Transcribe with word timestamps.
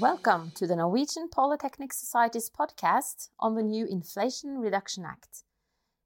Welcome 0.00 0.52
to 0.54 0.68
the 0.68 0.76
Norwegian 0.76 1.28
Polytechnic 1.28 1.92
Society's 1.92 2.48
podcast 2.48 3.30
on 3.40 3.56
the 3.56 3.64
new 3.64 3.84
Inflation 3.84 4.58
Reduction 4.58 5.04
Act. 5.04 5.42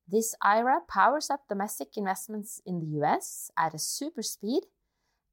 This 0.08 0.34
IRA 0.40 0.80
powers 0.88 1.28
up 1.28 1.42
domestic 1.46 1.88
investments 1.98 2.62
in 2.64 2.80
the 2.80 2.86
US 3.02 3.50
at 3.58 3.74
a 3.74 3.78
super 3.78 4.22
speed 4.22 4.62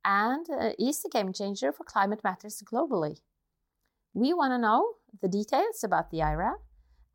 and 0.03 0.45
uh, 0.49 0.71
is 0.77 1.05
a 1.05 1.09
game 1.09 1.31
changer 1.31 1.71
for 1.71 1.85
climate 1.85 2.19
matters 2.21 2.61
globally. 2.61 3.21
We 4.13 4.33
want 4.33 4.51
to 4.51 4.57
know 4.57 4.95
the 5.21 5.29
details 5.29 5.81
about 5.81 6.11
the 6.11 6.21
IRA 6.21 6.55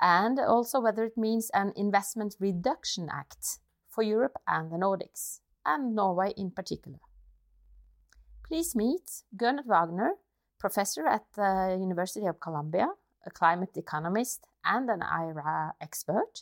and 0.00 0.38
also 0.40 0.80
whether 0.80 1.04
it 1.04 1.18
means 1.18 1.50
an 1.52 1.74
Investment 1.76 2.36
Reduction 2.40 3.10
Act 3.12 3.58
for 3.86 4.02
Europe 4.02 4.38
and 4.48 4.72
the 4.72 4.76
Nordics, 4.76 5.40
and 5.66 5.94
Norway 5.94 6.32
in 6.38 6.52
particular. 6.52 7.00
Please 8.48 8.74
meet 8.74 9.24
Gernot 9.36 9.66
Wagner, 9.66 10.12
professor 10.64 11.06
at 11.06 11.26
the 11.36 11.76
University 11.78 12.26
of 12.26 12.40
Columbia, 12.40 12.88
a 13.26 13.30
climate 13.30 13.76
economist 13.76 14.46
and 14.64 14.88
an 14.88 15.02
IRA 15.02 15.74
expert, 15.78 16.32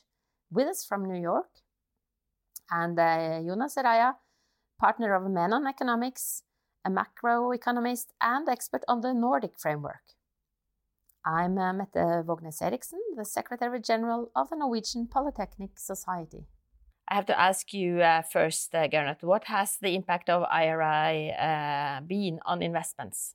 with 0.49 0.69
us 0.69 0.85
from 0.89 1.09
New 1.13 1.21
York, 1.21 1.51
and 2.71 2.97
uh, 3.01 3.43
Jonas 3.47 3.75
Erraia, 3.75 4.11
partner 4.79 5.13
of 5.15 5.29
Menon 5.29 5.67
Economics, 5.67 6.45
a 6.85 6.91
macroeconomist 6.91 8.09
and 8.21 8.49
expert 8.49 8.85
on 8.87 9.01
the 9.01 9.13
Nordic 9.13 9.59
framework. 9.59 10.05
I'm 11.27 11.59
uh, 11.59 11.73
Mette 11.73 12.25
Vågnes 12.25 12.63
Eriksen, 12.63 13.01
the 13.17 13.25
Secretary 13.25 13.81
General 13.81 14.31
of 14.37 14.51
the 14.51 14.57
Norwegian 14.57 15.09
Polytechnic 15.09 15.81
Society. 15.81 16.47
I 17.09 17.15
have 17.17 17.27
to 17.27 17.41
ask 17.49 17.75
you 17.75 18.01
uh, 18.01 18.23
first, 18.23 18.73
uh, 18.73 18.87
Gernot, 18.87 19.25
what 19.25 19.45
has 19.45 19.79
the 19.79 19.97
impact 19.97 20.31
of 20.31 20.45
IRI 20.45 21.35
uh, 21.37 22.01
been 22.07 22.39
on 22.47 22.63
investments? 22.63 23.35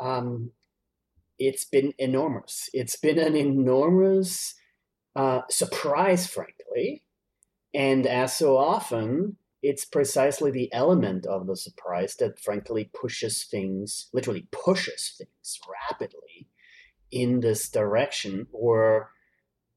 Um, 0.00 0.50
it's 1.38 1.64
been 1.64 1.92
enormous. 1.98 2.68
It's 2.72 2.96
been 2.96 3.18
an 3.18 3.36
enormous 3.36 4.54
uh, 5.16 5.42
surprise, 5.50 6.26
frankly. 6.26 7.02
And 7.72 8.06
as 8.06 8.36
so 8.36 8.56
often, 8.56 9.36
it's 9.62 9.84
precisely 9.84 10.50
the 10.50 10.72
element 10.72 11.26
of 11.26 11.46
the 11.46 11.56
surprise 11.56 12.14
that 12.16 12.38
frankly 12.38 12.90
pushes 12.92 13.44
things, 13.44 14.08
literally 14.12 14.46
pushes 14.52 15.14
things 15.18 15.58
rapidly 15.90 16.48
in 17.10 17.40
this 17.40 17.68
direction. 17.68 18.46
Or 18.52 19.10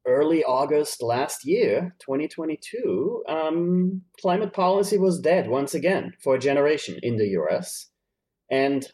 early 0.06 0.44
August 0.44 1.02
last 1.02 1.46
year, 1.46 1.96
2022, 2.00 3.24
um, 3.28 4.02
climate 4.20 4.54
policy 4.54 4.98
was 4.98 5.20
dead 5.20 5.50
once 5.50 5.74
again 5.74 6.14
for 6.24 6.36
a 6.36 6.40
generation 6.40 7.00
in 7.02 7.18
the 7.18 7.30
US. 7.40 7.90
And 8.52 8.86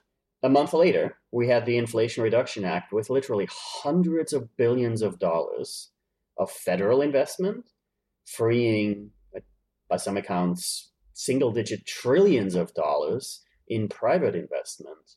a 0.44 0.50
month 0.50 0.74
later, 0.74 1.18
we 1.32 1.48
had 1.48 1.66
the 1.66 1.78
Inflation 1.78 2.22
Reduction 2.22 2.66
Act 2.66 2.92
with 2.92 3.10
literally 3.10 3.48
hundreds 3.50 4.34
of 4.34 4.56
billions 4.58 5.02
of 5.02 5.18
dollars 5.18 5.92
of 6.38 6.52
federal 6.52 7.02
investment, 7.02 7.70
freeing 8.26 9.12
by 9.90 9.98
some 9.98 10.18
accounts, 10.18 10.92
single 11.14 11.52
digit 11.52 11.86
trillions 11.86 12.56
of 12.56 12.74
dollars 12.74 13.42
in 13.68 13.88
private 13.88 14.36
investment, 14.36 15.16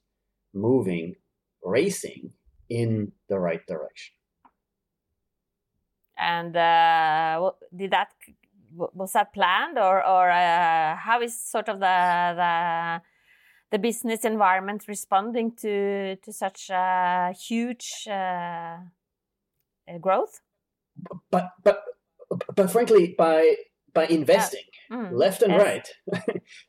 moving, 0.55 1.17
racing 1.63 2.31
in 2.69 3.11
the 3.29 3.39
right 3.39 3.67
direction. 3.67 4.15
And 6.19 6.57
uh, 6.57 7.51
did 7.75 7.91
that 7.91 8.13
was 8.73 9.13
that 9.13 9.35
planned, 9.35 9.79
or 9.79 10.07
or 10.07 10.31
uh, 10.31 10.97
how 10.97 11.21
is 11.21 11.39
sort 11.39 11.69
of 11.69 11.81
the 11.81 11.87
the 12.37 13.03
the 13.77 13.83
business 13.83 14.25
environment 14.25 14.89
responding 14.89 15.53
to 15.63 16.17
to 16.25 16.33
such 16.33 16.71
a 16.71 17.35
huge 17.49 17.87
uh, 18.11 18.79
growth? 20.01 20.41
But 21.31 21.51
but 21.63 21.83
but 22.59 22.71
frankly, 22.71 23.15
by 23.19 23.57
by 23.93 24.07
investing 24.07 24.69
yeah. 24.91 24.97
mm, 24.97 25.13
left 25.13 25.43
and 25.43 25.53
yes. 25.53 25.63
right, 25.63 25.89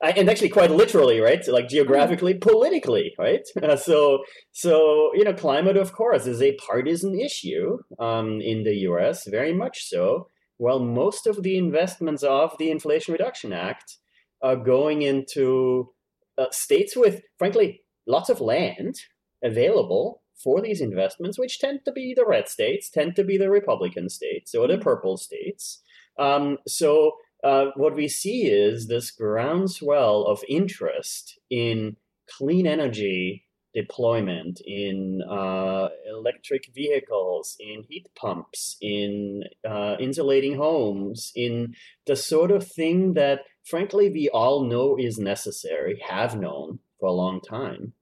and 0.17 0.29
actually 0.29 0.50
quite 0.50 0.72
literally, 0.72 1.19
right? 1.19 1.46
Like 1.47 1.69
geographically, 1.69 2.34
mm. 2.34 2.41
politically, 2.41 3.13
right? 3.17 3.46
Uh, 3.62 3.75
so, 3.90 4.23
so 4.51 5.12
you 5.13 5.23
know, 5.23 5.34
climate, 5.34 5.78
of 5.78 5.94
course, 5.94 6.25
is 6.28 6.41
a 6.41 6.57
partisan 6.67 7.17
issue 7.19 7.78
um, 8.00 8.41
in 8.41 8.63
the 8.63 8.75
U.S. 8.90 9.28
Very 9.28 9.53
much 9.53 9.85
so. 9.88 10.29
While 10.57 10.79
most 10.79 11.28
of 11.28 11.44
the 11.44 11.57
investments 11.57 12.23
of 12.23 12.57
the 12.57 12.72
Inflation 12.72 13.12
Reduction 13.13 13.53
Act 13.53 13.97
are 14.41 14.56
going 14.56 15.03
into 15.03 15.91
uh, 16.38 16.46
states 16.52 16.96
with, 16.96 17.22
frankly, 17.38 17.81
lots 18.06 18.30
of 18.30 18.42
land 18.42 18.96
available 19.44 20.22
for 20.44 20.62
these 20.62 20.81
investments, 20.81 21.40
which 21.40 21.59
tend 21.59 21.80
to 21.86 21.92
be 21.92 22.14
the 22.16 22.25
red 22.25 22.48
states, 22.48 22.90
tend 22.90 23.16
to 23.16 23.24
be 23.24 23.38
the 23.38 23.50
Republican 23.50 24.09
states 24.09 24.53
or 24.53 24.68
the 24.68 24.78
purple 24.78 25.18
states. 25.18 25.81
Um, 26.20 26.58
so 26.68 27.14
uh, 27.44 27.68
what 27.76 27.96
we 27.96 28.08
see 28.08 28.47
is 28.47 28.88
this 28.88 29.12
groundswell 29.12 30.26
of 30.26 30.44
interest 30.47 31.40
in 31.50 31.96
clean 32.30 32.68
energy 32.68 33.47
deployment, 33.82 34.60
in 34.66 35.22
uh, 35.30 35.90
electric 36.10 36.64
vehicles, 36.74 37.56
in 37.60 37.84
heat 37.88 38.08
pumps, 38.16 38.76
in 38.82 39.44
uh, 39.70 39.96
insulating 40.00 40.56
homes, 40.58 41.32
in 41.36 41.76
the 42.08 42.16
sort 42.16 42.50
of 42.50 42.66
thing 42.66 43.14
that, 43.14 43.42
frankly, 43.64 44.10
we 44.10 44.30
all 44.34 44.64
know 44.64 44.98
is 44.98 45.20
necessary, 45.20 46.02
have 46.10 46.40
known 46.40 46.80
for 47.00 47.08
a 47.08 47.20
long 47.24 47.40
time 47.40 47.94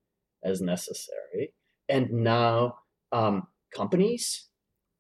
as 0.42 0.62
necessary. 0.62 1.54
And 1.90 2.10
now 2.12 2.78
um, 3.12 3.48
companies, 3.76 4.48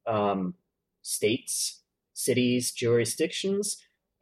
um, 0.06 0.56
states, 1.02 1.84
cities, 2.13 2.74
jurisdictions, 2.74 3.78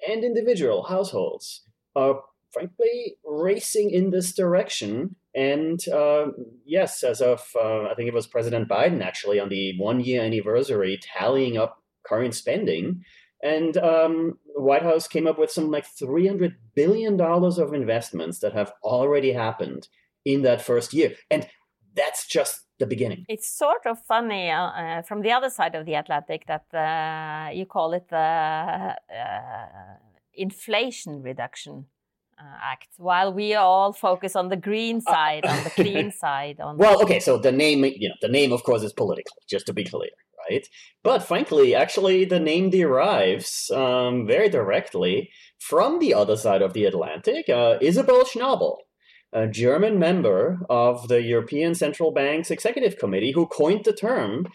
and 0.07 0.23
individual 0.23 0.83
households 0.83 1.63
are 1.95 2.21
frankly 2.51 3.15
racing 3.25 3.89
in 3.89 4.11
this 4.11 4.33
direction. 4.33 5.15
And 5.35 5.85
uh, 5.87 6.27
yes, 6.65 7.03
as 7.03 7.21
of 7.21 7.47
uh, 7.55 7.83
I 7.83 7.93
think 7.95 8.07
it 8.07 8.13
was 8.13 8.27
President 8.27 8.69
Biden 8.69 9.01
actually 9.01 9.39
on 9.39 9.49
the 9.49 9.77
one 9.79 9.99
year 9.99 10.21
anniversary 10.21 10.99
tallying 11.01 11.57
up 11.57 11.81
current 12.05 12.35
spending. 12.35 13.03
And 13.41 13.75
um, 13.77 14.37
the 14.55 14.61
White 14.61 14.83
House 14.83 15.07
came 15.07 15.27
up 15.27 15.37
with 15.37 15.51
some 15.51 15.69
like 15.69 15.85
$300 15.85 16.55
billion 16.75 17.19
of 17.19 17.73
investments 17.73 18.39
that 18.39 18.53
have 18.53 18.71
already 18.83 19.33
happened 19.33 19.87
in 20.23 20.43
that 20.43 20.61
first 20.61 20.93
year. 20.93 21.15
And 21.29 21.47
that's 21.95 22.25
just 22.27 22.61
the 22.79 22.85
beginning. 22.85 23.25
It's 23.27 23.49
sort 23.49 23.85
of 23.85 23.99
funny 24.05 24.49
uh, 24.49 24.67
uh, 24.67 25.01
from 25.01 25.21
the 25.21 25.31
other 25.31 25.49
side 25.49 25.75
of 25.75 25.85
the 25.85 25.95
Atlantic 25.95 26.45
that 26.47 26.65
uh, 26.73 27.51
you 27.53 27.65
call 27.65 27.93
it 27.93 28.07
the 28.09 28.17
uh, 28.17 28.93
Inflation 30.33 31.21
Reduction 31.21 31.85
uh, 32.39 32.57
Act, 32.61 32.89
while 32.97 33.33
we 33.33 33.53
all 33.53 33.93
focus 33.93 34.35
on 34.35 34.49
the 34.49 34.57
green 34.57 35.01
uh, 35.07 35.11
side, 35.11 35.45
on 35.45 35.63
the 35.63 35.69
clean 35.81 36.11
side. 36.11 36.59
On 36.59 36.77
well, 36.77 37.01
okay, 37.03 37.19
so 37.19 37.37
the 37.37 37.51
name, 37.51 37.83
you 37.83 38.09
know, 38.09 38.15
the 38.21 38.27
name, 38.27 38.51
of 38.51 38.63
course, 38.63 38.83
is 38.83 38.93
political, 38.93 39.35
just 39.49 39.65
to 39.67 39.73
be 39.73 39.83
clear. 39.83 40.11
Right? 40.49 40.67
But 41.03 41.19
frankly, 41.19 41.73
actually, 41.73 42.25
the 42.25 42.39
name 42.39 42.69
derives 42.69 43.71
um, 43.71 44.27
very 44.27 44.49
directly 44.49 45.29
from 45.57 45.99
the 45.99 46.13
other 46.13 46.35
side 46.35 46.61
of 46.61 46.73
the 46.73 46.83
Atlantic. 46.83 47.45
Isabel 47.47 48.25
Schnabel, 48.25 48.75
a 49.31 49.47
German 49.47 49.99
member 49.99 50.59
of 50.69 51.07
the 51.07 51.21
European 51.21 51.75
Central 51.75 52.11
Bank's 52.11 52.51
executive 52.51 52.97
committee 52.97 53.31
who 53.31 53.47
coined 53.47 53.85
the 53.85 53.93
term 53.93 54.47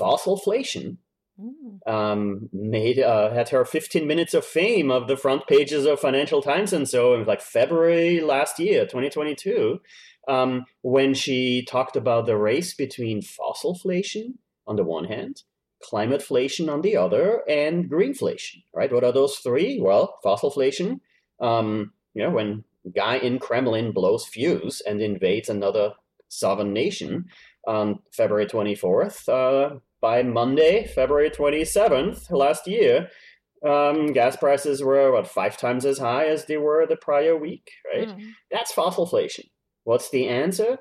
fossilflation. 0.00 0.98
Mm. 1.40 1.80
Um, 1.86 2.48
made 2.52 3.00
uh, 3.00 3.32
had 3.32 3.48
her 3.48 3.64
15 3.64 4.06
minutes 4.06 4.34
of 4.34 4.44
fame 4.44 4.90
of 4.90 5.08
the 5.08 5.16
front 5.16 5.46
pages 5.46 5.84
of 5.84 5.98
Financial 5.98 6.40
Times 6.40 6.72
and 6.72 6.88
so 6.88 7.14
in 7.14 7.24
like 7.24 7.40
February 7.40 8.20
last 8.20 8.58
year, 8.60 8.82
2022, 8.84 9.80
um, 10.28 10.64
when 10.82 11.12
she 11.12 11.64
talked 11.64 11.96
about 11.96 12.26
the 12.26 12.36
race 12.36 12.74
between 12.74 13.20
fossilflation 13.20 14.34
on 14.66 14.76
the 14.76 14.84
one 14.84 15.04
hand, 15.06 15.42
climateflation 15.82 16.72
on 16.72 16.82
the 16.82 16.96
other, 16.96 17.42
and 17.48 17.90
greenflation. 17.90 18.62
Right? 18.72 18.92
What 18.92 19.04
are 19.04 19.12
those 19.12 19.36
three? 19.36 19.80
Well, 19.80 20.18
fossilflation. 20.24 21.00
Um, 21.40 21.92
you 22.14 22.22
know, 22.22 22.30
when 22.30 22.64
guy 22.94 23.16
in 23.16 23.38
Kremlin 23.38 23.92
blows 23.92 24.24
fuse 24.24 24.80
and 24.80 25.00
invades 25.00 25.48
another 25.48 25.94
sovereign 26.28 26.72
nation 26.72 27.26
on 27.66 28.00
February 28.12 28.46
24th. 28.46 29.28
Uh, 29.28 29.76
by 30.04 30.22
Monday, 30.22 30.86
February 30.86 31.30
27th 31.30 32.30
last 32.30 32.66
year, 32.66 33.08
um, 33.66 34.12
gas 34.12 34.36
prices 34.36 34.82
were 34.82 35.08
about 35.08 35.26
five 35.26 35.56
times 35.56 35.86
as 35.86 35.96
high 35.96 36.26
as 36.26 36.44
they 36.44 36.58
were 36.58 36.86
the 36.86 36.94
prior 36.94 37.34
week, 37.34 37.70
right? 37.90 38.08
Mm. 38.08 38.32
That's 38.50 38.70
fossilflation. 38.70 39.46
What's 39.84 40.10
the 40.10 40.28
answer? 40.28 40.76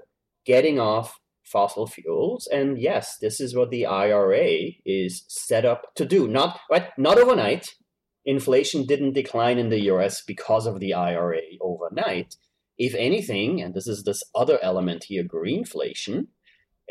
Getting 0.46 0.78
off 0.78 1.22
fossil 1.46 1.88
fuels. 1.88 2.50
And 2.52 2.78
yes, 2.78 3.18
this 3.22 3.40
is 3.40 3.56
what 3.56 3.72
the 3.72 3.86
IRA 3.86 4.72
is 4.86 5.24
set 5.30 5.64
up 5.64 5.96
to 5.96 6.04
do. 6.04 6.28
Not 6.28 6.60
right, 6.70 6.90
not 6.98 7.18
overnight, 7.18 7.76
inflation 8.26 8.86
didn't 8.86 9.14
decline 9.14 9.58
in 9.58 9.70
the 9.70 9.84
US 9.94 10.22
because 10.22 10.66
of 10.68 10.82
the 10.82 10.94
IRA 10.94 11.44
overnight. 11.62 12.36
If 12.78 12.94
anything, 12.94 13.62
and 13.62 13.74
this 13.74 13.88
is 13.88 14.04
this 14.04 14.22
other 14.36 14.60
element 14.62 15.06
here, 15.06 15.24
greenflation, 15.24 16.28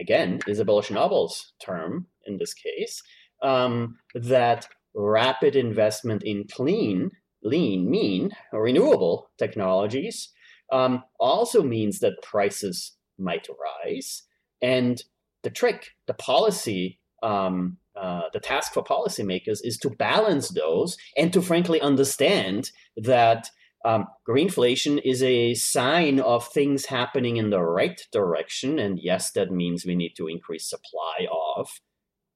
again, 0.01 0.41
Isabella 0.49 0.83
Schnabel's 0.83 1.53
term 1.63 2.07
in 2.27 2.39
this 2.39 2.55
case, 2.55 3.03
um, 3.43 3.97
that 4.15 4.69
rapid 4.95 5.57
investment 5.57 6.23
in 6.23 6.45
clean, 6.51 7.11
lean, 7.43 7.91
mean, 7.91 8.31
or 8.53 8.63
renewable 8.63 9.31
technologies 9.39 10.31
um, 10.71 11.03
also 11.19 11.63
means 11.63 11.99
that 12.01 12.23
prices 12.23 12.93
might 13.19 13.47
rise. 13.85 14.23
And 14.61 15.03
the 15.43 15.51
trick, 15.51 15.91
the 16.07 16.15
policy, 16.15 17.01
um, 17.23 17.79
uh, 18.01 18.23
the 18.33 18.41
task 18.41 18.73
for 18.73 18.83
policymakers 18.83 19.59
is 19.63 19.77
to 19.79 19.91
balance 19.91 20.49
those 20.51 20.97
and 21.17 21.33
to 21.33 21.43
frankly 21.43 21.81
understand 21.81 22.71
that 22.97 23.51
um, 23.85 24.07
greenflation 24.29 25.01
is 25.05 25.23
a 25.23 25.55
sign 25.55 26.21
of 26.21 26.47
things 26.49 26.87
happening 26.87 27.37
in 27.37 27.51
the 27.51 27.61
right 27.61 28.01
direction. 28.13 28.79
And 28.79 28.99
yes, 29.01 29.33
that 29.33 29.51
means 29.51 29.85
we 29.85 29.97
need 29.97 30.15
to 30.17 30.29
increase 30.29 30.71
supply 30.71 31.27
of 31.57 31.69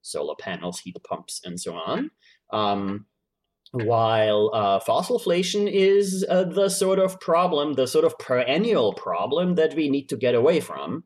solar 0.01 0.35
panels, 0.39 0.79
heat 0.79 0.97
pumps, 1.07 1.41
and 1.43 1.59
so 1.59 1.73
on. 1.75 2.11
Um, 2.51 3.05
while 3.71 4.51
uh, 4.53 4.79
fossilflation 4.79 5.69
is 5.71 6.25
uh, 6.29 6.43
the 6.45 6.69
sort 6.69 6.99
of 6.99 7.19
problem, 7.19 7.73
the 7.73 7.87
sort 7.87 8.05
of 8.05 8.17
perennial 8.17 8.93
problem 8.93 9.55
that 9.55 9.75
we 9.75 9.89
need 9.89 10.07
to 10.09 10.17
get 10.17 10.35
away 10.35 10.59
from. 10.59 11.03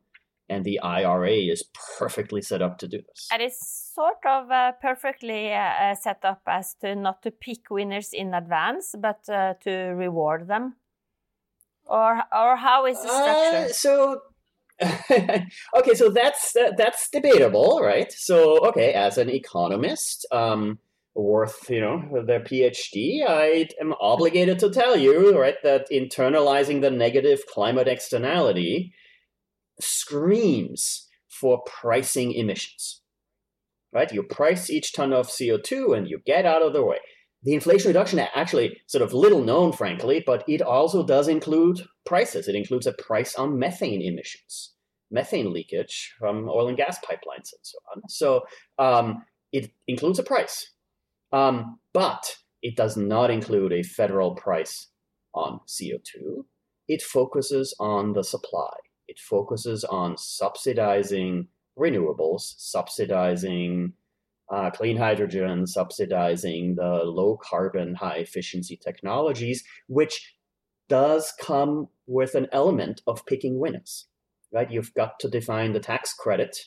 And 0.48 0.64
the 0.64 0.80
IRA 0.80 1.32
is 1.32 1.64
perfectly 1.98 2.42
set 2.42 2.60
up 2.60 2.78
to 2.78 2.88
do 2.88 2.98
this. 2.98 3.28
It 3.32 3.40
is 3.40 3.58
sort 3.94 4.18
of 4.26 4.50
uh, 4.50 4.72
perfectly 4.82 5.52
uh, 5.52 5.56
uh, 5.56 5.94
set 5.94 6.24
up 6.24 6.42
as 6.46 6.74
to 6.82 6.94
not 6.94 7.22
to 7.22 7.30
pick 7.30 7.70
winners 7.70 8.10
in 8.12 8.34
advance, 8.34 8.94
but 8.98 9.28
uh, 9.28 9.54
to 9.62 9.72
reward 9.94 10.48
them. 10.48 10.76
Or, 11.86 12.22
or 12.32 12.56
how 12.56 12.86
is 12.86 13.00
the 13.02 13.08
structure? 13.08 13.72
so 13.72 14.20
okay, 15.78 15.94
so 15.94 16.10
that's 16.10 16.54
that's 16.76 17.08
debatable, 17.10 17.80
right? 17.82 18.12
So 18.12 18.58
okay, 18.68 18.92
as 18.92 19.18
an 19.18 19.28
economist, 19.30 20.26
um, 20.32 20.78
worth 21.14 21.68
you 21.70 21.80
know 21.80 22.24
their 22.26 22.40
PhD, 22.40 23.20
I 23.26 23.68
am 23.80 23.94
obligated 24.00 24.58
to 24.60 24.70
tell 24.70 24.96
you, 24.96 25.38
right, 25.38 25.56
that 25.62 25.90
internalizing 25.90 26.80
the 26.80 26.90
negative 26.90 27.40
climate 27.52 27.88
externality 27.88 28.92
screams 29.80 31.08
for 31.28 31.62
pricing 31.64 32.32
emissions. 32.32 33.00
Right, 33.92 34.10
you 34.10 34.22
price 34.22 34.70
each 34.70 34.94
ton 34.94 35.12
of 35.12 35.30
CO 35.30 35.58
two 35.58 35.92
and 35.92 36.08
you 36.08 36.20
get 36.24 36.46
out 36.46 36.62
of 36.62 36.72
the 36.72 36.84
way. 36.84 36.98
The 37.44 37.54
Inflation 37.54 37.88
Reduction 37.88 38.20
Act, 38.20 38.36
actually, 38.36 38.80
sort 38.86 39.02
of 39.02 39.12
little 39.12 39.42
known, 39.42 39.72
frankly, 39.72 40.22
but 40.24 40.44
it 40.48 40.62
also 40.62 41.04
does 41.04 41.26
include 41.26 41.82
prices. 42.06 42.46
It 42.46 42.54
includes 42.54 42.86
a 42.86 42.92
price 42.92 43.34
on 43.34 43.58
methane 43.58 44.00
emissions, 44.00 44.74
methane 45.10 45.52
leakage 45.52 46.14
from 46.18 46.48
oil 46.48 46.68
and 46.68 46.76
gas 46.76 46.98
pipelines, 46.98 47.52
and 47.52 47.62
so 47.62 47.78
on. 47.94 48.02
So 48.08 48.42
um, 48.78 49.24
it 49.52 49.72
includes 49.88 50.20
a 50.20 50.22
price. 50.22 50.70
Um, 51.32 51.80
but 51.92 52.36
it 52.62 52.76
does 52.76 52.96
not 52.96 53.30
include 53.30 53.72
a 53.72 53.82
federal 53.82 54.34
price 54.36 54.88
on 55.34 55.60
CO2. 55.66 56.44
It 56.88 57.02
focuses 57.02 57.74
on 57.80 58.12
the 58.12 58.22
supply. 58.22 58.72
It 59.08 59.18
focuses 59.18 59.82
on 59.84 60.16
subsidizing 60.16 61.48
renewables, 61.78 62.54
subsidizing 62.58 63.94
uh, 64.52 64.70
clean 64.70 64.98
hydrogen, 64.98 65.66
subsidizing 65.66 66.74
the 66.74 67.02
low 67.04 67.38
carbon, 67.42 67.94
high 67.94 68.18
efficiency 68.18 68.76
technologies, 68.76 69.64
which 69.88 70.34
does 70.88 71.32
come 71.40 71.88
with 72.06 72.34
an 72.34 72.48
element 72.52 73.00
of 73.06 73.24
picking 73.24 73.58
winners, 73.58 74.08
right? 74.52 74.70
You've 74.70 74.92
got 74.92 75.18
to 75.20 75.30
define 75.30 75.72
the 75.72 75.80
tax 75.80 76.12
credit 76.12 76.66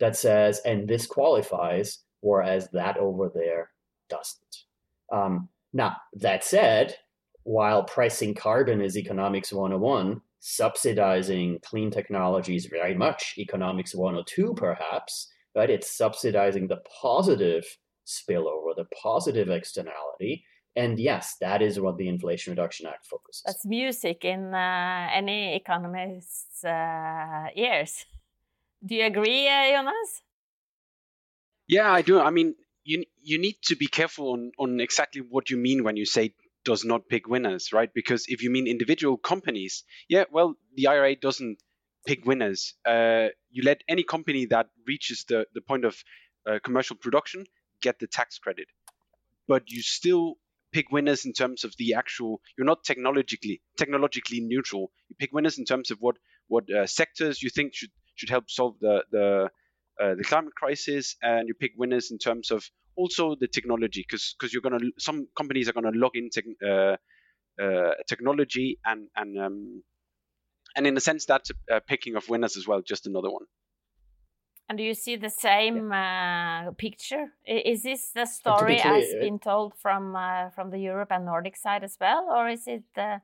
that 0.00 0.16
says, 0.16 0.60
and 0.64 0.88
this 0.88 1.06
qualifies, 1.06 1.98
whereas 2.20 2.70
that 2.72 2.96
over 2.96 3.30
there 3.32 3.70
doesn't. 4.08 4.64
Um, 5.12 5.50
now, 5.74 5.96
that 6.14 6.42
said, 6.42 6.96
while 7.42 7.84
pricing 7.84 8.34
carbon 8.34 8.80
is 8.80 8.96
economics 8.96 9.52
101, 9.52 10.22
subsidizing 10.40 11.58
clean 11.62 11.90
technologies 11.90 12.66
very 12.66 12.94
much 12.94 13.34
economics 13.36 13.94
102 13.94 14.54
perhaps, 14.54 15.28
right? 15.56 15.70
It's 15.70 15.90
subsidizing 15.90 16.68
the 16.68 16.82
positive 17.00 17.64
spillover, 18.06 18.76
the 18.76 18.84
positive 19.02 19.48
externality. 19.48 20.44
And 20.76 21.00
yes, 21.00 21.36
that 21.40 21.62
is 21.62 21.80
what 21.80 21.96
the 21.96 22.08
Inflation 22.08 22.52
Reduction 22.52 22.86
Act 22.86 23.06
focuses. 23.06 23.42
That's 23.46 23.64
music 23.64 24.24
in 24.24 24.54
uh, 24.54 25.08
any 25.12 25.56
economist's 25.56 26.62
uh, 26.62 27.46
ears. 27.56 28.04
Do 28.84 28.94
you 28.94 29.06
agree, 29.06 29.48
uh, 29.48 29.70
Jonas? 29.70 30.22
Yeah, 31.66 31.90
I 31.90 32.02
do. 32.02 32.20
I 32.20 32.30
mean, 32.30 32.54
you 32.84 33.04
you 33.22 33.38
need 33.38 33.56
to 33.64 33.74
be 33.74 33.86
careful 33.86 34.32
on 34.32 34.52
on 34.58 34.78
exactly 34.80 35.22
what 35.22 35.50
you 35.50 35.56
mean 35.56 35.82
when 35.82 35.96
you 35.96 36.04
say 36.04 36.34
does 36.64 36.84
not 36.84 37.08
pick 37.08 37.26
winners, 37.26 37.72
right? 37.72 37.92
Because 37.94 38.26
if 38.28 38.42
you 38.42 38.50
mean 38.50 38.66
individual 38.66 39.16
companies, 39.16 39.84
yeah, 40.08 40.24
well, 40.30 40.56
the 40.74 40.88
IRA 40.88 41.16
doesn't 41.16 41.58
pick 42.06 42.24
winners. 42.24 42.74
Uh, 42.86 43.28
you 43.50 43.62
let 43.64 43.82
any 43.88 44.04
company 44.04 44.46
that 44.46 44.66
reaches 44.86 45.24
the 45.28 45.46
the 45.54 45.60
point 45.60 45.84
of 45.84 45.96
uh, 46.48 46.58
commercial 46.64 46.96
production 46.96 47.44
get 47.82 47.98
the 47.98 48.06
tax 48.06 48.38
credit, 48.38 48.68
but 49.48 49.62
you 49.66 49.82
still 49.82 50.34
pick 50.72 50.90
winners 50.90 51.24
in 51.26 51.32
terms 51.32 51.64
of 51.64 51.74
the 51.78 51.94
actual. 51.94 52.40
You're 52.56 52.66
not 52.66 52.84
technologically 52.84 53.60
technologically 53.76 54.40
neutral. 54.40 54.90
You 55.08 55.16
pick 55.18 55.32
winners 55.32 55.58
in 55.58 55.64
terms 55.64 55.90
of 55.90 55.98
what 56.00 56.16
what 56.48 56.64
uh, 56.70 56.86
sectors 56.86 57.42
you 57.42 57.50
think 57.50 57.74
should 57.74 57.90
should 58.14 58.30
help 58.30 58.50
solve 58.50 58.76
the 58.80 59.04
the 59.10 59.50
uh, 60.02 60.14
the 60.14 60.24
climate 60.24 60.54
crisis, 60.54 61.16
and 61.22 61.48
you 61.48 61.54
pick 61.54 61.72
winners 61.76 62.10
in 62.10 62.18
terms 62.18 62.50
of 62.50 62.64
also 62.96 63.34
the 63.38 63.48
technology, 63.48 64.04
because 64.06 64.34
because 64.38 64.52
you're 64.52 64.62
gonna 64.62 64.78
some 64.98 65.26
companies 65.36 65.68
are 65.68 65.72
gonna 65.72 65.92
log 65.94 66.12
in 66.14 66.28
uh, 66.66 66.96
uh, 67.62 67.94
technology 68.08 68.78
and 68.84 69.08
and 69.16 69.38
um, 69.38 69.82
and 70.76 70.86
in 70.86 70.96
a 70.96 71.00
sense 71.00 71.24
that's 71.24 71.50
a, 71.50 71.76
a, 71.76 71.80
picking 71.80 72.14
of 72.16 72.28
winners 72.28 72.56
as 72.56 72.68
well, 72.68 72.82
just 72.82 73.06
another 73.06 73.30
one. 73.30 73.46
And 74.68 74.78
do 74.78 74.84
you 74.84 74.94
see 74.94 75.16
the 75.16 75.30
same 75.30 75.92
uh, 75.92 76.72
picture? 76.72 77.32
Is 77.46 77.82
this 77.82 78.10
the 78.14 78.26
story 78.26 78.80
as 78.80 79.04
been 79.20 79.38
told 79.38 79.74
from 79.76 80.16
uh, 80.16 80.50
from 80.50 80.70
the 80.70 80.78
Europe 80.78 81.12
and 81.12 81.24
Nordic 81.24 81.56
side 81.56 81.84
as 81.84 81.96
well, 82.00 82.28
or 82.30 82.48
is 82.48 82.66
it 82.66 82.84
uh, 82.96 83.18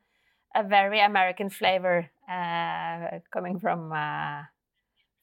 a 0.54 0.62
very 0.62 1.00
American 1.00 1.50
flavor 1.50 2.08
uh, 2.30 3.18
coming 3.32 3.58
from 3.58 3.92
uh, 3.92 4.42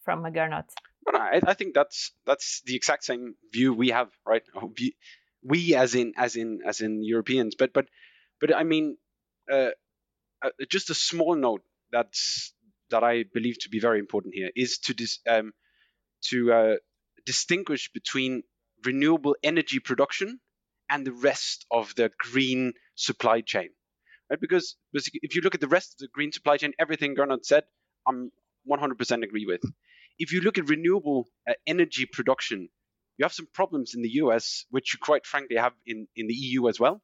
from 0.01 0.23
Gernot? 0.23 0.69
I, 1.07 1.41
I, 1.47 1.53
think 1.53 1.73
that's 1.73 2.11
that's 2.25 2.61
the 2.65 2.75
exact 2.75 3.05
same 3.05 3.35
view 3.53 3.73
we 3.73 3.89
have, 3.89 4.09
right? 4.27 4.43
We, 4.77 4.95
we 5.41 5.75
as 5.75 5.95
in 5.95 6.13
as 6.17 6.35
in 6.35 6.59
as 6.65 6.81
in 6.81 7.01
Europeans, 7.01 7.55
but 7.57 7.71
but 7.71 7.85
but 8.41 8.53
I 8.53 8.63
mean, 8.63 8.97
uh, 9.49 9.71
uh, 10.41 10.49
just 10.69 10.89
a 10.89 10.93
small 10.93 11.35
note 11.35 11.63
that's 11.91 12.53
that 12.91 13.03
I 13.03 13.25
believe 13.33 13.59
to 13.59 13.69
be 13.69 13.79
very 13.79 13.99
important 13.99 14.33
here 14.33 14.49
is 14.55 14.79
to 14.79 14.93
dis, 14.93 15.19
um, 15.27 15.53
to 16.29 16.51
uh, 16.51 16.75
distinguish 17.25 17.91
between 17.93 18.43
renewable 18.85 19.35
energy 19.43 19.79
production 19.79 20.39
and 20.89 21.05
the 21.05 21.11
rest 21.11 21.65
of 21.69 21.93
the 21.95 22.09
green 22.17 22.73
supply 22.95 23.41
chain, 23.41 23.69
right? 24.29 24.39
Because, 24.39 24.75
if 24.93 25.35
you 25.35 25.41
look 25.41 25.53
at 25.53 25.61
the 25.61 25.67
rest 25.67 25.93
of 25.93 25.99
the 25.99 26.07
green 26.11 26.31
supply 26.31 26.57
chain, 26.57 26.73
everything 26.79 27.15
Gernot 27.15 27.45
said, 27.45 27.63
I'm 28.07 28.31
100% 28.67 29.23
agree 29.23 29.45
with 29.45 29.61
if 30.19 30.33
you 30.33 30.41
look 30.41 30.57
at 30.57 30.69
renewable 30.69 31.27
uh, 31.49 31.53
energy 31.65 32.05
production, 32.05 32.69
you 33.17 33.23
have 33.23 33.33
some 33.33 33.47
problems 33.53 33.95
in 33.95 34.01
the 34.01 34.09
US, 34.23 34.65
which 34.69 34.93
you 34.93 34.99
quite 35.01 35.25
frankly 35.25 35.55
have 35.55 35.73
in, 35.87 36.07
in 36.15 36.27
the 36.27 36.33
EU 36.33 36.67
as 36.67 36.79
well, 36.79 37.01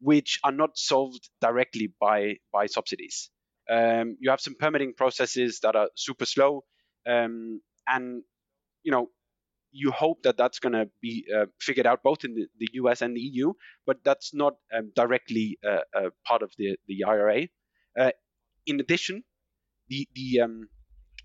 which 0.00 0.40
are 0.44 0.52
not 0.52 0.76
solved 0.76 1.30
directly 1.40 1.92
by, 2.00 2.36
by 2.52 2.66
subsidies. 2.66 3.30
Um, 3.70 4.16
you 4.20 4.30
have 4.30 4.40
some 4.40 4.54
permitting 4.58 4.94
processes 4.94 5.60
that 5.62 5.76
are 5.76 5.88
super 5.94 6.26
slow. 6.26 6.64
Um, 7.06 7.60
and, 7.86 8.22
you 8.82 8.92
know, 8.92 9.08
you 9.70 9.90
hope 9.90 10.22
that 10.22 10.36
that's 10.36 10.58
going 10.58 10.72
to 10.72 10.88
be 11.02 11.26
uh, 11.34 11.46
figured 11.60 11.86
out 11.86 12.02
both 12.02 12.24
in 12.24 12.34
the, 12.34 12.46
the, 12.58 12.68
US 12.74 13.02
and 13.02 13.14
the 13.14 13.20
EU, 13.20 13.52
but 13.86 13.98
that's 14.04 14.34
not 14.34 14.54
um, 14.74 14.92
directly 14.94 15.58
uh, 15.66 16.08
part 16.26 16.42
of 16.42 16.50
the, 16.56 16.76
the 16.86 17.04
IRA. 17.04 17.48
Uh, 17.98 18.10
in 18.66 18.80
addition, 18.80 19.22
the, 19.88 20.08
the, 20.14 20.40
um, 20.40 20.68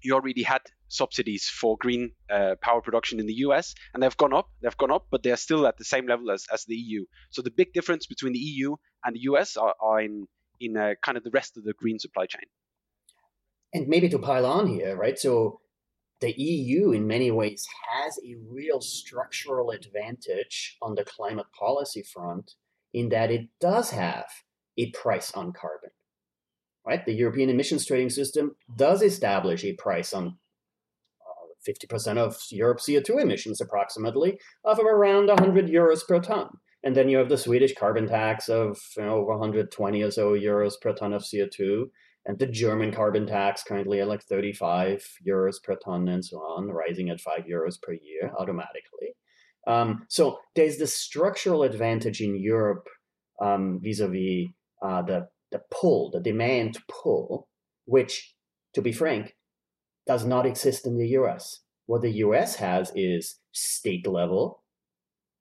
you 0.02 0.14
already 0.14 0.44
had 0.44 0.62
subsidies 0.90 1.46
for 1.46 1.78
green 1.78 2.12
uh, 2.32 2.56
power 2.62 2.82
production 2.82 3.20
in 3.20 3.26
the 3.26 3.34
US, 3.46 3.74
and 3.94 4.04
they've 4.04 4.18
gone 4.18 4.34
up. 4.34 4.50
They've 4.62 4.78
gone 4.78 4.92
up, 4.92 5.08
but 5.10 5.24
they're 5.24 5.38
still 5.38 5.66
at 5.66 5.78
the 5.78 5.86
same 5.86 6.08
level 6.08 6.32
as, 6.32 6.46
as 6.54 6.66
the 6.66 6.76
EU. 6.76 7.06
So 7.32 7.42
the 7.42 7.52
big 7.52 7.74
difference 7.74 8.06
between 8.06 8.34
the 8.34 8.40
EU 8.40 8.76
and 9.04 9.16
the 9.16 9.22
US 9.22 9.58
are, 9.58 9.74
are 9.82 10.02
in 10.02 10.28
in 10.64 10.78
uh, 10.78 10.94
kind 11.04 11.18
of 11.18 11.24
the 11.24 11.32
rest 11.32 11.58
of 11.58 11.64
the 11.64 11.74
green 11.74 12.00
supply 12.00 12.26
chain. 12.26 12.46
And 13.74 13.88
maybe 13.88 14.10
to 14.10 14.20
pile 14.20 14.46
on 14.46 14.68
here, 14.68 14.96
right? 14.96 15.18
So 15.18 15.60
the 16.22 16.34
EU, 16.40 16.92
in 16.92 17.08
many 17.08 17.32
ways, 17.32 17.66
has 17.92 18.18
a 18.20 18.36
real 18.48 18.82
structural 18.82 19.72
advantage 19.72 20.78
on 20.82 20.96
the 20.96 21.04
climate 21.04 21.48
policy 21.58 22.04
front 22.04 22.54
in 22.94 23.10
that 23.10 23.32
it 23.32 23.50
does 23.60 23.90
have 23.92 24.26
a 24.78 24.92
price 24.92 25.32
on 25.34 25.54
carbon 25.54 25.90
right? 26.86 27.06
The 27.06 27.14
European 27.14 27.50
emissions 27.50 27.86
trading 27.86 28.10
system 28.10 28.56
does 28.76 29.02
establish 29.02 29.64
a 29.64 29.74
price 29.74 30.14
on 30.14 30.38
uh, 31.22 31.70
50% 31.70 32.18
of 32.18 32.38
Europe's 32.52 32.88
CO2 32.88 33.22
emissions, 33.22 33.62
approximately, 33.62 34.38
of 34.64 34.80
around 34.80 35.28
100 35.28 35.68
euros 35.68 36.06
per 36.08 36.20
ton. 36.20 36.50
And 36.84 36.96
then 36.96 37.08
you 37.08 37.18
have 37.18 37.30
the 37.30 37.38
Swedish 37.38 37.74
carbon 37.76 38.08
tax 38.08 38.50
of 38.50 38.78
you 38.98 39.04
know, 39.04 39.16
over 39.16 39.32
120 39.32 40.02
or 40.02 40.12
so 40.12 40.34
euros 40.34 40.74
per 40.82 40.94
ton 40.94 41.14
of 41.14 41.24
CO2, 41.24 41.86
and 42.26 42.40
the 42.40 42.48
German 42.48 42.92
carbon 42.92 43.26
tax 43.26 43.64
currently 43.64 44.02
at 44.02 44.08
like 44.08 44.24
35 44.24 45.06
euros 45.26 45.64
per 45.64 45.76
ton 45.76 46.08
and 46.08 46.24
so 46.24 46.38
on, 46.38 46.70
rising 46.70 47.10
at 47.10 47.22
5 47.22 47.46
euros 47.50 47.82
per 47.82 47.94
year 47.94 48.34
automatically. 48.38 49.16
Um, 49.66 50.06
so 50.10 50.40
there's 50.56 50.78
the 50.78 50.88
structural 50.88 51.64
advantage 51.64 52.22
in 52.22 52.36
Europe 52.36 52.88
um, 53.42 53.80
vis-a-vis 53.82 54.50
uh, 54.82 55.02
the 55.04 55.28
the 55.54 55.62
pull, 55.72 56.10
the 56.12 56.20
demand 56.20 56.80
pull, 56.90 57.48
which, 57.86 58.36
to 58.74 58.82
be 58.82 58.92
frank, 58.92 59.36
does 60.06 60.26
not 60.26 60.46
exist 60.46 60.86
in 60.86 60.98
the 60.98 61.10
US. 61.10 61.60
What 61.86 62.02
the 62.02 62.12
US 62.26 62.56
has 62.56 62.92
is 62.96 63.40
state 63.52 64.08
level 64.08 64.64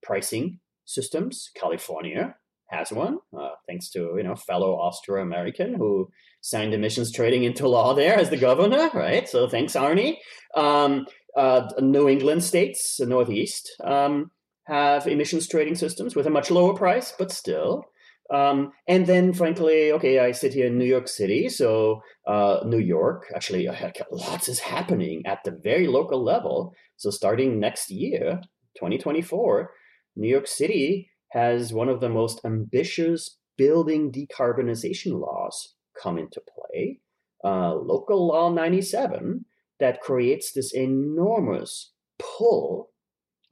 pricing 0.02 0.60
systems. 0.84 1.50
California 1.56 2.36
has 2.70 2.90
one, 2.90 3.18
uh, 3.38 3.50
thanks 3.66 3.90
to 3.90 4.14
you 4.16 4.22
know 4.22 4.34
fellow 4.34 4.72
Austro-American 4.72 5.74
who 5.74 6.08
signed 6.40 6.74
emissions 6.74 7.12
trading 7.12 7.44
into 7.44 7.68
law 7.68 7.94
there 7.94 8.18
as 8.18 8.30
the 8.30 8.36
governor, 8.36 8.90
right? 8.94 9.28
So 9.28 9.46
thanks, 9.48 9.74
Arnie. 9.74 10.16
Um, 10.56 11.06
uh, 11.36 11.68
New 11.80 12.08
England 12.08 12.44
states, 12.44 12.96
the 12.98 13.06
Northeast, 13.06 13.70
um, 13.84 14.30
have 14.66 15.06
emissions 15.06 15.48
trading 15.48 15.74
systems 15.74 16.16
with 16.16 16.26
a 16.26 16.30
much 16.30 16.50
lower 16.50 16.74
price, 16.74 17.12
but 17.18 17.30
still. 17.30 17.84
Um, 18.32 18.72
and 18.88 19.06
then, 19.06 19.32
frankly, 19.34 19.92
okay, 19.92 20.18
I 20.18 20.32
sit 20.32 20.54
here 20.54 20.66
in 20.66 20.78
New 20.78 20.86
York 20.86 21.08
City, 21.08 21.48
so 21.48 22.02
uh, 22.26 22.60
New 22.64 22.78
York 22.78 23.30
actually 23.34 23.68
lots 24.10 24.48
is 24.48 24.60
happening 24.60 25.22
at 25.26 25.40
the 25.44 25.50
very 25.62 25.86
local 25.86 26.22
level. 26.22 26.74
So 26.96 27.10
starting 27.10 27.60
next 27.60 27.90
year, 27.90 28.40
2024, 28.76 29.70
New 30.16 30.28
York 30.28 30.46
City 30.46 31.10
has 31.30 31.72
one 31.72 31.88
of 31.88 32.00
the 32.00 32.08
most 32.08 32.40
ambitious 32.44 33.38
building 33.56 34.12
decarbonization 34.12 35.20
laws 35.20 35.74
come 36.00 36.18
into 36.18 36.40
play. 36.40 37.00
Uh, 37.44 37.74
Local 37.74 38.26
Law 38.26 38.52
97 38.52 39.44
that 39.80 40.00
creates 40.00 40.52
this 40.52 40.72
enormous 40.72 41.92
pull 42.18 42.90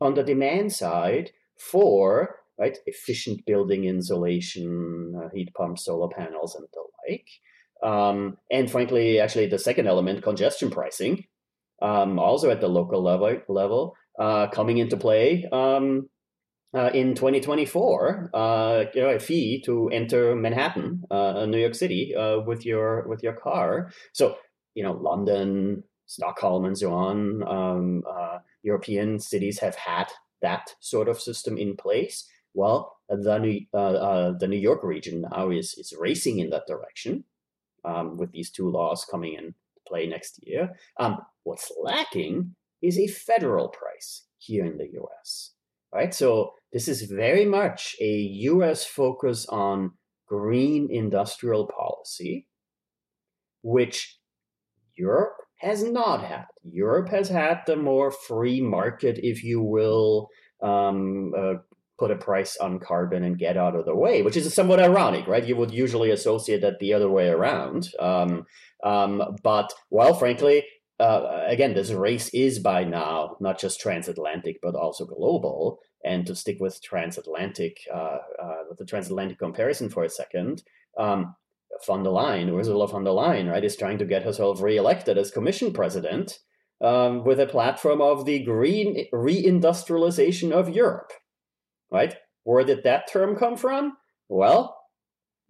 on 0.01 0.15
the 0.15 0.23
demand 0.23 0.73
side 0.73 1.31
for 1.59 2.41
right? 2.61 2.79
Efficient 2.87 3.45
building 3.47 3.85
insulation, 3.85 5.15
uh, 5.17 5.29
heat 5.35 5.53
pumps, 5.55 5.87
solar 5.87 6.09
panels, 6.09 6.55
and 6.55 6.67
the 6.73 6.83
like. 7.09 7.27
Um, 7.83 8.37
and 8.51 8.71
frankly, 8.71 9.19
actually, 9.19 9.47
the 9.47 9.59
second 9.59 9.87
element, 9.87 10.23
congestion 10.23 10.71
pricing, 10.71 11.25
um, 11.81 12.19
also 12.19 12.51
at 12.51 12.61
the 12.61 12.69
local 12.69 13.03
level, 13.03 13.41
level 13.49 13.95
uh, 14.19 14.49
coming 14.49 14.77
into 14.77 14.99
play 14.99 15.49
um, 15.51 16.11
uh, 16.75 16.91
in 16.95 17.15
2024. 17.15 18.31
Uh, 18.33 18.85
you 18.95 19.03
know, 19.03 19.09
a 19.09 19.19
fee 19.19 19.63
to 19.65 19.89
enter 19.91 20.35
Manhattan, 20.35 21.05
uh, 21.11 21.47
New 21.47 21.59
York 21.59 21.75
City, 21.75 22.15
uh, 22.15 22.41
with 22.41 22.65
your 22.65 23.07
with 23.09 23.23
your 23.23 23.35
car. 23.35 23.91
So 24.13 24.37
you 24.75 24.83
know, 24.83 24.93
London, 24.93 25.83
Stockholm, 26.07 26.65
and 26.65 26.79
so 26.79 26.93
on. 26.93 27.43
Um, 27.47 28.03
European 28.63 29.19
cities 29.19 29.59
have 29.61 29.75
had 29.75 30.09
that 30.43 30.75
sort 30.81 31.09
of 31.09 31.21
system 31.21 31.57
in 31.57 31.77
place. 31.77 32.29
Well, 32.55 32.97
the 33.09 33.39
New, 33.39 33.61
uh, 33.73 33.77
uh, 33.77 34.39
the 34.39 34.49
New 34.49 34.59
York 34.59 34.83
region 34.83 35.25
now 35.31 35.51
is, 35.51 35.75
is 35.75 35.95
racing 35.99 36.39
in 36.39 36.51
that 36.51 36.67
direction 36.67 37.25
um, 37.85 38.17
with 38.17 38.33
these 38.33 38.51
two 38.51 38.69
laws 38.69 39.05
coming 39.05 39.35
in 39.35 39.55
play 39.87 40.07
next 40.07 40.41
year. 40.43 40.71
Um, 40.99 41.19
what's 41.45 41.73
lacking 41.81 42.55
is 42.83 42.99
a 42.99 43.07
federal 43.07 43.69
price 43.69 44.25
here 44.39 44.65
in 44.65 44.79
the 44.79 44.89
US, 45.01 45.53
right? 45.93 46.15
So 46.15 46.55
this 46.73 46.89
is 46.89 47.03
very 47.03 47.45
much 47.45 47.97
a 48.01 48.13
US 48.51 48.85
focus 48.85 49.47
on 49.49 49.93
green 50.27 50.89
industrial 50.91 51.67
policy, 51.67 52.47
which 53.63 54.19
Europe 54.97 55.37
has 55.59 55.83
not 55.83 56.23
had. 56.25 56.47
Europe 56.63 57.09
has 57.09 57.29
had 57.29 57.63
the 57.67 57.77
more 57.77 58.11
free 58.11 58.61
market, 58.61 59.19
if 59.23 59.43
you 59.43 59.61
will, 59.61 60.29
um, 60.63 61.33
uh, 61.37 61.55
put 61.99 62.11
a 62.11 62.17
price 62.17 62.57
on 62.57 62.79
carbon 62.79 63.25
and 63.25 63.39
get 63.39 63.59
out 63.59 63.77
of 63.77 63.85
the 63.85 63.95
way, 63.95 64.23
which 64.23 64.37
is 64.37 64.53
somewhat 64.55 64.81
ironic, 64.81 65.27
right? 65.27 65.47
You 65.47 65.57
would 65.57 65.71
usually 65.71 66.11
associate 66.11 66.63
that 66.63 66.79
the 66.79 66.95
other 66.95 67.11
way 67.11 67.29
around. 67.29 67.89
Um, 67.99 68.47
um, 68.83 69.37
but, 69.43 69.73
well, 69.91 70.15
frankly, 70.15 70.65
uh, 70.99 71.45
again, 71.47 71.75
this 71.75 71.91
race 71.91 72.31
is 72.33 72.59
by 72.59 72.85
now 72.85 73.37
not 73.41 73.59
just 73.59 73.81
transatlantic, 73.81 74.57
but 74.63 74.75
also 74.75 75.05
global. 75.05 75.81
And 76.05 76.27
to 76.27 76.35
stick 76.35 76.59
with 76.61 76.83
transatlantic, 76.83 77.81
uh, 77.93 78.19
uh, 78.43 78.63
with 78.69 78.79
the 78.79 78.87
transatlantic 78.87 79.39
comparison 79.39 79.91
for 79.91 80.03
a 80.05 80.09
second, 80.09 80.63
um, 80.97 81.37
von 81.87 82.03
der 82.03 82.11
Leyen, 82.11 82.51
Ursula 82.51 82.89
von 82.89 83.05
der 83.05 83.11
Leyen, 83.11 83.51
right, 83.51 83.65
is 83.65 83.77
trying 83.77 83.99
to 83.99 84.05
get 84.05 84.23
herself 84.23 84.61
reelected 84.61 85.19
as 85.19 85.31
Commission 85.31 85.73
President 85.73 86.39
um, 86.81 87.25
with 87.25 87.39
a 87.39 87.47
platform 87.47 88.01
of 88.01 88.25
the 88.25 88.43
green 88.43 89.07
reindustrialization 89.13 90.53
of 90.53 90.69
Europe 90.69 91.13
right? 91.91 92.15
Where 92.45 92.65
did 92.65 92.85
that 92.85 93.11
term 93.11 93.37
come 93.37 93.57
from? 93.57 93.97
Well, 94.29 94.77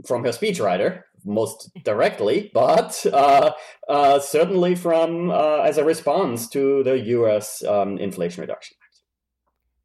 from 0.06 0.24
her 0.24 0.30
speechwriter, 0.30 1.02
most 1.24 1.70
directly, 1.84 2.50
but 2.54 3.04
uh, 3.12 3.52
uh, 3.88 4.18
certainly 4.18 4.74
from 4.74 5.30
uh, 5.30 5.58
as 5.58 5.78
a 5.78 5.84
response 5.84 6.48
to 6.48 6.82
the 6.82 6.98
U.S. 6.98 7.62
Um, 7.64 7.98
Inflation 7.98 8.40
Reduction. 8.40 8.76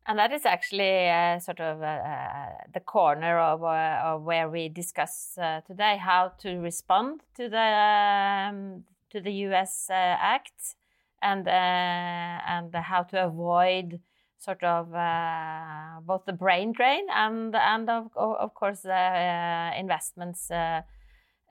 And 0.07 0.19
that 0.19 0.31
is 0.31 0.45
actually 0.45 1.09
uh, 1.09 1.39
sort 1.39 1.59
of 1.59 1.81
uh, 1.81 1.85
uh, 1.85 2.49
the 2.73 2.79
corner 2.79 3.39
of, 3.39 3.63
of, 3.63 4.21
where 4.21 4.49
we 4.49 4.69
discuss 4.69 5.37
today 5.65 5.97
how 5.97 6.33
to 6.39 6.59
respond 6.59 7.21
to 7.37 7.49
the 7.49 8.49
um, 8.49 8.83
to 9.09 9.19
the 9.19 9.31
U.S. 9.49 9.87
Act 9.89 10.75
and 11.21 11.47
and 11.47 12.75
how 12.75 13.01
to 13.03 13.25
avoid 13.25 13.99
sort 14.37 14.63
of 14.63 14.93
uh, 14.93 15.99
both 16.01 16.25
the 16.25 16.33
brain 16.33 16.71
drain 16.71 17.05
and 17.09 17.55
and 17.55 17.89
of 17.89 18.09
of 18.15 18.53
course 18.53 18.85
uh, 18.85 19.71
investments 19.77 20.51
uh, 20.51 20.81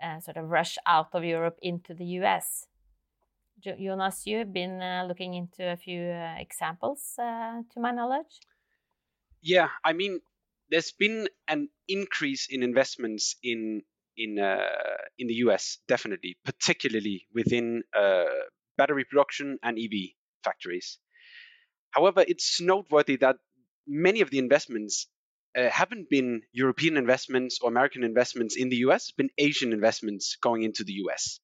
uh, 0.02 0.20
sort 0.20 0.36
of 0.36 0.48
rush 0.48 0.76
out 0.86 1.08
of 1.12 1.24
Europe 1.24 1.58
into 1.62 1.94
the 1.94 2.04
US. 2.20 2.66
Jonas, 3.64 4.26
you've 4.26 4.52
been 4.52 4.80
uh, 4.80 5.04
looking 5.08 5.34
into 5.34 5.72
a 5.72 5.76
few 5.76 6.02
examples, 6.38 7.14
to 7.16 7.80
my 7.80 7.90
knowledge. 7.90 8.40
Yeah, 9.42 9.68
I 9.84 9.92
mean, 9.92 10.20
there's 10.70 10.92
been 10.92 11.28
an 11.48 11.68
increase 11.88 12.48
in 12.50 12.62
investments 12.62 13.36
in 13.42 13.82
in 14.16 14.38
in 15.18 15.26
the 15.26 15.34
US, 15.46 15.78
definitely, 15.88 16.36
particularly 16.44 17.26
within 17.34 17.82
battery 18.76 19.04
production 19.04 19.58
and 19.62 19.78
EV 19.78 20.14
factories. 20.42 20.98
However, 21.90 22.24
it's 22.26 22.60
noteworthy 22.60 23.16
that 23.16 23.36
many 23.86 24.20
of 24.20 24.30
the 24.30 24.38
investments 24.38 25.06
uh, 25.56 25.70
haven't 25.70 26.10
been 26.10 26.42
European 26.52 26.96
investments 26.96 27.60
or 27.62 27.68
American 27.68 28.02
investments 28.02 28.56
in 28.56 28.68
the 28.68 28.76
US, 28.88 29.12
been 29.12 29.30
Asian 29.38 29.72
investments 29.72 30.36
going 30.42 30.62
into 30.62 30.84
the 30.84 30.94
US. 31.04 31.38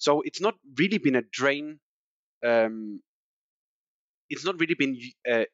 So 0.00 0.22
it's 0.22 0.40
not 0.40 0.56
really 0.78 0.98
been 0.98 1.14
a 1.16 1.22
drain. 1.22 1.78
Um, 2.44 3.02
it's 4.30 4.44
not 4.44 4.58
really 4.58 4.74
been 4.74 4.98
uh, 5.30 5.44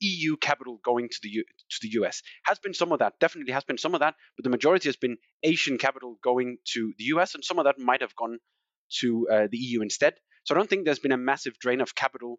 EU 0.00 0.36
capital 0.36 0.78
going 0.84 1.08
to 1.08 1.18
the 1.22 1.30
U- 1.30 1.44
to 1.70 1.78
the 1.80 1.88
US. 2.00 2.22
Has 2.44 2.58
been 2.58 2.74
some 2.74 2.92
of 2.92 2.98
that, 2.98 3.14
definitely 3.20 3.54
has 3.54 3.64
been 3.64 3.78
some 3.78 3.94
of 3.94 4.00
that, 4.00 4.14
but 4.36 4.44
the 4.44 4.50
majority 4.50 4.88
has 4.88 4.96
been 4.96 5.16
Asian 5.42 5.78
capital 5.78 6.18
going 6.22 6.58
to 6.74 6.92
the 6.98 7.04
US, 7.16 7.34
and 7.34 7.42
some 7.42 7.58
of 7.58 7.64
that 7.64 7.78
might 7.78 8.02
have 8.02 8.14
gone 8.14 8.38
to 9.00 9.28
uh, 9.32 9.46
the 9.50 9.56
EU 9.58 9.80
instead. 9.80 10.14
So 10.44 10.54
I 10.54 10.58
don't 10.58 10.68
think 10.68 10.84
there's 10.84 10.98
been 10.98 11.12
a 11.12 11.16
massive 11.32 11.58
drain 11.58 11.80
of 11.80 11.94
capital 11.94 12.38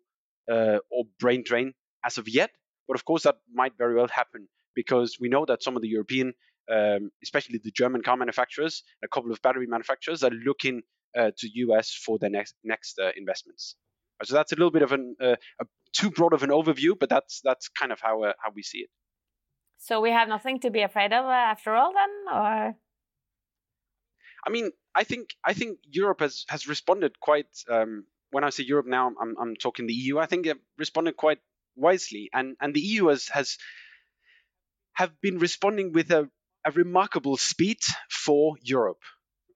uh, 0.49 0.77
or 0.91 1.05
brain 1.19 1.43
drain 1.43 1.73
as 2.05 2.17
of 2.19 2.29
yet. 2.29 2.51
But 2.87 2.95
of 2.95 3.03
course, 3.03 3.23
that 3.23 3.37
might 3.51 3.73
very 3.77 3.95
well 3.95 4.07
happen 4.07 4.47
because 4.75 5.17
we 5.19 5.27
know 5.27 5.45
that 5.45 5.63
some 5.63 5.75
of 5.75 5.81
the 5.81 5.89
European, 5.89 6.33
um, 6.71 7.09
especially 7.23 7.59
the 7.63 7.71
German 7.71 8.03
car 8.03 8.15
manufacturers, 8.15 8.83
a 9.03 9.07
couple 9.07 9.31
of 9.31 9.41
battery 9.41 9.67
manufacturers, 9.67 10.23
are 10.23 10.29
looking 10.29 10.83
to 11.15 11.49
US 11.65 11.93
for 11.93 12.17
their 12.19 12.29
next 12.29 12.55
next 12.63 12.99
uh, 12.99 13.11
investments. 13.15 13.75
So 14.23 14.33
that's 14.33 14.51
a 14.51 14.55
little 14.55 14.71
bit 14.71 14.81
of 14.81 14.91
an 14.91 15.15
uh, 15.21 15.35
a, 15.61 15.65
too 15.93 16.09
broad 16.11 16.33
of 16.33 16.43
an 16.43 16.49
overview, 16.49 16.97
but 16.99 17.09
that's 17.09 17.41
that's 17.43 17.69
kind 17.69 17.91
of 17.91 17.99
how 18.01 18.23
uh, 18.23 18.33
how 18.43 18.51
we 18.53 18.63
see 18.63 18.79
it. 18.79 18.89
So 19.77 20.01
we 20.01 20.11
have 20.11 20.27
nothing 20.27 20.59
to 20.61 20.71
be 20.71 20.81
afraid 20.81 21.13
of 21.13 21.25
uh, 21.25 21.29
after 21.29 21.75
all, 21.75 21.93
then, 21.93 22.35
or? 22.35 22.75
I 24.45 24.49
mean, 24.49 24.71
I 24.95 25.03
think 25.03 25.29
I 25.43 25.53
think 25.53 25.79
Europe 25.83 26.21
has 26.21 26.45
has 26.49 26.67
responded 26.67 27.19
quite 27.19 27.47
um, 27.69 28.05
when 28.31 28.43
I 28.43 28.49
say 28.49 28.63
Europe 28.63 28.87
now, 28.87 29.11
I'm, 29.21 29.35
I'm 29.39 29.55
talking 29.55 29.87
the 29.87 29.93
EU. 29.93 30.17
I 30.17 30.25
think 30.25 30.47
it 30.47 30.57
responded 30.77 31.15
quite 31.15 31.39
wisely, 31.75 32.29
and 32.33 32.55
and 32.59 32.73
the 32.73 32.81
EU 32.81 33.07
has 33.07 33.27
has 33.29 33.57
have 34.93 35.11
been 35.21 35.37
responding 35.37 35.93
with 35.93 36.11
a, 36.11 36.29
a 36.65 36.71
remarkable 36.71 37.37
speed 37.37 37.77
for 38.09 38.55
Europe. 38.61 39.01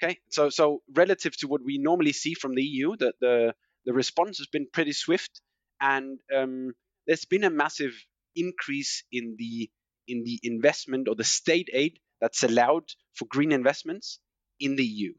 Okay, 0.02 0.18
so 0.30 0.50
so 0.50 0.82
relative 0.96 1.38
to 1.38 1.48
what 1.48 1.62
we 1.64 1.78
normally 1.78 2.14
see 2.14 2.34
from 2.34 2.56
the 2.56 2.64
EU, 2.64 2.96
that 2.98 3.16
the 3.22 3.54
the 3.86 3.94
response 3.94 4.40
has 4.40 4.48
been 4.48 4.68
pretty 4.72 4.94
swift, 4.94 5.42
and 5.80 6.20
um, 6.36 6.72
there's 7.06 7.26
been 7.26 7.44
a 7.44 7.50
massive 7.50 7.94
increase 8.36 9.04
in 9.12 9.36
the 9.38 9.70
in 10.08 10.24
the 10.24 10.40
investment 10.44 11.08
or 11.08 11.16
the 11.16 11.24
state 11.24 11.70
aid 11.72 12.00
that's 12.20 12.44
allowed 12.44 12.86
for 13.14 13.26
green 13.26 13.52
investments 13.52 14.20
in 14.60 14.76
the 14.76 14.86
EU. 14.86 15.14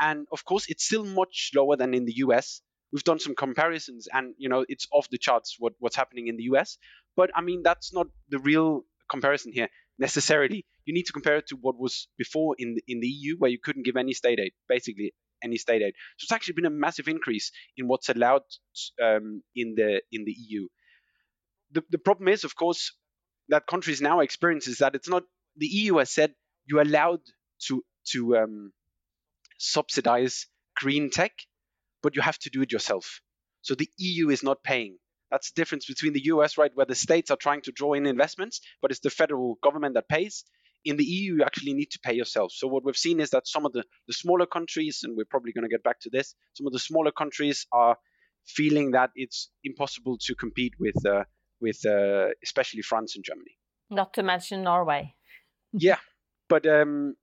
And 0.00 0.26
of 0.32 0.44
course, 0.44 0.66
it's 0.68 0.84
still 0.84 1.04
much 1.04 1.50
lower 1.54 1.76
than 1.76 1.94
in 1.94 2.04
the 2.04 2.16
US. 2.16 2.62
We've 2.92 3.04
done 3.04 3.18
some 3.18 3.34
comparisons, 3.34 4.08
and 4.10 4.34
you 4.38 4.48
know 4.48 4.64
it's 4.68 4.86
off 4.90 5.08
the 5.10 5.18
charts 5.18 5.56
what, 5.58 5.74
what's 5.80 5.96
happening 5.96 6.28
in 6.28 6.36
the 6.36 6.44
US. 6.44 6.78
But 7.14 7.30
I 7.34 7.42
mean, 7.42 7.62
that's 7.62 7.92
not 7.92 8.06
the 8.30 8.38
real 8.38 8.84
comparison 9.10 9.52
here 9.52 9.68
necessarily. 9.98 10.64
You 10.84 10.94
need 10.94 11.06
to 11.06 11.12
compare 11.12 11.36
it 11.36 11.48
to 11.48 11.56
what 11.60 11.78
was 11.78 12.08
before 12.18 12.54
in 12.58 12.74
the, 12.74 12.82
in 12.86 13.00
the 13.00 13.06
EU, 13.06 13.36
where 13.38 13.50
you 13.50 13.58
couldn't 13.62 13.84
give 13.84 13.96
any 13.96 14.12
state 14.12 14.38
aid, 14.38 14.52
basically 14.68 15.14
any 15.42 15.56
state 15.56 15.82
aid. 15.82 15.94
So 16.16 16.24
it's 16.24 16.32
actually 16.32 16.54
been 16.54 16.66
a 16.66 16.70
massive 16.70 17.08
increase 17.08 17.52
in 17.76 17.86
what's 17.88 18.08
allowed 18.08 18.42
um, 19.02 19.42
in 19.54 19.74
the 19.76 20.00
in 20.12 20.24
the 20.24 20.32
EU. 20.32 20.68
The, 21.72 21.82
the 21.90 21.98
problem 21.98 22.28
is, 22.28 22.44
of 22.44 22.54
course, 22.54 22.92
that 23.48 23.66
countries 23.66 24.00
now 24.00 24.20
experience 24.20 24.68
is 24.68 24.78
that 24.78 24.94
it's 24.94 25.08
not 25.08 25.24
the 25.56 25.66
EU 25.66 25.96
has 25.98 26.10
said 26.10 26.34
you're 26.66 26.82
allowed 26.82 27.20
to 27.66 27.82
to 28.12 28.36
um, 28.36 28.72
subsidize 29.58 30.46
green 30.76 31.10
tech, 31.10 31.32
but 32.02 32.16
you 32.16 32.22
have 32.22 32.38
to 32.38 32.50
do 32.50 32.62
it 32.62 32.72
yourself. 32.72 33.20
So 33.62 33.74
the 33.74 33.88
EU 33.98 34.28
is 34.28 34.42
not 34.42 34.62
paying. 34.62 34.98
That's 35.30 35.50
the 35.50 35.60
difference 35.60 35.86
between 35.86 36.12
the 36.12 36.24
US, 36.26 36.58
right, 36.58 36.70
where 36.74 36.86
the 36.86 36.94
states 36.94 37.30
are 37.30 37.36
trying 37.36 37.62
to 37.62 37.72
draw 37.72 37.94
in 37.94 38.06
investments, 38.06 38.60
but 38.82 38.90
it's 38.90 39.00
the 39.00 39.10
federal 39.10 39.58
government 39.62 39.94
that 39.94 40.08
pays. 40.08 40.44
In 40.84 40.96
the 40.96 41.04
EU, 41.04 41.36
you 41.36 41.44
actually 41.44 41.74
need 41.74 41.90
to 41.92 41.98
pay 42.00 42.14
yourself. 42.14 42.52
So 42.52 42.66
what 42.68 42.84
we've 42.84 42.96
seen 42.96 43.20
is 43.20 43.30
that 43.30 43.46
some 43.46 43.64
of 43.64 43.72
the, 43.72 43.84
the 44.06 44.12
smaller 44.12 44.46
countries, 44.46 45.00
and 45.02 45.16
we're 45.16 45.24
probably 45.24 45.52
going 45.52 45.64
to 45.64 45.68
get 45.68 45.82
back 45.82 46.00
to 46.00 46.10
this, 46.10 46.34
some 46.52 46.66
of 46.66 46.72
the 46.72 46.78
smaller 46.78 47.10
countries 47.10 47.66
are 47.72 47.96
feeling 48.46 48.90
that 48.90 49.10
it's 49.14 49.50
impossible 49.62 50.18
to 50.26 50.34
compete 50.34 50.74
with, 50.78 51.04
uh, 51.06 51.24
with 51.60 51.84
uh, 51.86 52.28
especially 52.42 52.82
France 52.82 53.16
and 53.16 53.24
Germany. 53.24 53.56
Not 53.90 54.14
to 54.14 54.22
mention 54.22 54.62
Norway. 54.62 55.14
yeah, 55.72 55.98
but 56.48 56.66
um, 56.66 57.16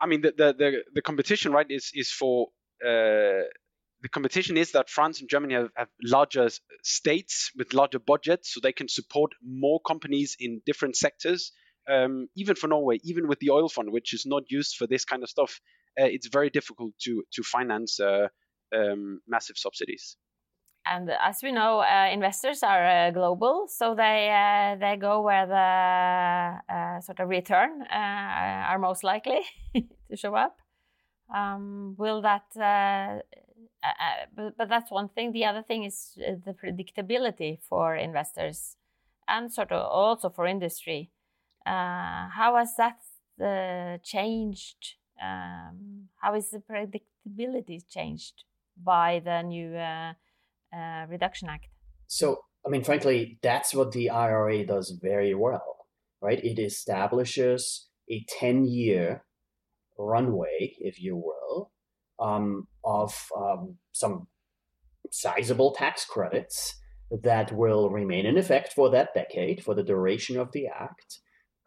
I 0.00 0.06
mean, 0.06 0.22
the, 0.22 0.32
the, 0.36 0.54
the, 0.56 0.72
the, 0.94 1.02
competition, 1.02 1.52
right, 1.52 1.66
is, 1.68 1.90
is 1.94 2.10
for 2.10 2.48
uh, 2.84 3.44
the 4.02 4.08
competition 4.10 4.56
is 4.56 4.72
that 4.72 4.88
France 4.88 5.20
and 5.20 5.28
Germany 5.28 5.54
have, 5.54 5.70
have, 5.76 5.88
larger 6.02 6.48
states 6.82 7.50
with 7.56 7.74
larger 7.74 7.98
budgets, 7.98 8.54
so 8.54 8.60
they 8.62 8.72
can 8.72 8.88
support 8.88 9.32
more 9.44 9.80
companies 9.80 10.36
in 10.40 10.62
different 10.64 10.96
sectors. 10.96 11.52
Um, 11.90 12.28
even 12.36 12.54
for 12.54 12.68
Norway, 12.68 12.98
even 13.02 13.26
with 13.26 13.40
the 13.40 13.50
oil 13.50 13.68
fund, 13.68 13.90
which 13.90 14.14
is 14.14 14.24
not 14.24 14.44
used 14.48 14.76
for 14.76 14.86
this 14.86 15.04
kind 15.04 15.22
of 15.22 15.28
stuff, 15.28 15.60
uh, 16.00 16.04
it's 16.04 16.28
very 16.28 16.50
difficult 16.50 16.92
to 17.00 17.22
to 17.32 17.42
finance 17.42 17.98
uh, 17.98 18.28
um, 18.74 19.20
massive 19.26 19.56
subsidies. 19.58 20.16
And 20.86 21.10
as 21.10 21.40
we 21.42 21.52
know, 21.52 21.80
uh, 21.80 22.08
investors 22.10 22.62
are 22.62 22.86
uh, 22.86 23.10
global, 23.10 23.66
so 23.68 23.94
they 23.94 24.30
uh, 24.30 24.76
they 24.76 24.96
go 24.96 25.20
where 25.20 25.46
the 25.46 26.74
uh, 26.74 27.00
sort 27.00 27.20
of 27.20 27.28
return 27.28 27.82
are 27.90 28.78
most 28.78 29.04
likely 29.04 29.40
to 29.74 30.16
show 30.16 30.34
up. 30.34 30.58
Um, 31.34 31.94
will 31.98 32.22
that? 32.22 32.44
But, 34.36 34.56
but 34.58 34.68
that's 34.68 34.90
one 34.90 35.08
thing. 35.08 35.32
The 35.32 35.44
other 35.44 35.62
thing 35.62 35.84
is 35.84 36.12
the 36.16 36.54
predictability 36.54 37.58
for 37.68 37.94
investors, 37.96 38.76
and 39.28 39.52
sort 39.52 39.72
of 39.72 39.84
also 39.86 40.30
for 40.30 40.46
industry. 40.46 41.10
How 41.64 42.56
has 42.56 42.74
that 42.76 44.02
changed? 44.02 44.94
Um, 45.22 46.08
how 46.20 46.34
is 46.34 46.50
the 46.50 46.58
predictability 46.58 47.80
changed 47.88 48.44
by 48.82 49.20
the 49.24 49.42
new? 49.42 49.76
uh, 50.72 51.06
Reduction 51.08 51.48
Act? 51.48 51.66
So, 52.06 52.44
I 52.66 52.70
mean, 52.70 52.84
frankly, 52.84 53.38
that's 53.42 53.74
what 53.74 53.92
the 53.92 54.10
IRA 54.10 54.64
does 54.66 54.98
very 55.02 55.34
well, 55.34 55.86
right? 56.20 56.42
It 56.42 56.58
establishes 56.58 57.88
a 58.10 58.24
10 58.28 58.64
year 58.64 59.24
runway, 59.98 60.74
if 60.78 61.00
you 61.00 61.16
will, 61.16 61.70
um, 62.18 62.66
of 62.84 63.14
um, 63.36 63.76
some 63.92 64.26
sizable 65.10 65.72
tax 65.72 66.04
credits 66.04 66.74
that 67.22 67.50
will 67.52 67.90
remain 67.90 68.26
in 68.26 68.38
effect 68.38 68.72
for 68.72 68.90
that 68.90 69.14
decade, 69.14 69.64
for 69.64 69.74
the 69.74 69.82
duration 69.82 70.38
of 70.38 70.52
the 70.52 70.66
act. 70.68 71.18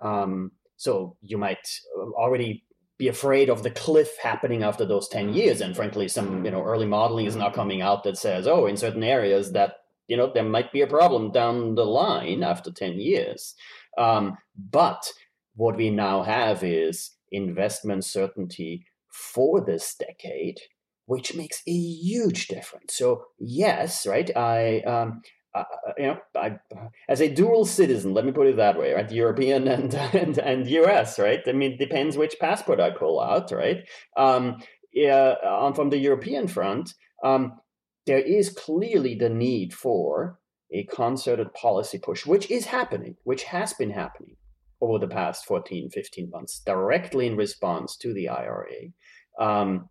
Um, 0.04 0.52
so 0.78 1.16
you 1.22 1.38
might 1.38 1.68
uh, 1.98 2.10
already 2.12 2.64
be 2.98 3.08
afraid 3.08 3.50
of 3.50 3.64
the 3.64 3.72
cliff 3.72 4.18
happening 4.22 4.64
after 4.64 4.86
those 4.86 5.08
10 5.08 5.34
years. 5.34 5.62
And 5.62 5.76
frankly 5.76 6.08
some 6.08 6.46
you 6.46 6.52
know 6.52 6.64
early 6.64 6.86
modeling 6.86 7.26
is 7.26 7.36
now 7.36 7.50
coming 7.50 7.82
out 7.82 8.04
that 8.04 8.18
says 8.18 8.48
oh 8.48 8.68
in 8.68 8.78
certain 8.78 9.04
areas 9.04 9.52
that 9.54 9.78
you 10.08 10.18
know 10.18 10.32
there 10.32 10.44
might 10.44 10.72
be 10.72 10.82
a 10.82 10.88
problem 10.88 11.32
down 11.32 11.76
the 11.76 11.86
line 11.86 12.44
after 12.44 12.72
10 12.72 13.00
years. 13.00 13.56
Um, 13.98 14.38
but 14.72 15.12
what 15.56 15.78
we 15.78 15.90
now 15.90 16.24
have 16.24 16.64
is 16.64 17.12
investment 17.32 18.06
certainty 18.06 18.86
for 19.10 19.62
this 19.62 19.96
decade 19.96 20.60
which 21.06 21.36
makes 21.36 21.62
a 21.68 21.72
huge 21.72 22.48
difference. 22.48 22.96
So 22.96 23.26
yes 23.40 24.06
right 24.06 24.30
i 24.36 24.80
um, 24.82 25.22
uh, 25.56 25.64
you 25.98 26.08
know, 26.08 26.18
I, 26.36 26.60
as 27.08 27.22
a 27.22 27.34
dual 27.34 27.66
citizen, 27.66 28.14
let 28.14 28.26
me 28.26 28.32
put 28.32 28.48
it 28.48 28.58
that 28.58 28.78
way, 28.78 28.94
right? 28.94 29.12
European 29.12 29.68
and 29.68 29.94
and 30.14 30.38
and 30.38 30.68
U.S., 30.68 31.20
right? 31.20 31.42
I 31.48 31.52
mean, 31.52 31.74
it 31.74 31.80
depends 31.80 32.18
which 32.18 32.40
passport 32.40 32.80
I 32.80 32.92
pull 32.92 33.20
out, 33.20 33.52
right? 33.52 33.88
Um, 34.18 34.58
yeah, 34.92 35.36
on 35.44 35.74
from 35.74 35.90
the 35.90 35.98
European 35.98 36.48
front, 36.48 36.94
um, 37.24 37.60
there 38.06 38.20
is 38.20 38.50
clearly 38.50 39.16
the 39.16 39.30
need 39.30 39.74
for 39.74 40.40
a 40.72 40.84
concerted 40.86 41.54
policy 41.54 42.00
push, 42.00 42.26
which 42.26 42.50
is 42.50 42.66
happening, 42.66 43.16
which 43.24 43.44
has 43.44 43.74
been 43.74 43.92
happening 43.92 44.36
over 44.82 45.00
the 45.00 45.08
past 45.08 45.46
14, 45.46 45.90
15 45.90 46.30
months, 46.30 46.62
directly 46.66 47.28
in 47.28 47.38
response 47.38 47.96
to 47.98 48.14
the 48.14 48.28
IRA. 48.28 48.92
Um, 49.40 49.90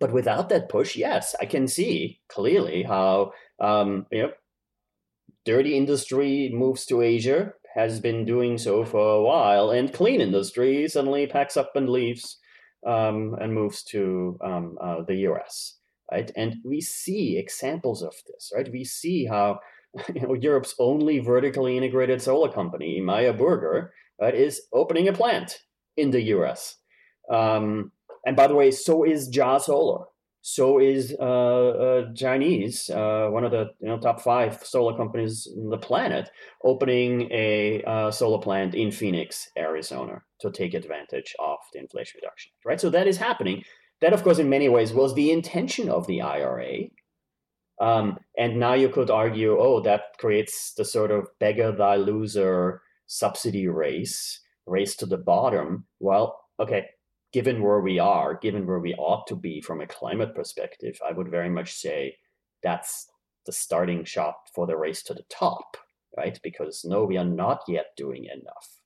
but 0.00 0.12
without 0.12 0.48
that 0.48 0.70
push, 0.70 0.96
yes, 0.96 1.36
I 1.40 1.44
can 1.44 1.68
see 1.68 2.20
clearly 2.28 2.82
how 2.82 3.32
um, 3.60 4.06
you 4.10 4.22
know 4.22 4.30
dirty 5.44 5.76
industry 5.76 6.50
moves 6.52 6.84
to 6.86 7.02
Asia, 7.02 7.52
has 7.74 8.00
been 8.00 8.24
doing 8.24 8.58
so 8.58 8.84
for 8.84 9.16
a 9.16 9.22
while, 9.22 9.70
and 9.70 9.92
clean 9.92 10.20
industry 10.20 10.88
suddenly 10.88 11.26
packs 11.26 11.56
up 11.56 11.72
and 11.74 11.88
leaves 11.88 12.38
um, 12.86 13.36
and 13.40 13.54
moves 13.54 13.82
to 13.84 14.38
um, 14.44 14.76
uh, 14.82 15.02
the 15.06 15.16
US. 15.28 15.76
Right, 16.10 16.30
and 16.36 16.56
we 16.64 16.80
see 16.80 17.38
examples 17.38 18.02
of 18.02 18.14
this. 18.26 18.52
Right, 18.54 18.70
we 18.70 18.84
see 18.84 19.26
how 19.26 19.60
you 20.14 20.22
know 20.22 20.34
Europe's 20.34 20.74
only 20.78 21.20
vertically 21.20 21.76
integrated 21.76 22.20
solar 22.20 22.52
company, 22.52 23.00
Meyer 23.00 23.32
Burger, 23.32 23.92
right, 24.20 24.34
is 24.34 24.62
opening 24.72 25.08
a 25.08 25.12
plant 25.12 25.60
in 25.96 26.10
the 26.10 26.22
US. 26.34 26.76
Um, 27.32 27.92
and 28.26 28.36
by 28.36 28.48
the 28.48 28.54
way, 28.54 28.70
so 28.70 29.04
is 29.04 29.28
JA 29.28 29.58
Solar 29.58 30.06
so 30.42 30.78
is 30.78 31.14
uh, 31.20 31.24
uh, 31.24 32.14
Chinese, 32.14 32.88
uh, 32.88 33.28
one 33.30 33.44
of 33.44 33.50
the 33.50 33.70
you 33.80 33.88
know, 33.88 33.98
top 33.98 34.20
five 34.20 34.64
solar 34.64 34.96
companies 34.96 35.46
on 35.56 35.68
the 35.68 35.78
planet, 35.78 36.30
opening 36.64 37.28
a 37.30 37.82
uh, 37.84 38.10
solar 38.10 38.40
plant 38.40 38.74
in 38.74 38.90
Phoenix, 38.90 39.48
Arizona, 39.58 40.22
to 40.40 40.50
take 40.50 40.72
advantage 40.72 41.34
of 41.38 41.58
the 41.72 41.80
Inflation 41.80 42.20
Reduction 42.22 42.52
Act. 42.56 42.64
Right, 42.64 42.80
so 42.80 42.88
that 42.90 43.06
is 43.06 43.18
happening. 43.18 43.62
That, 44.00 44.14
of 44.14 44.22
course, 44.22 44.38
in 44.38 44.48
many 44.48 44.68
ways 44.70 44.94
was 44.94 45.14
the 45.14 45.30
intention 45.30 45.90
of 45.90 46.06
the 46.06 46.22
IRA. 46.22 46.84
Um, 47.80 48.18
and 48.38 48.58
now 48.58 48.74
you 48.74 48.88
could 48.88 49.10
argue, 49.10 49.58
oh, 49.58 49.80
that 49.80 50.02
creates 50.18 50.72
the 50.74 50.84
sort 50.84 51.10
of 51.10 51.28
beggar 51.38 51.72
thy 51.72 51.96
loser 51.96 52.82
subsidy 53.06 53.68
race, 53.68 54.40
race 54.66 54.96
to 54.96 55.06
the 55.06 55.18
bottom. 55.18 55.86
Well, 55.98 56.40
okay, 56.58 56.86
given 57.32 57.62
where 57.62 57.80
we 57.80 57.98
are, 57.98 58.34
given 58.34 58.66
where 58.66 58.80
we 58.80 58.94
ought 58.94 59.26
to 59.28 59.36
be 59.36 59.60
from 59.60 59.80
a 59.80 59.86
climate 59.86 60.34
perspective, 60.34 60.98
I 61.06 61.12
would 61.12 61.28
very 61.30 61.48
much 61.48 61.74
say 61.74 62.16
that's 62.62 63.08
the 63.46 63.52
starting 63.52 64.04
shot 64.04 64.36
for 64.54 64.66
the 64.66 64.76
race 64.76 65.02
to 65.04 65.14
the 65.14 65.24
top, 65.30 65.76
right? 66.16 66.38
Because 66.42 66.84
no, 66.84 67.04
we 67.04 67.16
are 67.16 67.24
not 67.24 67.62
yet 67.68 67.86
doing 67.96 68.24
enough. 68.24 68.80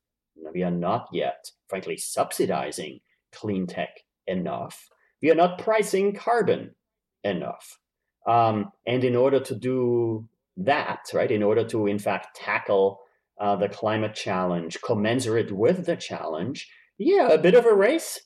We 0.52 0.62
are 0.62 0.70
not 0.70 1.08
yet, 1.12 1.50
frankly, 1.68 1.96
subsidizing 1.96 3.00
clean 3.32 3.66
tech 3.66 4.00
enough. 4.26 4.88
We 5.22 5.30
are 5.30 5.34
not 5.34 5.58
pricing 5.58 6.14
carbon 6.14 6.74
enough. 7.22 7.78
Um, 8.26 8.72
and 8.86 9.04
in 9.04 9.16
order 9.16 9.40
to 9.40 9.54
do 9.54 10.28
that, 10.56 11.00
right, 11.12 11.30
in 11.30 11.42
order 11.42 11.64
to 11.64 11.86
in 11.86 11.98
fact 11.98 12.36
tackle 12.36 13.00
uh, 13.40 13.56
the 13.56 13.68
climate 13.68 14.14
challenge 14.14 14.80
commensurate 14.82 15.50
with 15.50 15.86
the 15.86 15.96
challenge, 15.96 16.70
yeah, 16.98 17.28
a 17.28 17.38
bit 17.38 17.54
of 17.54 17.66
a 17.66 17.74
race 17.74 18.20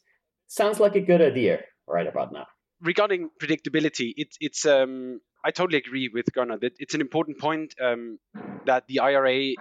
sounds 0.49 0.81
like 0.81 0.97
a 0.97 1.01
good 1.01 1.23
idea 1.23 1.61
right 1.87 2.07
about 2.07 2.33
now. 2.33 2.47
Regarding 2.81 3.31
predictability, 3.41 4.13
it's 4.17 4.37
it's 4.41 4.67
um 4.67 5.21
I 5.45 5.51
totally 5.51 5.79
agree 5.79 6.11
with 6.13 6.27
Gernot 6.37 6.61
that 6.61 6.73
it's 6.79 6.95
an 6.95 7.01
important 7.01 7.39
point 7.39 7.75
um, 7.81 8.19
that 8.67 8.87
the 8.89 9.01
IRA 9.01 9.55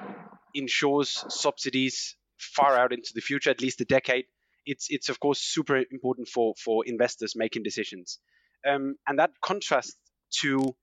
ensures 0.54 1.24
subsidies 1.30 2.16
far 2.40 2.76
out 2.76 2.94
into 2.94 3.12
the 3.14 3.22
future, 3.22 3.50
at 3.52 3.62
least 3.62 3.82
a 3.82 3.86
decade. 3.86 4.26
It's 4.66 4.88
it's 4.90 5.10
of 5.10 5.20
course 5.20 5.40
super 5.40 5.78
important 5.78 6.28
for 6.28 6.54
for 6.64 6.86
investors 6.86 7.34
making 7.36 7.64
decisions, 7.64 8.20
um, 8.68 8.96
and 9.08 9.20
that 9.20 9.32
contrasts 9.42 9.96
to 10.42 10.76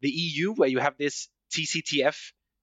the 0.00 0.10
EU 0.10 0.54
where 0.54 0.68
you 0.68 0.78
have 0.78 0.96
this 0.98 1.28
TCTF 1.54 2.16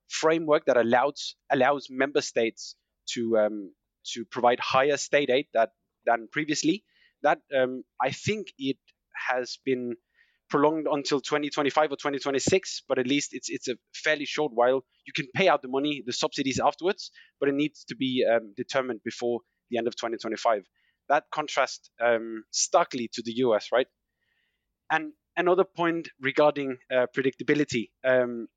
framework 0.09 0.65
that 0.65 0.77
allows 0.77 1.35
allows 1.51 1.87
member 1.89 2.21
states 2.21 2.75
to 3.13 3.37
um, 3.37 3.71
to 4.13 4.25
provide 4.25 4.59
higher 4.59 4.97
state 4.97 5.29
aid 5.29 5.47
that 5.53 5.71
than 6.05 6.27
previously. 6.31 6.83
That 7.23 7.39
um, 7.55 7.83
I 8.01 8.11
think 8.11 8.47
it 8.57 8.77
has 9.29 9.57
been 9.65 9.95
prolonged 10.49 10.87
until 10.91 11.19
2025 11.21 11.91
or 11.91 11.95
2026, 11.95 12.83
but 12.87 12.99
at 12.99 13.07
least 13.07 13.29
it's 13.33 13.49
it's 13.49 13.67
a 13.67 13.75
fairly 13.93 14.25
short 14.25 14.51
while. 14.53 14.83
You 15.05 15.13
can 15.15 15.27
pay 15.35 15.47
out 15.47 15.61
the 15.61 15.67
money, 15.67 16.03
the 16.05 16.13
subsidies 16.13 16.59
afterwards, 16.59 17.11
but 17.39 17.49
it 17.49 17.55
needs 17.55 17.85
to 17.85 17.95
be 17.95 18.25
um, 18.29 18.53
determined 18.55 19.01
before 19.03 19.39
the 19.69 19.77
end 19.77 19.87
of 19.87 19.95
2025. 19.95 20.63
That 21.09 21.25
contrasts 21.33 21.89
um, 22.03 22.43
starkly 22.51 23.09
to 23.13 23.21
the 23.23 23.33
US, 23.37 23.69
right? 23.71 23.87
And 24.89 25.13
another 25.35 25.63
point 25.65 26.09
regarding 26.21 26.77
uh, 26.91 27.07
predictability. 27.15 27.89
Um, 28.03 28.47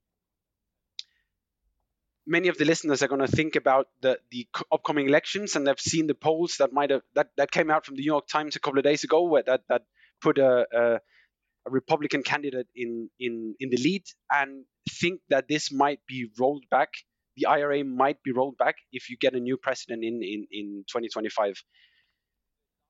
many 2.27 2.49
of 2.49 2.59
the 2.59 2.65
listeners 2.65 3.03
are 3.03 3.09
going 3.09 3.21
to 3.21 3.29
think 3.29 3.57
about 3.57 3.89
the, 4.01 4.19
the 4.31 4.47
upcoming 4.73 5.07
elections 5.07 5.55
and 5.55 5.67
they've 5.67 5.81
seen 5.81 6.07
the 6.07 6.15
polls 6.15 6.57
that 6.59 6.73
might 6.73 6.91
have 6.91 7.03
that, 7.15 7.29
that 7.37 7.51
came 7.51 7.71
out 7.71 7.87
from 7.87 7.97
the 7.97 8.03
New 8.03 8.07
York 8.07 8.27
Times 8.27 8.57
a 8.57 8.61
couple 8.61 8.79
of 8.79 8.85
days 8.85 9.05
ago 9.05 9.23
where 9.25 9.43
that 9.45 9.63
that 9.69 9.83
put 10.21 10.39
a, 10.39 10.67
a, 10.73 10.95
a 11.67 11.71
Republican 11.71 12.23
candidate 12.23 12.67
in 12.75 13.09
in 13.19 13.55
in 13.61 13.71
the 13.71 13.77
lead 13.77 14.05
and 14.31 14.65
think 14.91 15.21
that 15.29 15.49
this 15.49 15.73
might 15.73 16.01
be 16.07 16.29
rolled 16.39 16.65
back. 16.71 16.91
The 17.37 17.47
IRA 17.47 17.85
might 17.85 18.23
be 18.23 18.33
rolled 18.33 18.57
back 18.57 18.77
if 18.93 19.11
you 19.11 19.17
get 19.17 19.35
a 19.35 19.41
new 19.41 19.57
president 19.57 20.05
in 20.05 20.23
in 20.23 20.47
in 20.51 20.85
2025. 20.89 21.63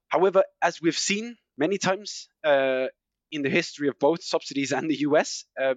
However, 0.08 0.44
as 0.62 0.80
we've 0.80 0.96
seen 0.96 1.36
many 1.58 1.78
times 1.78 2.28
uh, 2.44 2.86
in 3.32 3.42
the 3.42 3.50
history 3.50 3.88
of 3.88 3.98
both 3.98 4.22
subsidies 4.22 4.72
and 4.72 4.88
the 4.88 5.00
US, 5.00 5.44
uh, 5.60 5.74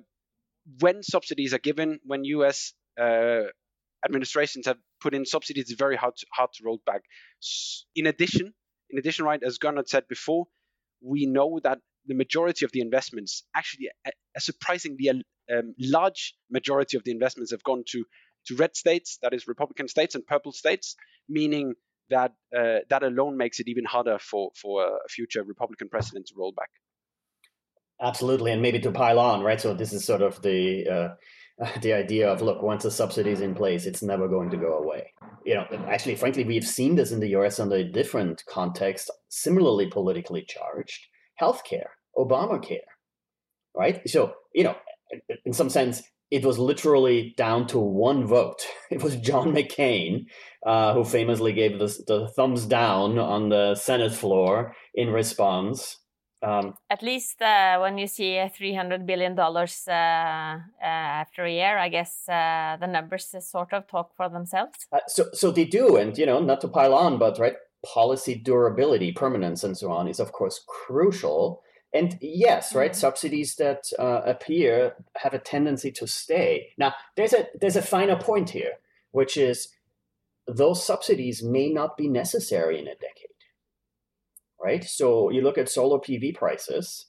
when 0.79 1.01
subsidies 1.01 1.53
are 1.53 1.59
given, 1.59 1.99
when 2.05 2.23
US 2.25 2.73
uh, 2.99 3.47
administrations 4.05 4.65
have 4.65 4.77
put 5.01 5.13
in 5.13 5.25
subsidies, 5.25 5.69
it's 5.69 5.79
very 5.79 5.95
hard 5.95 6.15
to, 6.17 6.25
hard 6.33 6.49
to 6.53 6.63
roll 6.65 6.81
back. 6.85 7.01
In 7.95 8.07
addition, 8.07 8.53
in 8.89 8.99
addition, 8.99 9.25
right, 9.25 9.41
as 9.45 9.57
Gernot 9.57 9.87
said 9.87 10.07
before, 10.07 10.47
we 11.01 11.25
know 11.25 11.59
that 11.63 11.79
the 12.05 12.15
majority 12.15 12.65
of 12.65 12.71
the 12.71 12.81
investments, 12.81 13.43
actually 13.55 13.87
a, 14.05 14.11
a 14.35 14.41
surprisingly 14.41 15.09
um, 15.09 15.75
large 15.79 16.33
majority 16.49 16.97
of 16.97 17.03
the 17.03 17.11
investments 17.11 17.51
have 17.51 17.63
gone 17.63 17.83
to 17.87 18.05
to 18.47 18.55
red 18.55 18.75
states, 18.75 19.19
that 19.21 19.33
is 19.33 19.47
Republican 19.47 19.87
states, 19.87 20.15
and 20.15 20.25
purple 20.25 20.53
states, 20.53 20.95
meaning 21.27 21.73
that 22.09 22.33
uh, 22.57 22.79
that 22.89 23.03
alone 23.03 23.37
makes 23.37 23.59
it 23.59 23.67
even 23.67 23.85
harder 23.85 24.17
for 24.19 24.51
for 24.59 24.85
a 24.85 25.09
future 25.09 25.43
Republican 25.43 25.89
president 25.89 26.27
to 26.27 26.33
roll 26.37 26.53
back. 26.55 26.69
Absolutely, 28.01 28.51
and 28.51 28.61
maybe 28.61 28.79
to 28.79 28.91
pile 28.91 29.19
on, 29.19 29.41
right? 29.43 29.59
So 29.59 29.73
this 29.73 29.91
is 29.91 30.05
sort 30.05 30.21
of 30.21 30.41
the 30.41 30.87
uh, 30.87 31.09
the 31.81 31.93
idea 31.93 32.29
of 32.29 32.41
look 32.41 32.61
once 32.61 32.85
a 32.85 32.91
subsidy 32.91 33.31
is 33.31 33.41
in 33.41 33.53
place 33.53 33.85
it's 33.85 34.01
never 34.01 34.27
going 34.27 34.49
to 34.49 34.57
go 34.57 34.77
away. 34.77 35.11
You 35.45 35.55
know 35.55 35.65
actually 35.87 36.15
frankly 36.15 36.43
we've 36.43 36.67
seen 36.67 36.95
this 36.95 37.11
in 37.11 37.19
the 37.19 37.29
us 37.29 37.59
under 37.59 37.77
a 37.77 37.83
different 37.83 38.43
context 38.47 39.09
similarly 39.29 39.87
politically 39.87 40.45
charged 40.47 41.07
healthcare 41.41 41.89
obamacare 42.17 42.87
right? 43.75 44.01
So 44.09 44.33
you 44.53 44.63
know 44.63 44.75
in 45.45 45.53
some 45.53 45.69
sense 45.69 46.01
it 46.31 46.45
was 46.45 46.59
literally 46.59 47.33
down 47.37 47.65
to 47.65 47.79
one 47.79 48.27
vote. 48.27 48.61
It 48.91 49.03
was 49.03 49.17
john 49.17 49.53
mccain 49.53 50.25
uh, 50.65 50.93
who 50.93 51.03
famously 51.03 51.53
gave 51.53 51.77
the, 51.79 51.87
the 52.07 52.27
thumbs 52.35 52.65
down 52.65 53.19
on 53.19 53.49
the 53.49 53.75
senate 53.75 54.13
floor 54.13 54.75
in 54.95 55.09
response 55.09 55.97
um, 56.41 56.75
At 56.89 57.03
least 57.03 57.41
uh, 57.41 57.79
when 57.79 57.97
you 57.97 58.07
see 58.07 58.41
three 58.55 58.73
hundred 58.73 59.05
billion 59.05 59.35
dollars 59.35 59.83
uh, 59.87 59.91
uh, 59.91 60.59
after 60.81 61.43
a 61.43 61.51
year, 61.51 61.77
I 61.77 61.89
guess 61.89 62.29
uh, 62.29 62.77
the 62.79 62.87
numbers 62.87 63.35
sort 63.39 63.73
of 63.73 63.87
talk 63.87 64.15
for 64.15 64.29
themselves. 64.29 64.87
Uh, 64.91 64.99
so, 65.07 65.25
so 65.33 65.51
they 65.51 65.65
do, 65.65 65.97
and 65.97 66.17
you 66.17 66.25
know, 66.25 66.39
not 66.39 66.61
to 66.61 66.67
pile 66.67 66.93
on, 66.93 67.17
but 67.17 67.37
right, 67.39 67.55
policy 67.85 68.35
durability, 68.35 69.11
permanence, 69.11 69.63
and 69.63 69.77
so 69.77 69.91
on 69.91 70.07
is 70.07 70.19
of 70.19 70.31
course 70.31 70.63
crucial. 70.67 71.61
And 71.93 72.17
yes, 72.21 72.73
right, 72.73 72.91
mm-hmm. 72.91 72.99
subsidies 72.99 73.55
that 73.55 73.91
uh, 73.97 74.21
appear 74.25 74.93
have 75.17 75.33
a 75.33 75.39
tendency 75.39 75.91
to 75.93 76.07
stay. 76.07 76.69
Now, 76.77 76.93
there's 77.17 77.33
a 77.33 77.47
there's 77.59 77.75
a 77.75 77.81
finer 77.81 78.15
point 78.15 78.51
here, 78.51 78.73
which 79.11 79.35
is 79.35 79.69
those 80.47 80.85
subsidies 80.85 81.43
may 81.43 81.69
not 81.69 81.97
be 81.97 82.07
necessary 82.07 82.79
in 82.79 82.87
a 82.87 82.95
decade 82.95 83.28
right? 84.61 84.83
So 84.83 85.29
you 85.29 85.41
look 85.41 85.57
at 85.57 85.69
solar 85.69 85.99
PV 85.99 86.35
prices 86.35 87.05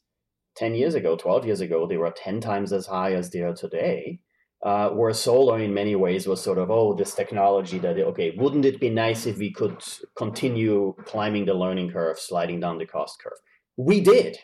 10 0.56 0.74
years 0.74 0.94
ago, 0.94 1.16
12 1.16 1.46
years 1.46 1.60
ago, 1.60 1.86
they 1.86 1.96
were 1.96 2.10
10 2.10 2.40
times 2.40 2.72
as 2.72 2.86
high 2.86 3.14
as 3.14 3.30
they 3.30 3.40
are 3.40 3.54
today. 3.54 4.20
Uh, 4.62 4.90
where 4.90 5.14
solar 5.14 5.58
in 5.58 5.72
many 5.72 5.96
ways 5.96 6.26
was 6.26 6.42
sort 6.42 6.58
of, 6.58 6.70
oh, 6.70 6.94
this 6.94 7.14
technology 7.14 7.78
that, 7.78 7.98
okay, 7.98 8.34
wouldn't 8.36 8.66
it 8.66 8.78
be 8.78 8.90
nice 8.90 9.24
if 9.24 9.38
we 9.38 9.50
could 9.50 9.82
continue 10.16 10.94
climbing 11.06 11.46
the 11.46 11.54
learning 11.54 11.90
curve, 11.90 12.18
sliding 12.18 12.60
down 12.60 12.76
the 12.76 12.84
cost 12.84 13.18
curve? 13.22 13.38
We 13.78 14.02
did. 14.02 14.36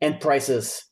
And 0.00 0.20
prices 0.20 0.84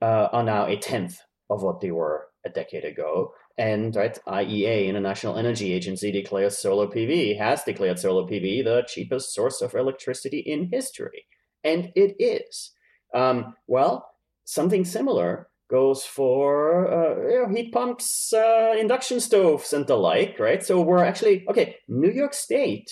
uh, 0.00 0.28
are 0.32 0.44
now 0.44 0.66
a 0.66 0.76
tenth 0.76 1.18
of 1.50 1.64
what 1.64 1.80
they 1.80 1.90
were 1.90 2.28
a 2.46 2.50
decade 2.50 2.84
ago. 2.84 3.34
And 3.58 3.94
right, 3.94 4.18
IEA, 4.26 4.86
International 4.86 5.36
Energy 5.36 5.72
Agency, 5.72 6.10
declares 6.10 6.58
solar 6.58 6.86
PV, 6.86 7.38
has 7.38 7.62
declared 7.64 7.98
solar 7.98 8.24
PV 8.24 8.64
the 8.64 8.84
cheapest 8.88 9.34
source 9.34 9.60
of 9.60 9.74
electricity 9.74 10.38
in 10.38 10.70
history. 10.72 11.26
And 11.62 11.92
it 11.94 12.16
is. 12.18 12.72
Um, 13.14 13.54
well, 13.66 14.08
something 14.44 14.84
similar 14.84 15.48
goes 15.70 16.04
for 16.04 16.86
uh, 16.92 17.28
you 17.30 17.42
know, 17.42 17.54
heat 17.54 17.72
pumps, 17.72 18.32
uh, 18.32 18.74
induction 18.78 19.20
stoves, 19.20 19.72
and 19.72 19.86
the 19.86 19.96
like, 19.96 20.38
right? 20.38 20.62
So 20.62 20.80
we're 20.80 21.04
actually, 21.04 21.44
okay, 21.48 21.76
New 21.88 22.10
York 22.10 22.34
State 22.34 22.90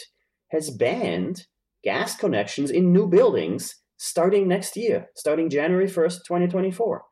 has 0.50 0.70
banned 0.70 1.46
gas 1.82 2.16
connections 2.16 2.70
in 2.70 2.92
new 2.92 3.06
buildings 3.06 3.76
starting 3.96 4.48
next 4.48 4.76
year, 4.76 5.08
starting 5.14 5.50
January 5.50 5.86
1st, 5.86 6.20
2024. 6.26 7.02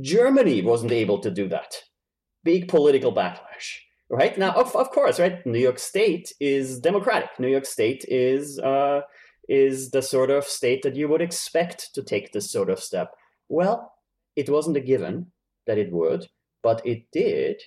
Germany 0.00 0.62
wasn't 0.62 0.92
able 0.92 1.18
to 1.20 1.30
do 1.30 1.48
that 1.48 1.74
big 2.44 2.68
political 2.68 3.12
backlash 3.12 3.78
right? 4.12 4.36
Now 4.36 4.52
of, 4.52 4.76
of 4.76 4.90
course 4.90 5.18
right? 5.18 5.44
New 5.44 5.58
york 5.58 5.78
state 5.78 6.32
is 6.38 6.78
democratic. 6.78 7.30
New 7.38 7.48
york 7.48 7.66
state 7.66 8.04
is 8.06 8.58
uh, 8.60 9.00
is 9.48 9.90
the 9.90 10.02
sort 10.02 10.30
of 10.30 10.44
state 10.44 10.82
that 10.82 10.94
you 10.94 11.08
would 11.08 11.22
expect 11.22 11.92
to 11.94 12.02
take 12.02 12.32
this 12.32 12.52
sort 12.52 12.70
of 12.70 12.78
step. 12.78 13.12
Well 13.48 13.92
it 14.36 14.48
wasn't 14.48 14.76
a 14.76 14.80
given 14.80 15.32
that 15.66 15.78
it 15.78 15.92
would 15.92 16.26
but 16.62 16.86
it 16.86 17.04
did. 17.12 17.60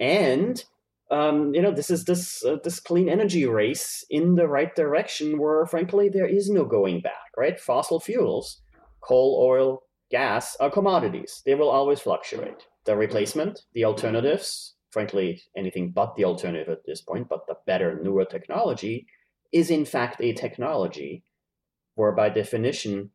And 0.00 0.64
um, 1.10 1.52
you 1.54 1.62
know 1.62 1.72
this 1.72 1.90
is 1.90 2.04
this 2.04 2.44
uh, 2.44 2.56
this 2.62 2.80
clean 2.80 3.08
energy 3.08 3.44
race 3.46 4.04
in 4.08 4.36
the 4.36 4.46
right 4.46 4.74
direction 4.74 5.38
where 5.38 5.66
frankly 5.66 6.08
there 6.08 6.26
is 6.26 6.48
no 6.48 6.64
going 6.64 7.00
back 7.00 7.32
right? 7.36 7.58
Fossil 7.58 7.98
fuels 7.98 8.60
coal 9.00 9.42
oil 9.44 9.82
gas 10.10 10.56
are 10.60 10.70
commodities. 10.70 11.42
They 11.44 11.54
will 11.54 11.70
always 11.70 12.00
fluctuate 12.00 12.66
the 12.88 12.96
replacement, 12.96 13.60
the 13.74 13.84
alternatives, 13.84 14.74
frankly, 14.90 15.42
anything 15.54 15.92
but 15.94 16.16
the 16.16 16.24
alternative 16.24 16.70
at 16.70 16.86
this 16.86 17.02
point, 17.02 17.28
but 17.28 17.46
the 17.46 17.54
better, 17.66 18.00
newer 18.02 18.24
technology 18.24 19.06
is 19.52 19.70
in 19.70 19.84
fact 19.84 20.22
a 20.22 20.32
technology 20.32 21.22
where 21.96 22.12
by 22.12 22.30
definition 22.30 23.10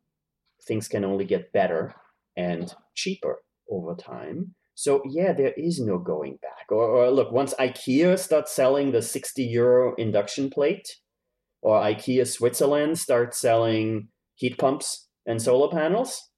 things 0.62 0.86
can 0.86 1.04
only 1.04 1.24
get 1.24 1.52
better 1.52 1.92
and 2.36 2.72
cheaper 2.94 3.42
over 3.68 3.96
time. 3.96 4.54
So 4.76 5.02
yeah, 5.10 5.32
there 5.32 5.54
is 5.56 5.80
no 5.80 5.98
going 5.98 6.38
back. 6.40 6.66
Or, 6.70 6.84
or, 6.84 7.10
look, 7.10 7.32
once 7.32 7.52
IKEA 7.54 8.16
starts 8.16 8.54
selling 8.54 8.92
the 8.92 9.02
60 9.02 9.42
euro 9.42 9.96
induction 9.96 10.50
plate, 10.50 10.88
or 11.62 11.80
IKEA 11.80 12.28
Switzerland 12.28 12.96
starts 13.00 13.40
selling 13.40 14.06
heat 14.36 14.56
pumps 14.56 15.08
and 15.26 15.42
solar 15.42 15.68
panels, 15.68 16.30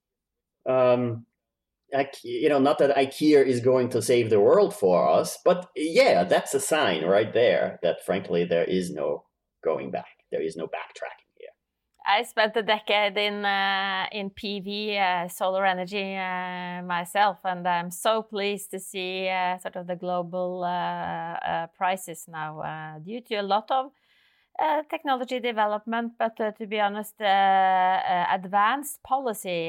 um, 0.67 1.27
you 2.23 2.49
know, 2.49 2.59
not 2.59 2.79
that 2.79 2.97
IKEA 2.97 3.47
is 3.47 3.61
going 3.61 3.89
to 3.91 4.03
save 4.03 4.31
the 4.31 4.41
world 4.41 4.75
for 4.75 5.09
us, 5.09 5.39
but 5.45 5.69
yeah, 5.77 6.25
that's 6.25 6.55
a 6.55 6.61
sign 6.61 7.05
right 7.05 7.33
there 7.33 7.79
that 7.83 8.05
frankly 8.05 8.45
there 8.45 8.65
is 8.65 8.91
no 8.91 9.25
going 9.65 9.91
back. 9.91 10.07
There 10.31 10.43
is 10.43 10.57
no 10.57 10.65
backtracking 10.67 11.31
here. 11.39 11.55
I 12.07 12.23
spent 12.23 12.57
a 12.57 12.63
decade 12.63 13.17
in 13.17 13.45
uh, 13.45 14.07
in 14.13 14.31
PV, 14.31 14.99
uh, 14.99 15.29
solar 15.29 15.65
energy 15.65 16.17
uh, 16.17 16.83
myself, 16.83 17.39
and 17.45 17.67
I'm 17.67 17.91
so 17.91 18.23
pleased 18.23 18.71
to 18.73 18.81
see 18.81 19.29
uh, 19.29 19.59
sort 19.59 19.77
of 19.77 19.87
the 19.87 19.97
global 19.97 20.65
uh, 20.65 20.69
uh, 20.69 21.67
prices 21.79 22.27
now 22.29 22.99
due 23.05 23.21
to 23.29 23.35
a 23.37 23.43
lot 23.55 23.71
of. 23.71 23.93
technology 24.89 25.39
development, 25.41 26.13
but 26.19 26.37
to 26.59 26.67
be 26.67 26.81
honest, 26.81 27.15
advanced 27.21 29.03
policy 29.03 29.69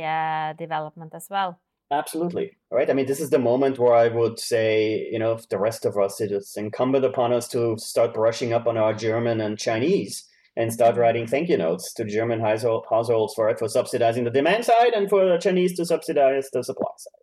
development 0.58 1.13
as 1.13 1.27
well. 1.30 1.60
Absolutely. 1.89 2.52
Right. 2.69 2.89
I 2.89 2.93
mean, 2.93 3.06
this 3.06 3.21
is 3.21 3.30
the 3.30 3.39
moment 3.39 3.80
where 3.80 3.95
I 3.95 4.10
would 4.10 4.39
say, 4.39 5.08
you 5.10 5.19
know, 5.19 5.39
the 5.50 5.58
rest 5.58 5.86
of 5.86 5.97
us, 5.97 6.19
it 6.19 6.32
is 6.32 6.54
incumbent 6.58 7.06
upon 7.06 7.32
us 7.32 7.47
to 7.50 7.78
start 7.78 8.13
brushing 8.13 8.52
up 8.52 8.67
on 8.67 8.78
our 8.78 8.93
German 8.93 9.39
and 9.39 9.58
Chinese 9.58 10.28
and 10.58 10.73
start 10.73 10.93
mm-hmm. 10.93 11.02
writing 11.02 11.28
thank 11.28 11.47
you 11.47 11.58
notes 11.58 11.93
to 11.93 12.04
German 12.04 12.41
households 12.41 13.34
for 13.36 13.50
it, 13.50 13.60
for 13.60 13.69
subsidizing 13.69 14.26
the 14.26 14.32
demand 14.32 14.65
side 14.65 14.93
and 14.93 15.10
for 15.10 15.23
the 15.23 15.38
Chinese 15.38 15.78
to 15.78 15.86
subsidize 15.86 16.50
the 16.52 16.63
supply 16.63 16.91
side. 16.97 17.13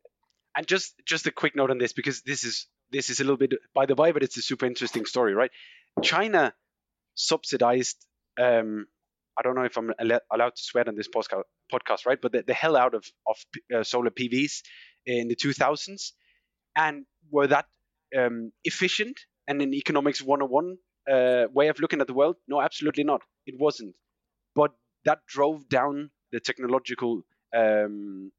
and 0.56 0.66
just 0.66 0.94
just 1.04 1.26
a 1.26 1.32
quick 1.32 1.56
note 1.56 1.70
on 1.70 1.78
this 1.78 1.92
because 1.92 2.22
this 2.22 2.44
is 2.44 2.66
this 2.90 3.10
is 3.10 3.20
a 3.20 3.24
little 3.24 3.36
bit 3.36 3.52
by 3.74 3.86
the 3.86 3.94
by, 3.94 4.12
but 4.12 4.22
it's 4.22 4.36
a 4.36 4.42
super 4.42 4.66
interesting 4.66 5.04
story, 5.04 5.34
right? 5.34 5.50
China 6.02 6.54
subsidized. 7.16 8.06
Um, 8.40 8.86
I 9.38 9.42
don't 9.42 9.54
know 9.54 9.64
if 9.64 9.76
I'm 9.76 9.92
allowed 10.30 10.56
to 10.56 10.62
swear 10.62 10.84
on 10.88 10.94
this 10.96 11.08
podcast, 11.08 12.06
right? 12.06 12.20
But 12.20 12.32
the, 12.32 12.42
the 12.42 12.54
hell 12.54 12.76
out 12.76 12.94
of 12.94 13.04
of 13.26 13.36
uh, 13.74 13.82
solar 13.82 14.10
PVs 14.10 14.62
in 15.06 15.28
the 15.28 15.36
2000s, 15.36 16.12
and 16.76 17.06
were 17.30 17.46
that 17.48 17.66
um, 18.16 18.52
efficient 18.64 19.18
and 19.48 19.60
an 19.62 19.74
economics 19.74 20.22
101 20.22 20.76
uh, 21.10 21.46
way 21.52 21.68
of 21.68 21.78
looking 21.80 22.00
at 22.00 22.06
the 22.06 22.14
world? 22.14 22.36
No, 22.48 22.60
absolutely 22.60 23.04
not. 23.04 23.22
It 23.46 23.56
wasn't. 23.58 23.94
But 24.54 24.72
that 25.04 25.20
drove 25.26 25.68
down 25.68 26.10
the 26.32 26.40
technological 26.40 27.22
um, 27.56 28.32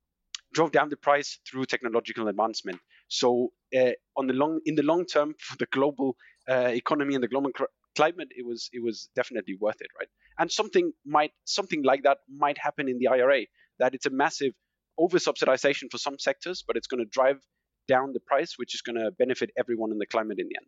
drove 0.53 0.71
down 0.71 0.89
the 0.89 0.97
price 0.97 1.39
through 1.49 1.65
technological 1.65 2.27
advancement. 2.27 2.79
So 3.07 3.51
uh, 3.77 3.91
on 4.17 4.27
the 4.27 4.33
long 4.33 4.61
in 4.65 4.75
the 4.75 4.83
long 4.83 5.05
term 5.05 5.35
for 5.39 5.57
the 5.57 5.67
global 5.67 6.15
uh, 6.49 6.71
economy 6.83 7.15
and 7.15 7.23
the 7.23 7.27
global 7.27 7.51
climate, 7.95 8.29
it 8.35 8.45
was 8.45 8.69
it 8.73 8.83
was 8.83 9.09
definitely 9.15 9.57
worth 9.59 9.81
it, 9.81 9.89
right? 9.99 10.09
And 10.37 10.51
something 10.51 10.91
might 11.05 11.31
something 11.45 11.83
like 11.83 12.03
that 12.03 12.17
might 12.29 12.57
happen 12.57 12.89
in 12.89 12.99
the 12.99 13.07
IRA. 13.07 13.41
That 13.79 13.93
it's 13.95 14.05
a 14.05 14.09
massive 14.09 14.53
over 14.97 15.17
subsidization 15.17 15.91
for 15.91 15.97
some 15.97 16.17
sectors, 16.19 16.63
but 16.65 16.77
it's 16.77 16.87
going 16.87 17.03
to 17.03 17.09
drive 17.09 17.41
down 17.87 18.13
the 18.13 18.19
price, 18.19 18.53
which 18.57 18.73
is 18.73 18.81
going 18.81 18.95
to 18.95 19.11
benefit 19.11 19.51
everyone 19.57 19.91
in 19.91 19.97
the 19.97 20.05
climate 20.05 20.39
in 20.39 20.47
the 20.47 20.55
end. 20.57 20.67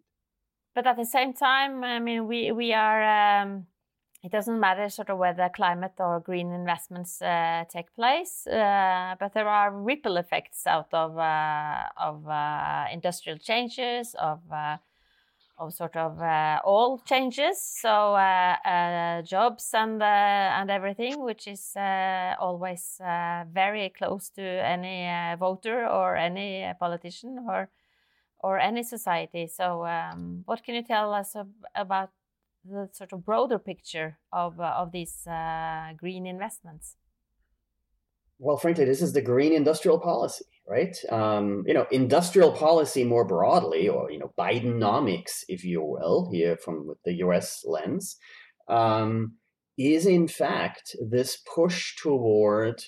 But 0.75 0.85
at 0.85 0.97
the 0.97 1.05
same 1.05 1.33
time, 1.33 1.83
I 1.83 1.99
mean, 1.99 2.27
we 2.27 2.51
we 2.51 2.73
are. 2.73 3.01
Um 3.41 3.67
it 4.23 4.31
doesn't 4.31 4.59
matter 4.59 4.89
sort 4.89 5.09
of 5.09 5.19
whether 5.19 5.49
climate 5.49 5.93
or 5.99 6.19
green 6.19 6.51
investments 6.51 7.21
uh, 7.21 7.63
take 7.69 7.93
place, 7.95 8.47
uh, 8.47 9.15
but 9.19 9.33
there 9.33 9.47
are 9.47 9.71
ripple 9.71 10.17
effects 10.17 10.65
out 10.65 10.91
of 10.91 11.17
uh, 11.17 11.83
of 11.95 12.27
uh, 12.27 12.85
industrial 12.91 13.37
changes, 13.37 14.15
of 14.19 14.39
uh, 14.51 14.77
of 15.57 15.73
sort 15.73 15.95
of 15.95 16.21
uh, 16.21 16.59
all 16.63 16.99
changes. 16.99 17.61
So 17.61 18.15
jobs 19.25 19.69
and 19.73 20.01
and 20.01 20.69
everything, 20.69 21.23
which 21.23 21.47
is 21.47 21.73
always 22.39 22.99
very 23.51 23.89
close 23.89 24.29
to 24.31 24.43
any 24.43 25.35
voter 25.37 25.87
or 25.87 26.15
any 26.15 26.71
politician 26.79 27.45
or 27.49 27.69
or 28.39 28.59
any 28.59 28.83
society. 28.83 29.47
So, 29.47 29.85
um, 29.85 30.43
what 30.45 30.63
can 30.63 30.75
you 30.75 30.83
tell 30.83 31.13
us 31.13 31.35
about 31.75 32.11
the 32.63 32.89
sort 32.93 33.13
of 33.13 33.25
broader 33.25 33.59
picture 33.59 34.17
of 34.31 34.59
uh, 34.59 34.75
of 34.77 34.91
these 34.91 35.25
uh, 35.27 35.93
green 35.97 36.25
investments? 36.25 36.95
Well, 38.39 38.57
frankly, 38.57 38.85
this 38.85 39.01
is 39.01 39.13
the 39.13 39.21
green 39.21 39.53
industrial 39.53 39.99
policy, 39.99 40.45
right? 40.67 40.95
Um, 41.09 41.63
you 41.65 41.73
know, 41.73 41.87
industrial 41.91 42.51
policy 42.51 43.03
more 43.03 43.25
broadly, 43.25 43.89
or 43.89 44.11
you 44.11 44.19
know, 44.19 44.33
Bidenomics, 44.37 45.43
if 45.47 45.63
you 45.63 45.81
will, 45.81 46.29
here 46.31 46.57
from 46.57 46.93
the 47.03 47.13
U.S. 47.15 47.63
lens, 47.65 48.17
um, 48.67 49.33
is 49.77 50.05
in 50.05 50.27
fact 50.27 50.95
this 51.01 51.37
push 51.37 51.95
toward 51.95 52.83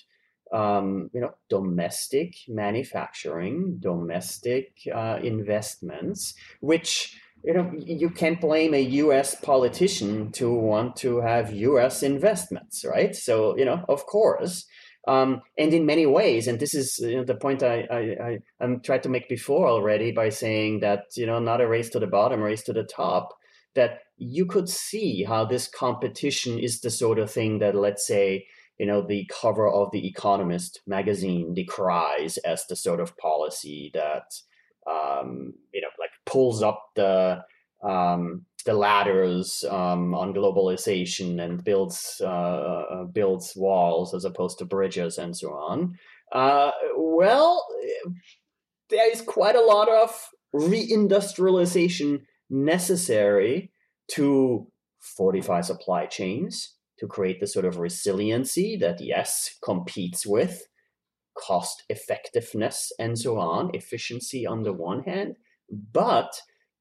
um, 0.52 1.10
you 1.12 1.20
know, 1.20 1.32
domestic 1.48 2.34
manufacturing, 2.48 3.78
domestic 3.80 4.72
uh, 4.92 5.18
investments, 5.22 6.34
which 6.60 7.16
you 7.44 7.54
know, 7.54 7.72
you 7.74 8.10
can't 8.10 8.40
blame 8.40 8.74
a 8.74 8.80
U.S. 8.80 9.34
politician 9.34 10.30
to 10.32 10.52
want 10.52 10.96
to 10.96 11.20
have 11.20 11.52
U.S. 11.52 12.02
investments, 12.02 12.84
right? 12.84 13.16
So, 13.16 13.56
you 13.56 13.64
know, 13.64 13.82
of 13.88 14.04
course, 14.04 14.66
um, 15.08 15.42
and 15.56 15.72
in 15.72 15.86
many 15.86 16.06
ways, 16.06 16.46
and 16.46 16.60
this 16.60 16.74
is 16.74 16.98
you 16.98 17.16
know, 17.16 17.24
the 17.24 17.34
point 17.34 17.62
I, 17.62 17.86
I, 17.90 17.98
I 17.98 18.38
I'm 18.60 18.80
tried 18.80 19.02
to 19.04 19.08
make 19.08 19.28
before 19.28 19.66
already 19.66 20.12
by 20.12 20.28
saying 20.28 20.80
that 20.80 21.04
you 21.16 21.26
know 21.26 21.38
not 21.38 21.60
a 21.60 21.68
race 21.68 21.88
to 21.90 21.98
the 21.98 22.06
bottom, 22.06 22.40
race 22.40 22.62
to 22.64 22.72
the 22.72 22.84
top. 22.84 23.30
That 23.76 24.00
you 24.16 24.46
could 24.46 24.68
see 24.68 25.22
how 25.22 25.44
this 25.44 25.68
competition 25.68 26.58
is 26.58 26.80
the 26.80 26.90
sort 26.90 27.20
of 27.20 27.30
thing 27.30 27.60
that, 27.60 27.76
let's 27.76 28.04
say, 28.04 28.46
you 28.78 28.86
know, 28.86 29.00
the 29.00 29.30
cover 29.32 29.68
of 29.68 29.92
the 29.92 30.08
Economist 30.08 30.80
magazine 30.88 31.54
decries 31.54 32.36
as 32.38 32.66
the 32.66 32.74
sort 32.74 32.98
of 32.98 33.16
policy 33.16 33.92
that 33.94 34.24
um, 34.90 35.54
you 35.72 35.80
know, 35.80 35.88
like 35.98 36.10
pulls 36.26 36.62
up 36.62 36.88
the 36.96 37.42
um, 37.82 38.44
the 38.62 38.74
ladders 38.74 39.64
um, 39.70 40.14
on 40.14 40.34
globalization 40.34 41.42
and 41.42 41.64
builds 41.64 42.20
uh, 42.20 42.26
uh, 42.26 43.04
builds 43.04 43.54
walls 43.56 44.14
as 44.14 44.24
opposed 44.24 44.58
to 44.58 44.64
bridges 44.64 45.18
and 45.18 45.36
so 45.36 45.50
on. 45.52 45.96
Uh, 46.32 46.70
well, 46.96 47.66
there 48.88 49.10
is 49.10 49.22
quite 49.22 49.56
a 49.56 49.64
lot 49.64 49.88
of 49.88 50.28
reindustrialization 50.54 52.22
necessary 52.48 53.70
to 54.08 54.66
fortify 54.98 55.60
supply 55.60 56.06
chains 56.06 56.76
to 56.98 57.06
create 57.06 57.40
the 57.40 57.46
sort 57.46 57.64
of 57.64 57.78
resiliency 57.78 58.76
that 58.76 59.00
yes 59.00 59.56
competes 59.64 60.26
with 60.26 60.66
cost 61.38 61.84
effectiveness 61.88 62.92
and 62.98 63.18
so 63.18 63.38
on, 63.38 63.70
efficiency 63.74 64.46
on 64.46 64.62
the 64.62 64.72
one 64.72 65.02
hand, 65.04 65.36
but 65.92 66.30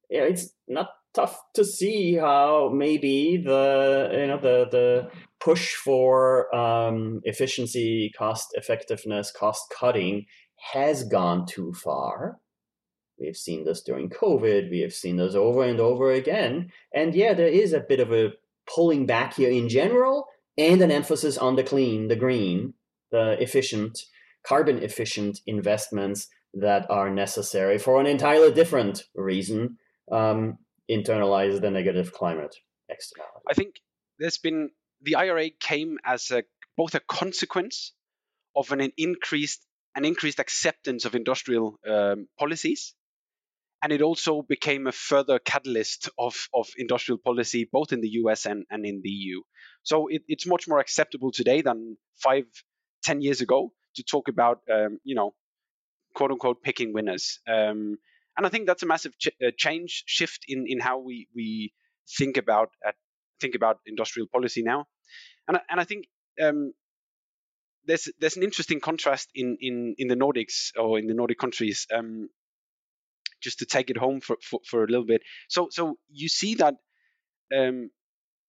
you 0.10 0.20
know, 0.20 0.26
it's 0.26 0.50
not 0.68 0.90
tough 1.14 1.40
to 1.54 1.66
see 1.66 2.16
how 2.16 2.72
maybe 2.74 3.38
the 3.38 4.10
you 4.12 4.28
know 4.28 4.40
the 4.40 4.68
the 4.70 5.10
push 5.40 5.74
for 5.76 6.54
um, 6.54 7.22
efficiency, 7.24 8.12
cost 8.18 8.50
effectiveness, 8.54 9.32
cost 9.32 9.74
cutting 9.78 10.26
has 10.74 11.04
gone 11.04 11.46
too 11.46 11.74
far. 11.74 12.40
We 13.20 13.28
have 13.28 13.38
seen 13.38 13.66
this 13.66 13.82
during 13.82 14.10
COVID. 14.10 14.70
We 14.70 14.80
have 14.80 14.94
seen 14.94 15.18
this 15.18 15.36
over 15.36 15.64
and 15.64 15.80
over 15.80 16.12
again. 16.12 16.72
And 16.94 17.16
yeah, 17.16 17.34
there 17.34 17.48
is 17.48 17.74
a 17.74 17.80
bit 17.80 18.00
of 18.00 18.14
a 18.14 18.34
pulling 18.74 19.06
back 19.06 19.34
here 19.34 19.50
in 19.50 19.68
general, 19.68 20.28
and 20.58 20.82
an 20.82 20.92
emphasis 20.92 21.38
on 21.38 21.56
the 21.56 21.64
clean, 21.64 22.08
the 22.08 22.16
green, 22.16 22.74
the 23.12 23.42
efficient, 23.42 24.00
carbon 24.46 24.82
efficient 24.84 25.40
investments 25.48 26.28
that 26.54 26.90
are 26.90 27.10
necessary 27.10 27.78
for 27.78 28.00
an 28.00 28.08
entirely 28.08 28.52
different 28.52 29.04
reason 29.16 29.78
um, 30.12 30.58
internalize 30.90 31.62
the 31.62 31.72
negative 31.72 32.14
climate 32.14 32.56
externality. 32.90 33.46
I 33.50 33.54
think 33.54 33.76
there's 34.18 34.38
been 34.38 34.72
the 35.02 35.16
IRA 35.16 35.50
came 35.60 35.98
as 36.06 36.32
a 36.32 36.44
both 36.78 36.96
a 36.96 37.00
consequence 37.00 37.94
of 38.56 38.72
an, 38.72 38.92
increased 38.98 39.66
an 39.96 40.06
increased 40.06 40.40
acceptance 40.40 41.06
of 41.06 41.16
industrial 41.16 41.78
um, 41.88 42.28
policies, 42.38 42.94
and 43.82 43.92
it 43.92 44.02
also 44.02 44.42
became 44.42 44.88
a 44.88 44.92
further 44.92 45.40
catalyst 45.40 46.10
of, 46.18 46.36
of 46.54 46.68
industrial 46.78 47.18
policy 47.18 47.68
both 47.72 47.94
in 47.94 48.02
the 48.02 48.10
US 48.10 48.46
and, 48.46 48.66
and 48.70 48.86
in 48.86 49.02
the 49.04 49.10
EU. 49.10 49.42
So 49.84 50.08
it, 50.08 50.24
it's 50.28 50.46
much 50.46 50.68
more 50.68 50.80
acceptable 50.80 51.32
today 51.32 51.62
than 51.62 51.98
five, 52.18 52.46
ten 53.04 53.22
years 53.22 53.42
ago 53.42 53.72
to 53.96 54.04
talk 54.04 54.28
about, 54.28 54.60
um, 54.72 55.00
you 55.04 55.16
know, 55.16 55.34
quote 56.14 56.32
unquote 56.32 56.62
picking 56.62 56.94
winners. 56.94 57.40
Um, 57.48 57.98
and 58.40 58.46
I 58.46 58.50
think 58.50 58.68
that's 58.68 58.84
a 58.84 58.86
massive 58.86 59.18
ch- 59.20 59.36
uh, 59.46 59.52
change 59.58 60.04
shift 60.06 60.46
in 60.48 60.64
in 60.66 60.80
how 60.80 61.00
we 61.00 61.28
we 61.36 61.74
think 62.18 62.38
about 62.38 62.70
uh, 62.88 62.94
think 63.42 63.54
about 63.54 63.80
industrial 63.86 64.30
policy 64.32 64.64
now. 64.64 64.86
And 65.46 65.58
I, 65.58 65.62
and 65.70 65.82
I 65.82 65.84
think 65.84 66.06
um, 66.42 66.72
there's 67.84 68.08
there's 68.18 68.38
an 68.38 68.44
interesting 68.44 68.80
contrast 68.80 69.28
in 69.36 69.58
in 69.60 69.96
in 69.98 70.08
the 70.08 70.16
Nordics 70.16 70.72
or 70.80 70.98
in 70.98 71.08
the 71.08 71.14
Nordic 71.14 71.38
countries. 71.38 71.86
Um, 71.94 72.30
just 73.42 73.60
to 73.60 73.66
take 73.66 73.90
it 73.90 73.96
home 73.96 74.20
for, 74.20 74.36
for, 74.42 74.60
for, 74.66 74.84
a 74.84 74.88
little 74.88 75.06
bit. 75.06 75.22
So 75.48 75.68
so 75.72 75.98
you 76.10 76.28
see 76.30 76.56
that 76.56 76.76
um, 77.58 77.90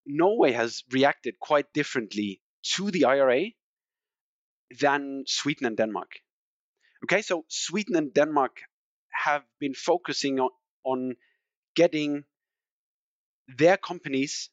Norway 0.06 0.52
has 0.52 0.82
reacted 0.90 1.38
quite 1.40 1.72
differently 1.72 2.40
to 2.76 2.90
the 2.90 3.04
IRA 3.04 3.50
than 4.80 5.24
Sweden 5.26 5.66
and 5.66 5.76
Denmark. 5.76 6.10
Okay, 7.04 7.22
so 7.22 7.44
Sweden 7.48 7.96
and 7.96 8.12
Denmark 8.12 8.62
have 9.24 9.42
been 9.58 9.74
focusing 9.74 10.40
on, 10.40 10.50
on 10.84 11.16
getting 11.76 12.24
their 13.48 13.76
companies 13.76 14.50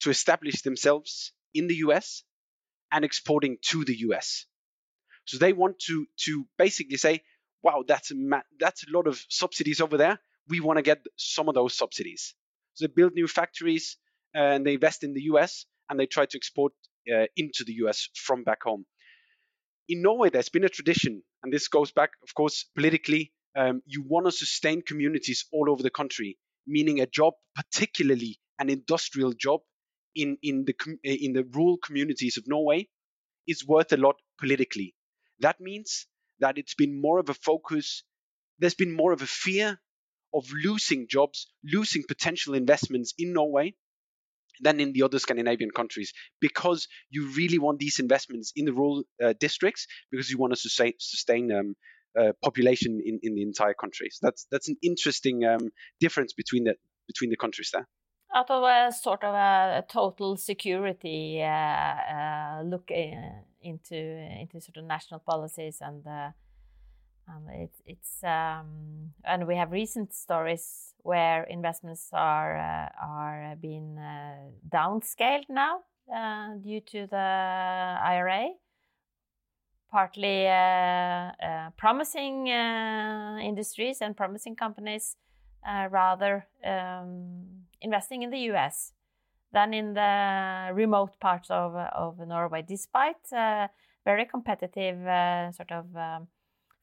to 0.00 0.10
establish 0.10 0.62
themselves 0.62 1.32
in 1.54 1.66
the 1.66 1.76
US 1.76 2.24
and 2.92 3.04
exporting 3.04 3.58
to 3.62 3.84
the 3.84 3.96
US. 4.08 4.46
So 5.26 5.38
they 5.38 5.52
want 5.52 5.78
to 5.86 6.06
to 6.26 6.46
basically 6.56 6.96
say, 6.96 7.22
wow, 7.62 7.84
that's 7.86 8.10
a 8.10 8.14
ma- 8.14 8.48
that's 8.58 8.84
a 8.88 8.90
lot 8.90 9.06
of 9.06 9.22
subsidies 9.28 9.80
over 9.80 9.96
there. 9.96 10.18
We 10.48 10.60
want 10.60 10.78
to 10.78 10.82
get 10.82 11.04
some 11.16 11.48
of 11.48 11.54
those 11.54 11.74
subsidies. 11.76 12.34
So 12.74 12.86
they 12.86 12.92
build 12.94 13.14
new 13.14 13.28
factories 13.28 13.96
and 14.34 14.66
they 14.66 14.74
invest 14.74 15.04
in 15.04 15.14
the 15.14 15.22
US 15.22 15.66
and 15.88 15.98
they 16.00 16.06
try 16.06 16.26
to 16.26 16.36
export 16.36 16.72
uh, 17.12 17.26
into 17.36 17.64
the 17.64 17.74
US 17.84 18.08
from 18.14 18.44
back 18.44 18.62
home 18.62 18.86
in 19.88 20.02
Norway, 20.02 20.30
there's 20.30 20.50
been 20.50 20.64
a 20.64 20.68
tradition, 20.68 21.22
and 21.42 21.52
this 21.52 21.68
goes 21.68 21.90
back, 21.92 22.10
of 22.22 22.34
course, 22.34 22.64
politically. 22.74 23.32
Um, 23.58 23.82
you 23.86 24.04
want 24.06 24.26
to 24.26 24.32
sustain 24.32 24.82
communities 24.82 25.46
all 25.52 25.68
over 25.68 25.82
the 25.82 25.90
country, 25.90 26.38
meaning 26.64 27.00
a 27.00 27.06
job, 27.06 27.34
particularly 27.56 28.38
an 28.60 28.70
industrial 28.70 29.32
job 29.32 29.60
in, 30.14 30.38
in, 30.42 30.64
the, 30.64 30.74
in 31.02 31.32
the 31.32 31.42
rural 31.42 31.76
communities 31.76 32.36
of 32.36 32.44
Norway, 32.46 32.88
is 33.48 33.66
worth 33.66 33.92
a 33.92 33.96
lot 33.96 34.14
politically. 34.38 34.94
That 35.40 35.60
means 35.60 36.06
that 36.38 36.56
it's 36.56 36.74
been 36.74 37.00
more 37.00 37.18
of 37.18 37.30
a 37.30 37.34
focus. 37.34 38.04
There's 38.60 38.76
been 38.76 38.94
more 38.94 39.12
of 39.12 39.22
a 39.22 39.26
fear 39.26 39.80
of 40.32 40.46
losing 40.64 41.08
jobs, 41.08 41.48
losing 41.64 42.04
potential 42.06 42.54
investments 42.54 43.12
in 43.18 43.32
Norway 43.32 43.74
than 44.60 44.78
in 44.78 44.92
the 44.92 45.02
other 45.02 45.18
Scandinavian 45.18 45.70
countries 45.72 46.12
because 46.40 46.86
you 47.10 47.32
really 47.32 47.58
want 47.58 47.80
these 47.80 47.98
investments 47.98 48.52
in 48.54 48.66
the 48.66 48.72
rural 48.72 49.04
uh, 49.22 49.32
districts 49.40 49.86
because 50.10 50.30
you 50.30 50.38
want 50.38 50.52
to 50.52 50.58
sustain, 50.58 50.92
sustain 50.98 51.50
um, 51.52 51.74
uh, 52.18 52.32
population 52.42 53.00
in, 53.04 53.18
in 53.22 53.34
the 53.34 53.42
entire 53.42 53.74
country. 53.74 54.08
So 54.10 54.26
that's 54.26 54.46
that's 54.50 54.68
an 54.68 54.76
interesting 54.82 55.44
um, 55.44 55.70
difference 56.00 56.32
between 56.32 56.64
the 56.64 56.74
between 57.06 57.30
the 57.30 57.36
countries 57.36 57.70
there. 57.72 57.88
Out 58.34 58.50
of 58.50 58.62
a 58.62 58.92
sort 58.92 59.24
of 59.24 59.34
a, 59.34 59.84
total 59.88 60.36
security 60.36 61.42
uh, 61.42 61.46
uh 61.46 62.62
look 62.62 62.90
uh, 62.90 63.40
into 63.62 63.96
into 63.96 64.60
sort 64.60 64.76
of 64.76 64.84
national 64.84 65.20
policies 65.20 65.78
and 65.80 66.06
uh, 66.06 66.30
um, 67.28 67.48
it's 67.52 67.82
it's 67.86 68.24
um, 68.24 69.12
and 69.24 69.46
we 69.46 69.56
have 69.56 69.70
recent 69.72 70.14
stories 70.14 70.94
where 70.98 71.44
investments 71.44 72.08
are 72.12 72.56
uh, 72.58 72.88
are 73.00 73.56
being 73.60 73.98
uh, 73.98 74.50
downscaled 74.68 75.44
now 75.48 75.80
uh, 76.14 76.54
due 76.62 76.80
to 76.80 77.06
the 77.06 77.16
IRA. 77.16 78.48
Partly 79.90 80.46
uh, 80.46 80.50
uh, 80.50 81.70
promising 81.76 82.50
uh, 82.50 83.38
industries 83.42 84.02
and 84.02 84.16
promising 84.16 84.54
companies 84.54 85.16
rather 85.90 86.46
um, 86.64 87.44
investing 87.80 88.22
in 88.22 88.30
the 88.30 88.38
U.S. 88.52 88.92
than 89.52 89.72
in 89.72 89.94
the 89.94 90.70
remote 90.74 91.18
parts 91.20 91.50
of 91.50 91.74
of 91.74 92.18
Norway, 92.18 92.62
despite 92.66 93.30
very 94.04 94.26
competitive 94.26 94.98
sort 95.54 95.72
of. 95.72 95.96
Um, 95.96 96.28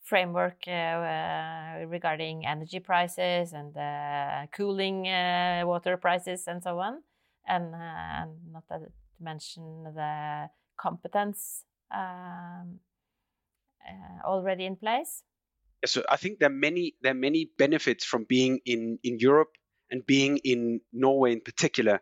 framework 0.06 0.68
uh, 0.68 0.72
uh, 0.72 1.86
regarding 1.88 2.46
energy 2.46 2.80
prices 2.80 3.54
and 3.54 3.76
uh, 3.76 4.46
cooling 4.56 5.04
water 5.66 5.98
prices 5.98 6.48
and 6.48 6.62
so 6.62 6.78
on, 6.80 7.02
and, 7.48 7.74
and 7.74 8.32
not 8.52 8.68
to 8.68 8.80
mention 9.20 9.84
the 9.96 10.48
competence 10.78 11.64
um, 11.92 12.80
already 14.24 14.66
in 14.66 14.76
place. 14.76 15.24
So 15.86 16.04
I 16.10 16.18
think 16.18 16.40
there 16.40 16.50
are 16.50 16.54
many 16.54 16.96
there 17.02 17.12
are 17.12 17.22
many 17.30 17.50
benefits 17.58 18.04
from 18.06 18.26
being 18.26 18.60
in 18.66 19.00
in 19.04 19.20
Europe 19.20 19.52
and 19.92 20.06
being 20.06 20.38
in 20.44 20.82
Norway 20.92 21.34
in 21.34 21.42
particular 21.42 22.02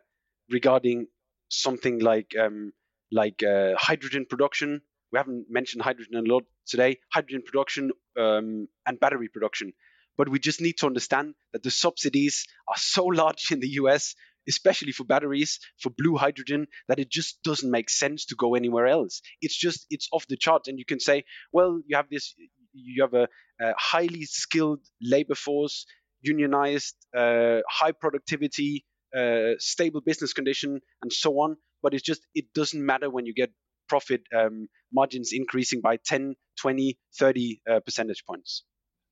regarding 0.50 1.08
something 1.48 1.98
like 1.98 2.34
um, 2.38 2.72
like 3.10 3.42
uh, 3.42 3.74
hydrogen 3.76 4.26
production 4.28 4.82
we 5.14 5.18
haven't 5.18 5.46
mentioned 5.48 5.80
hydrogen 5.80 6.16
a 6.16 6.22
lot 6.22 6.42
today, 6.66 6.98
hydrogen 7.12 7.42
production 7.46 7.92
um, 8.18 8.66
and 8.84 8.98
battery 8.98 9.28
production. 9.28 9.72
But 10.16 10.28
we 10.28 10.40
just 10.40 10.60
need 10.60 10.76
to 10.78 10.86
understand 10.86 11.34
that 11.52 11.62
the 11.62 11.70
subsidies 11.70 12.46
are 12.66 12.76
so 12.76 13.04
large 13.04 13.52
in 13.52 13.60
the 13.60 13.68
US, 13.82 14.16
especially 14.48 14.92
for 14.92 15.04
batteries, 15.04 15.60
for 15.80 15.90
blue 15.90 16.16
hydrogen, 16.16 16.66
that 16.88 16.98
it 16.98 17.10
just 17.10 17.42
doesn't 17.42 17.70
make 17.70 17.90
sense 17.90 18.26
to 18.26 18.34
go 18.34 18.54
anywhere 18.54 18.86
else. 18.86 19.20
It's 19.40 19.56
just, 19.56 19.86
it's 19.90 20.08
off 20.12 20.26
the 20.28 20.36
chart. 20.36 20.66
And 20.66 20.78
you 20.78 20.84
can 20.84 21.00
say, 21.00 21.24
well, 21.52 21.80
you 21.86 21.96
have 21.96 22.08
this, 22.10 22.34
you 22.72 23.02
have 23.02 23.14
a, 23.14 23.28
a 23.60 23.74
highly 23.76 24.24
skilled 24.24 24.80
labor 25.00 25.34
force, 25.34 25.86
unionized, 26.22 26.94
uh, 27.16 27.60
high 27.68 27.92
productivity, 27.92 28.84
uh, 29.16 29.52
stable 29.58 30.00
business 30.00 30.32
condition, 30.32 30.80
and 31.02 31.12
so 31.12 31.32
on. 31.40 31.56
But 31.82 31.94
it's 31.94 32.02
just, 32.02 32.22
it 32.34 32.46
doesn't 32.54 32.84
matter 32.84 33.10
when 33.10 33.26
you 33.26 33.34
get 33.34 33.50
profit 33.88 34.22
um, 34.34 34.68
margins 34.92 35.30
increasing 35.32 35.80
by 35.80 35.98
10, 36.04 36.34
20, 36.60 36.98
30 37.18 37.60
uh, 37.70 37.80
percentage 37.80 38.24
points. 38.26 38.64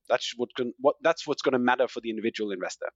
That's 0.08 0.32
what, 0.36 0.48
can, 0.56 0.72
what 0.80 0.96
that's 1.02 1.26
what's 1.26 1.42
going 1.42 1.52
to 1.52 1.58
matter 1.58 1.86
for 1.88 2.00
the 2.00 2.10
individual 2.10 2.50
investor. 2.50 2.90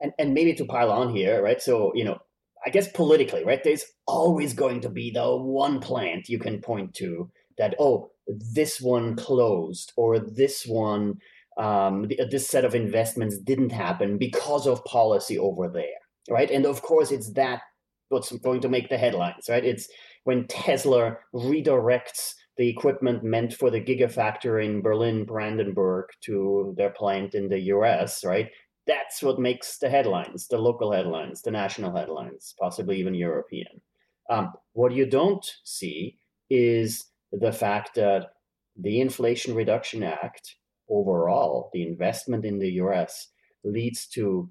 And 0.00 0.12
and 0.18 0.34
maybe 0.34 0.54
to 0.54 0.64
pile 0.64 0.90
on 0.90 1.14
here, 1.14 1.42
right? 1.42 1.60
So 1.60 1.92
you 1.94 2.04
know, 2.04 2.18
I 2.66 2.70
guess 2.70 2.88
politically, 2.88 3.44
right? 3.44 3.62
There's 3.62 3.84
always 4.06 4.54
going 4.54 4.80
to 4.82 4.88
be 4.88 5.10
the 5.10 5.36
one 5.36 5.80
plant 5.80 6.28
you 6.28 6.38
can 6.38 6.60
point 6.60 6.94
to 6.94 7.30
that 7.58 7.74
oh, 7.78 8.10
this 8.26 8.80
one 8.80 9.16
closed 9.16 9.92
or 9.96 10.18
this 10.18 10.64
one 10.66 11.18
um, 11.56 12.08
this 12.30 12.48
set 12.48 12.64
of 12.64 12.74
investments 12.74 13.38
didn't 13.38 13.70
happen 13.70 14.18
because 14.18 14.66
of 14.66 14.84
policy 14.84 15.38
over 15.38 15.68
there, 15.68 16.00
right? 16.28 16.50
And 16.50 16.66
of 16.66 16.82
course, 16.82 17.12
it's 17.12 17.32
that 17.34 17.60
what's 18.08 18.32
going 18.38 18.60
to 18.62 18.68
make 18.68 18.88
the 18.88 18.98
headlines, 18.98 19.46
right? 19.48 19.64
It's 19.64 19.88
when 20.24 20.46
Tesla 20.48 21.16
redirects 21.34 22.34
the 22.56 22.68
equipment 22.68 23.24
meant 23.24 23.52
for 23.52 23.70
the 23.70 23.80
gigafactory 23.80 24.64
in 24.64 24.82
Berlin 24.82 25.24
Brandenburg 25.24 26.06
to 26.22 26.74
their 26.76 26.90
plant 26.90 27.34
in 27.34 27.48
the 27.48 27.58
US, 27.60 28.24
right? 28.24 28.50
That's 28.86 29.22
what 29.22 29.38
makes 29.38 29.78
the 29.78 29.88
headlines, 29.88 30.48
the 30.48 30.58
local 30.58 30.92
headlines, 30.92 31.42
the 31.42 31.50
national 31.50 31.96
headlines, 31.96 32.54
possibly 32.58 32.98
even 32.98 33.14
European. 33.14 33.80
Um, 34.28 34.52
what 34.72 34.92
you 34.92 35.06
don't 35.06 35.46
see 35.64 36.18
is 36.50 37.06
the 37.32 37.52
fact 37.52 37.94
that 37.94 38.32
the 38.76 39.00
Inflation 39.00 39.54
Reduction 39.54 40.02
Act, 40.02 40.56
overall, 40.88 41.70
the 41.72 41.82
investment 41.82 42.44
in 42.44 42.58
the 42.58 42.72
US, 42.72 43.28
leads 43.64 44.06
to 44.08 44.50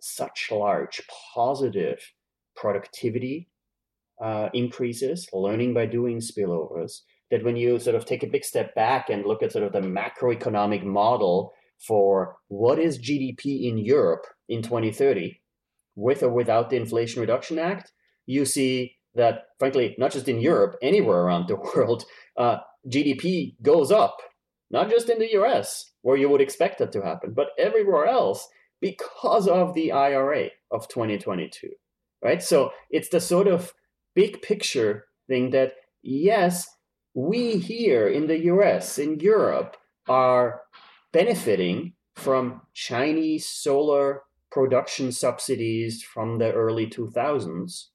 such 0.00 0.48
large 0.50 1.00
positive 1.34 2.00
productivity 2.54 3.48
uh, 4.22 4.48
increases, 4.52 5.28
learning 5.32 5.74
by 5.74 5.86
doing 5.86 6.18
spillovers, 6.18 7.00
that 7.30 7.44
when 7.44 7.56
you 7.56 7.78
sort 7.78 7.96
of 7.96 8.04
take 8.04 8.22
a 8.22 8.28
big 8.28 8.44
step 8.44 8.74
back 8.74 9.10
and 9.10 9.24
look 9.24 9.42
at 9.42 9.52
sort 9.52 9.64
of 9.64 9.72
the 9.72 9.80
macroeconomic 9.80 10.82
model 10.82 11.52
for 11.78 12.36
what 12.48 12.78
is 12.78 12.98
GDP 12.98 13.68
in 13.68 13.78
Europe 13.78 14.26
in 14.48 14.62
2030, 14.62 15.40
with 15.94 16.22
or 16.22 16.30
without 16.30 16.70
the 16.70 16.76
Inflation 16.76 17.20
Reduction 17.20 17.58
Act, 17.58 17.92
you 18.26 18.44
see 18.44 18.96
that, 19.14 19.46
frankly, 19.58 19.94
not 19.98 20.12
just 20.12 20.28
in 20.28 20.40
Europe, 20.40 20.76
anywhere 20.82 21.18
around 21.18 21.48
the 21.48 21.56
world, 21.74 22.04
uh, 22.36 22.58
GDP 22.88 23.54
goes 23.62 23.90
up, 23.90 24.18
not 24.70 24.90
just 24.90 25.08
in 25.08 25.18
the 25.18 25.32
US, 25.40 25.92
where 26.02 26.16
you 26.16 26.28
would 26.28 26.40
expect 26.40 26.78
that 26.78 26.92
to 26.92 27.02
happen, 27.02 27.32
but 27.34 27.48
everywhere 27.58 28.06
else 28.06 28.48
because 28.80 29.48
of 29.48 29.74
the 29.74 29.90
IRA 29.92 30.50
of 30.70 30.88
2022, 30.88 31.70
right? 32.22 32.42
So 32.42 32.70
it's 32.90 33.08
the 33.08 33.20
sort 33.20 33.48
of 33.48 33.72
big 34.14 34.40
picture 34.42 35.06
thing 35.26 35.50
that 35.50 35.72
yes, 36.02 36.68
we 37.14 37.56
here 37.58 38.06
in 38.06 38.26
the 38.28 38.38
US, 38.44 38.98
in 38.98 39.18
Europe, 39.18 39.76
are 40.08 40.62
benefiting 41.12 41.94
from 42.16 42.60
Chinese 42.74 43.46
solar 43.46 44.22
production 44.50 45.12
subsidies 45.12 46.02
from 46.02 46.38
the 46.38 46.52
early 46.52 46.86
2000s 46.86 47.86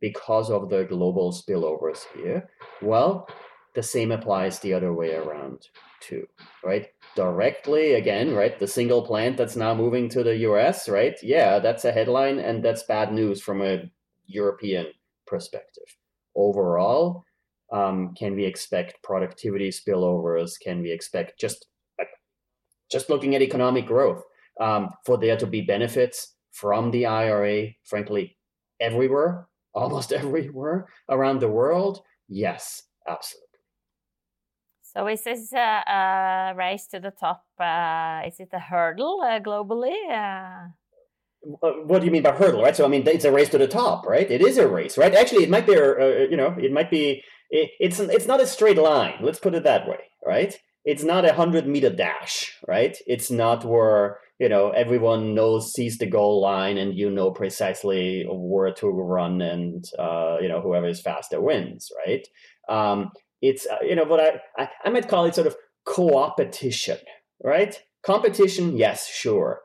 because 0.00 0.50
of 0.50 0.68
the 0.70 0.84
global 0.84 1.32
spillovers 1.32 2.04
here. 2.14 2.48
Well, 2.82 3.28
the 3.74 3.82
same 3.82 4.10
applies 4.10 4.58
the 4.58 4.74
other 4.74 4.92
way 4.92 5.14
around 5.14 5.68
too, 6.00 6.26
right? 6.64 6.88
Directly 7.14 7.94
again, 7.94 8.34
right? 8.34 8.58
The 8.58 8.66
single 8.66 9.02
plant 9.02 9.36
that's 9.36 9.56
now 9.56 9.74
moving 9.74 10.08
to 10.10 10.24
the 10.24 10.36
US, 10.38 10.88
right? 10.88 11.16
Yeah, 11.22 11.58
that's 11.60 11.84
a 11.84 11.92
headline 11.92 12.38
and 12.38 12.64
that's 12.64 12.82
bad 12.82 13.12
news 13.12 13.40
from 13.40 13.62
a 13.62 13.90
European 14.26 14.86
perspective. 15.26 15.96
Overall, 16.34 17.24
um, 17.72 18.14
can 18.14 18.34
we 18.34 18.44
expect 18.44 19.02
productivity 19.02 19.70
spillovers? 19.70 20.58
Can 20.60 20.82
we 20.82 20.90
expect 20.90 21.38
just 21.38 21.66
just 22.90 23.10
looking 23.10 23.34
at 23.34 23.42
economic 23.42 23.86
growth 23.86 24.22
um, 24.60 24.90
for 25.04 25.16
there 25.18 25.36
to 25.36 25.46
be 25.46 25.60
benefits 25.62 26.34
from 26.52 26.90
the 26.90 27.06
IRA? 27.06 27.68
Frankly, 27.84 28.36
everywhere, 28.80 29.46
almost 29.74 30.12
everywhere 30.22 30.88
around 31.08 31.40
the 31.40 31.48
world. 31.48 32.02
Yes, 32.28 32.82
absolutely. 33.08 33.46
So 34.82 35.06
is 35.06 35.22
this 35.22 35.52
a, 35.52 35.82
a 35.86 36.54
race 36.56 36.88
to 36.88 36.98
the 36.98 37.12
top? 37.12 37.44
Uh, 37.58 38.22
is 38.26 38.40
it 38.40 38.48
a 38.52 38.58
hurdle 38.58 39.20
uh, 39.22 39.38
globally? 39.38 39.94
Uh... 40.10 40.70
What 41.86 42.00
do 42.00 42.06
you 42.06 42.10
mean 42.10 42.22
by 42.22 42.32
hurdle, 42.32 42.62
right? 42.62 42.76
So 42.76 42.84
I 42.84 42.88
mean, 42.88 43.06
it's 43.06 43.24
a 43.24 43.32
race 43.32 43.48
to 43.50 43.58
the 43.58 43.68
top, 43.68 44.04
right? 44.04 44.28
It 44.30 44.42
is 44.42 44.58
a 44.58 44.68
race, 44.68 44.98
right? 44.98 45.14
Actually, 45.14 45.44
it 45.44 45.50
might 45.50 45.66
be, 45.66 45.76
uh, 45.76 46.28
you 46.28 46.36
know, 46.36 46.54
it 46.58 46.72
might 46.72 46.90
be. 46.90 47.22
It, 47.50 47.70
it's 47.80 47.98
it's 47.98 48.26
not 48.26 48.40
a 48.40 48.46
straight 48.46 48.76
line. 48.76 49.14
Let's 49.22 49.38
put 49.38 49.54
it 49.54 49.62
that 49.62 49.88
way, 49.88 50.00
right? 50.26 50.58
It's 50.90 51.04
not 51.04 51.24
a 51.24 51.34
hundred 51.34 51.68
meter 51.68 51.90
dash, 51.90 52.58
right? 52.66 52.96
It's 53.06 53.30
not 53.30 53.64
where 53.64 54.18
you 54.40 54.48
know 54.48 54.70
everyone 54.70 55.34
knows 55.34 55.72
sees 55.72 55.98
the 55.98 56.06
goal 56.06 56.40
line 56.40 56.78
and 56.78 56.98
you 56.98 57.10
know 57.10 57.30
precisely 57.30 58.26
where 58.28 58.72
to 58.72 58.88
run 58.88 59.40
and 59.40 59.84
uh, 59.98 60.38
you 60.42 60.48
know 60.48 60.60
whoever 60.60 60.88
is 60.88 61.00
faster 61.00 61.40
wins, 61.40 61.92
right? 62.04 62.26
Um, 62.68 63.10
it's 63.40 63.66
uh, 63.66 63.82
you 63.88 63.94
know 63.94 64.04
what 64.04 64.20
I, 64.20 64.62
I 64.62 64.68
I 64.86 64.90
might 64.90 65.08
call 65.08 65.26
it 65.26 65.34
sort 65.36 65.46
of 65.46 65.56
co-opetition, 65.84 66.98
right? 67.44 67.80
Competition, 68.02 68.76
yes, 68.76 69.06
sure 69.06 69.60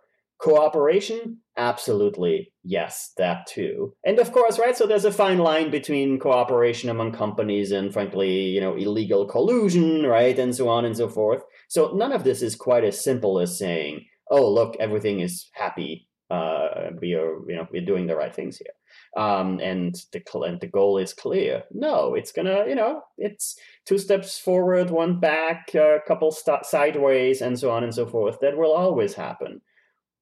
Cooperation? 0.45 1.39
Absolutely, 1.57 2.53
yes, 2.63 3.13
that 3.17 3.47
too. 3.47 3.95
And 4.05 4.19
of 4.19 4.31
course, 4.31 4.59
right, 4.59 4.77
so 4.77 4.85
there's 4.85 5.03
a 5.03 5.11
fine 5.11 5.39
line 5.39 5.71
between 5.71 6.19
cooperation 6.19 6.87
among 6.87 7.13
companies 7.13 7.71
and, 7.71 7.91
frankly, 7.91 8.49
you 8.49 8.61
know, 8.61 8.75
illegal 8.75 9.25
collusion, 9.25 10.05
right, 10.05 10.37
and 10.37 10.55
so 10.55 10.69
on 10.69 10.85
and 10.85 10.95
so 10.95 11.09
forth. 11.09 11.41
So 11.67 11.93
none 11.95 12.11
of 12.11 12.23
this 12.23 12.43
is 12.43 12.55
quite 12.55 12.83
as 12.83 13.03
simple 13.03 13.39
as 13.39 13.57
saying, 13.57 14.05
oh, 14.29 14.47
look, 14.47 14.75
everything 14.79 15.19
is 15.19 15.49
happy. 15.53 16.07
Uh, 16.29 16.91
we 17.01 17.15
are, 17.15 17.39
you 17.49 17.55
know, 17.55 17.67
we're 17.71 17.83
doing 17.83 18.05
the 18.05 18.15
right 18.15 18.35
things 18.35 18.57
here. 18.57 18.75
Um, 19.17 19.59
and 19.59 19.95
the 20.13 20.21
and 20.41 20.61
the 20.61 20.67
goal 20.67 20.99
is 20.99 21.11
clear. 21.11 21.63
No, 21.71 22.13
it's 22.13 22.31
gonna, 22.31 22.65
you 22.67 22.75
know, 22.75 23.01
it's 23.17 23.57
two 23.85 23.97
steps 23.97 24.37
forward, 24.37 24.91
one 24.91 25.19
back, 25.19 25.73
a 25.73 26.01
couple 26.07 26.31
st- 26.31 26.67
sideways, 26.67 27.41
and 27.41 27.57
so 27.57 27.71
on 27.71 27.83
and 27.83 27.95
so 27.95 28.05
forth. 28.05 28.37
That 28.41 28.57
will 28.57 28.73
always 28.73 29.15
happen 29.15 29.61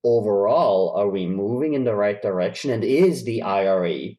overall, 0.03 0.93
are 0.95 1.09
we 1.09 1.25
moving 1.25 1.73
in 1.73 1.83
the 1.83 1.95
right 1.95 2.21
direction? 2.21 2.71
And 2.71 2.83
is 2.83 3.23
the 3.23 3.41
IRA 3.41 4.15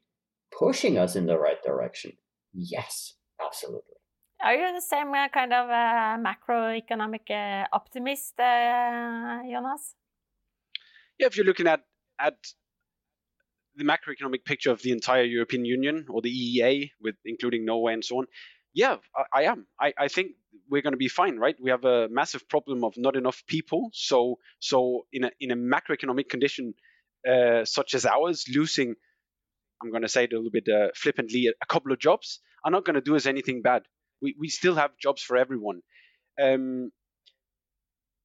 pushing 0.57 0.99
us 0.99 1.17
in 1.17 1.27
the 1.27 1.39
right 1.39 1.63
direction? 1.63 2.13
Yes, 2.53 3.15
absolutely. 3.45 3.97
Are 4.43 4.55
you 4.55 4.75
the 4.75 4.81
same 4.81 5.13
uh, 5.15 5.29
kind 5.29 5.53
of 5.53 5.71
uh, 5.71 6.19
macroeconomic 6.21 7.31
uh, 7.31 7.67
optimist, 7.73 8.39
uh, 8.39 9.41
Jonas? 9.51 9.95
Yeah, 11.19 11.29
if 11.29 11.37
you're 11.37 11.47
looking 11.47 11.67
at 11.67 11.81
at 12.21 12.37
the 13.77 13.85
macroeconomic 13.85 14.45
picture 14.45 14.71
of 14.71 14.83
the 14.83 14.93
entire 14.93 15.25
European 15.25 15.65
Union 15.65 16.07
or 16.09 16.21
the 16.21 16.31
EEA, 16.31 16.91
with 17.01 17.17
including 17.25 17.65
Norway 17.65 17.95
and 17.95 18.05
so 18.05 18.19
on, 18.19 18.27
yeah, 18.75 18.97
I, 19.17 19.41
I 19.41 19.43
am. 19.45 19.67
I, 19.81 19.95
I 19.97 20.09
think 20.09 20.33
we're 20.69 20.83
going 20.83 20.93
to 20.93 20.99
be 20.99 21.09
fine, 21.09 21.39
right? 21.39 21.57
We 21.61 21.71
have 21.71 21.85
a 21.85 22.09
massive 22.09 22.49
problem 22.49 22.85
of 22.85 22.95
not 22.97 23.17
enough 23.17 23.45
people. 23.47 23.91
So, 23.93 24.39
so 24.59 25.07
in 25.13 25.25
a 25.25 25.31
in 25.41 25.51
a 25.51 25.57
macroeconomic 25.57 26.29
condition 26.29 26.75
uh, 27.29 27.65
such 27.65 27.95
as 27.95 28.05
ours, 28.05 28.45
losing, 28.53 28.95
I'm 29.83 29.91
going 29.91 30.03
to 30.03 30.09
say 30.09 30.25
it 30.25 30.33
a 30.33 30.37
little 30.37 30.51
bit 30.51 30.69
uh, 30.69 30.89
flippantly, 30.95 31.47
a 31.49 31.67
couple 31.67 31.93
of 31.93 31.99
jobs 31.99 32.41
are 32.65 32.71
not 32.71 32.85
going 32.85 32.95
to 32.95 33.01
do 33.01 33.17
us 33.17 33.27
anything 33.27 33.63
bad. 33.63 33.83
We 34.21 34.35
we 34.39 34.49
still 34.49 34.75
have 34.75 34.91
jobs 35.01 35.23
for 35.23 35.37
everyone, 35.37 35.81
um, 36.41 36.91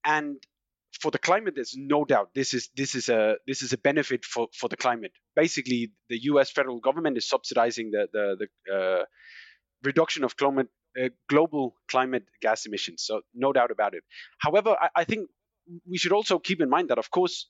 and 0.04 0.38
for 1.00 1.12
the 1.12 1.20
climate, 1.20 1.54
there's 1.56 1.76
no 1.78 2.06
doubt 2.06 2.32
this 2.34 2.54
is 2.54 2.70
this 2.76 2.96
is 2.96 3.10
a 3.10 3.36
this 3.48 3.62
is 3.62 3.74
a 3.74 3.78
benefit 3.78 4.26
for 4.26 4.48
for 4.54 4.68
the 4.68 4.78
climate. 4.78 5.12
Basically, 5.36 5.92
the 6.10 6.20
U.S. 6.24 6.52
federal 6.52 6.80
government 6.80 7.18
is 7.18 7.30
subsidizing 7.30 7.92
the 7.92 8.08
the 8.12 8.48
the 8.68 8.74
uh, 8.74 9.06
reduction 9.84 10.24
of 10.24 10.36
climate 10.36 10.68
uh, 11.00 11.10
global 11.30 11.76
climate 11.88 12.26
gas 12.42 12.66
emissions. 12.66 13.04
So 13.06 13.22
no 13.34 13.54
doubt 13.54 13.72
about 13.72 13.94
it. 13.94 14.04
However, 14.40 14.76
I, 14.80 14.90
I, 14.96 15.04
think 15.04 15.30
we 15.88 15.98
should 15.98 16.12
also 16.12 16.40
keep 16.40 16.62
in 16.62 16.70
mind 16.70 16.90
that, 16.90 16.98
of 16.98 17.12
course, 17.12 17.48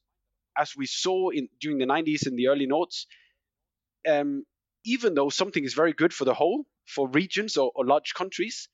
as 0.58 0.74
we 0.76 0.86
saw 0.86 1.30
in 1.30 1.48
during 1.62 1.78
the 1.78 1.86
90s 1.86 2.26
and 2.26 2.38
the 2.38 2.48
early 2.48 2.68
noughts, 2.68 3.08
um, 4.08 4.44
even 4.86 5.14
though 5.14 5.30
something 5.30 5.64
is 5.64 5.74
very 5.74 5.94
good 5.94 6.14
for 6.14 6.26
the 6.26 6.34
whole, 6.34 6.66
for 6.88 7.10
regions 7.10 7.58
or, 7.58 7.72
or 7.76 7.86
large 7.86 8.14
countries, 8.14 8.68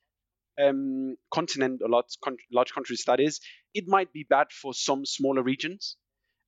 um, 0.61 1.15
continent 1.33 1.81
or 1.83 1.89
large, 1.89 2.17
large 2.51 2.73
countries 2.73 3.03
that 3.07 3.19
is, 3.19 3.39
it 3.73 3.85
might 3.87 4.11
be 4.13 4.25
bad 4.27 4.47
for 4.51 4.73
some 4.73 5.05
smaller 5.05 5.43
regions, 5.43 5.97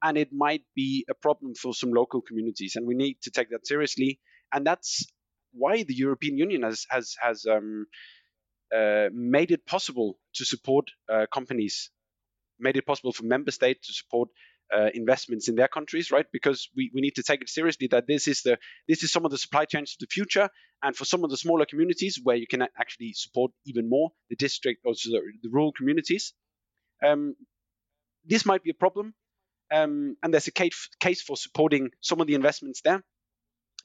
and 0.02 0.18
it 0.18 0.30
might 0.32 0.64
be 0.76 1.06
a 1.10 1.14
problem 1.14 1.54
for 1.56 1.74
some 1.74 1.92
local 1.92 2.22
communities, 2.22 2.76
and 2.76 2.88
we 2.88 2.96
need 2.96 3.18
to 3.24 3.32
take 3.32 3.50
that 3.50 3.68
seriously. 3.68 4.20
And 4.54 4.66
that's 4.66 5.06
why 5.58 5.84
the 5.84 5.96
European 5.96 6.38
Union 6.38 6.64
has 6.64 6.86
has 6.90 7.16
has 7.22 7.46
um, 7.46 7.86
uh, 8.76 9.08
made 9.14 9.52
it 9.52 9.66
possible 9.66 10.20
to 10.36 10.46
support 10.46 10.86
uh, 11.12 11.26
companies, 11.34 11.90
made 12.60 12.78
it 12.78 12.86
possible 12.86 13.14
for 13.14 13.24
member 13.24 13.52
states 13.52 13.88
to 13.88 13.94
support 13.94 14.30
uh, 14.76 14.90
investments 14.94 15.48
in 15.48 15.56
their 15.56 15.68
countries, 15.68 16.12
right? 16.12 16.26
Because 16.34 16.70
we, 16.76 16.92
we 16.94 17.02
need 17.02 17.16
to 17.16 17.24
take 17.24 17.42
it 17.42 17.50
seriously 17.50 17.88
that 17.92 18.08
this 18.08 18.28
is 18.28 18.42
the 18.42 18.58
this 18.88 19.04
is 19.04 19.12
some 19.12 19.26
of 19.26 19.32
the 19.32 19.38
supply 19.38 19.66
chains 19.66 19.96
of 19.96 20.00
the 20.00 20.12
future, 20.12 20.50
and 20.84 20.96
for 20.96 21.06
some 21.06 21.24
of 21.24 21.30
the 21.30 21.38
smaller 21.38 21.66
communities 21.66 22.20
where 22.22 22.36
you 22.36 22.48
can 22.48 22.62
actually 22.62 23.14
support 23.14 23.52
even 23.66 23.90
more 23.90 24.12
the 24.30 24.36
district 24.36 24.82
or 24.86 24.94
the, 24.94 25.22
the 25.44 25.50
rural 25.50 25.72
communities, 25.72 26.34
um, 27.06 27.36
this 28.26 28.46
might 28.46 28.64
be 28.64 28.72
a 28.72 28.82
problem. 28.86 29.14
Um, 29.70 30.16
and 30.24 30.34
there's 30.34 30.48
a 30.48 30.52
case, 30.52 30.90
case 31.02 31.22
for 31.22 31.36
supporting 31.36 31.90
some 32.00 32.22
of 32.22 32.28
the 32.28 32.36
investments 32.36 32.80
there 32.86 33.04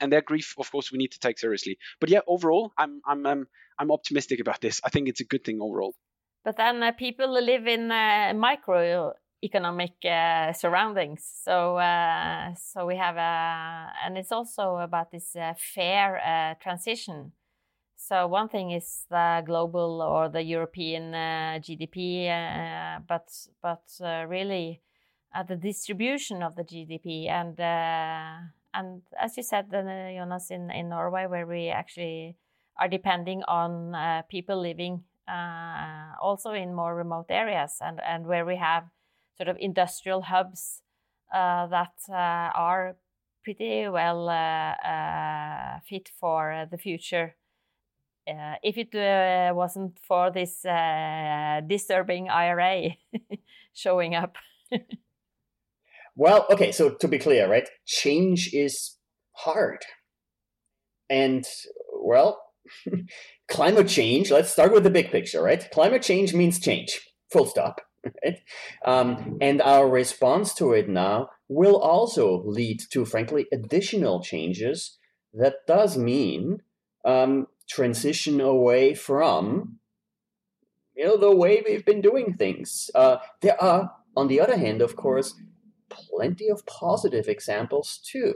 and 0.03 0.12
their 0.12 0.20
grief, 0.20 0.55
of 0.59 0.70
course, 0.70 0.90
we 0.92 0.98
need 0.98 1.12
to 1.12 1.20
take 1.20 1.38
seriously. 1.38 1.78
But 2.00 2.11
yeah, 2.11 2.20
overall, 2.26 2.72
I'm 2.76 3.00
I'm 3.07 3.24
I'm, 3.24 3.46
I'm 3.78 3.92
optimistic 3.92 4.40
about 4.40 4.61
this. 4.61 4.80
I 4.84 4.90
think 4.90 5.09
it's 5.09 5.20
a 5.20 5.24
good 5.24 5.44
thing 5.44 5.61
overall. 5.62 5.94
But 6.44 6.57
then 6.57 6.82
uh, 6.82 6.90
people 6.92 7.30
live 7.32 7.68
in 7.68 7.90
uh, 7.92 8.32
microeconomic 8.34 10.05
uh, 10.05 10.53
surroundings, 10.53 11.24
so 11.44 11.76
uh, 11.76 12.55
so 12.57 12.84
we 12.84 12.96
have 12.96 13.16
a, 13.16 13.92
and 14.05 14.18
it's 14.18 14.32
also 14.32 14.76
about 14.78 15.12
this 15.12 15.36
uh, 15.36 15.55
fair 15.57 16.18
uh, 16.18 16.55
transition. 16.61 17.32
So 17.96 18.26
one 18.26 18.48
thing 18.48 18.72
is 18.72 19.07
the 19.09 19.44
global 19.46 20.03
or 20.03 20.28
the 20.28 20.42
European 20.42 21.12
GDP, 21.62 22.26
but 23.07 23.30
but 23.62 23.84
really 24.28 24.82
the 25.48 25.55
distribution 25.55 26.42
of 26.42 26.57
the 26.57 26.64
GDP 26.64 27.28
and 27.28 27.57
and 28.74 29.02
as 29.20 29.36
you 29.36 29.42
said, 29.42 29.66
uh, 29.72 29.82
Jonas, 29.82 30.50
in, 30.50 30.70
in 30.70 30.88
Norway, 30.88 31.26
where 31.26 31.46
we 31.46 31.68
actually 31.68 32.36
are 32.80 32.88
depending 32.88 33.42
on 33.46 33.94
uh, 33.94 34.22
people 34.30 34.60
living 34.60 35.04
uh, 35.28 36.12
also 36.20 36.52
in 36.52 36.74
more 36.74 36.94
remote 36.94 37.26
areas 37.28 37.76
and, 37.80 38.00
and 38.06 38.26
where 38.26 38.44
we 38.44 38.56
have 38.56 38.84
sort 39.36 39.48
of 39.48 39.56
industrial 39.60 40.22
hubs 40.22 40.82
uh, 41.32 41.66
that 41.68 41.94
uh, 42.10 42.50
are 42.54 42.96
pretty 43.44 43.88
well 43.88 44.28
uh, 44.28 45.78
fit 45.88 46.10
for 46.20 46.66
the 46.70 46.78
future. 46.78 47.34
if 48.62 48.76
it 48.78 49.54
wasn't 49.54 49.98
for 50.06 50.30
this 50.30 50.62
disturbing 51.66 52.28
IRA 52.28 52.96
showing 53.74 54.14
up. 54.14 54.36
Well, 56.14 56.46
okay, 56.50 56.72
so 56.72 56.90
to 56.90 57.08
be 57.08 57.18
clear, 57.18 57.48
right? 57.48 57.68
Change 57.86 58.52
is 58.52 58.96
hard. 59.36 59.84
And, 61.08 61.44
well, 62.02 62.42
climate 63.48 63.88
change, 63.88 64.30
let's 64.30 64.50
start 64.50 64.72
with 64.72 64.84
the 64.84 64.90
big 64.90 65.10
picture, 65.10 65.42
right? 65.42 65.66
Climate 65.72 66.02
change 66.02 66.34
means 66.34 66.60
change, 66.60 67.00
full 67.30 67.46
stop. 67.46 67.80
Right? 68.24 68.40
Um, 68.84 69.38
and 69.40 69.62
our 69.62 69.88
response 69.88 70.54
to 70.54 70.72
it 70.72 70.88
now 70.88 71.28
will 71.48 71.76
also 71.76 72.42
lead 72.44 72.80
to, 72.90 73.04
frankly, 73.04 73.46
additional 73.52 74.20
changes. 74.20 74.98
That 75.32 75.58
does 75.68 75.96
mean 75.96 76.62
um, 77.04 77.46
transition 77.70 78.40
away 78.40 78.94
from, 78.94 79.78
you 80.96 81.04
know, 81.04 81.16
the 81.16 81.30
way 81.30 81.62
we've 81.64 81.84
been 81.84 82.00
doing 82.00 82.34
things. 82.34 82.90
Uh, 82.92 83.18
there 83.40 83.62
are, 83.62 83.92
on 84.16 84.26
the 84.26 84.40
other 84.40 84.56
hand, 84.58 84.82
of 84.82 84.96
course, 84.96 85.34
plenty 85.93 86.49
of 86.49 86.66
positive 86.66 87.28
examples 87.28 88.01
too. 88.05 88.34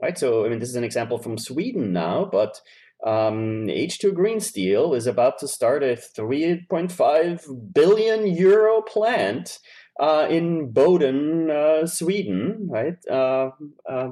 Right, 0.00 0.16
so 0.16 0.44
I 0.44 0.48
mean, 0.48 0.60
this 0.60 0.68
is 0.68 0.76
an 0.76 0.84
example 0.84 1.18
from 1.18 1.38
Sweden 1.38 1.92
now, 1.92 2.28
but 2.30 2.60
um, 3.04 3.66
H2 3.66 4.14
Green 4.14 4.40
Steel 4.40 4.94
is 4.94 5.06
about 5.06 5.38
to 5.38 5.48
start 5.48 5.82
a 5.82 5.96
3.5 5.96 7.74
billion 7.74 8.26
euro 8.26 8.82
plant 8.82 9.58
uh, 9.98 10.26
in 10.30 10.70
Boden, 10.70 11.50
uh, 11.50 11.86
Sweden, 11.86 12.68
right, 12.70 12.96
uh, 13.10 13.50
uh, 13.88 14.10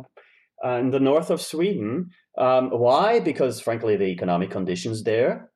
uh 0.64 0.78
in 0.78 0.90
the 0.90 1.00
north 1.00 1.30
of 1.30 1.40
Sweden. 1.40 2.10
Um, 2.36 2.70
why? 2.70 3.20
Because 3.20 3.60
frankly, 3.60 3.96
the 3.96 4.06
economic 4.06 4.50
conditions 4.50 5.04
there 5.04 5.50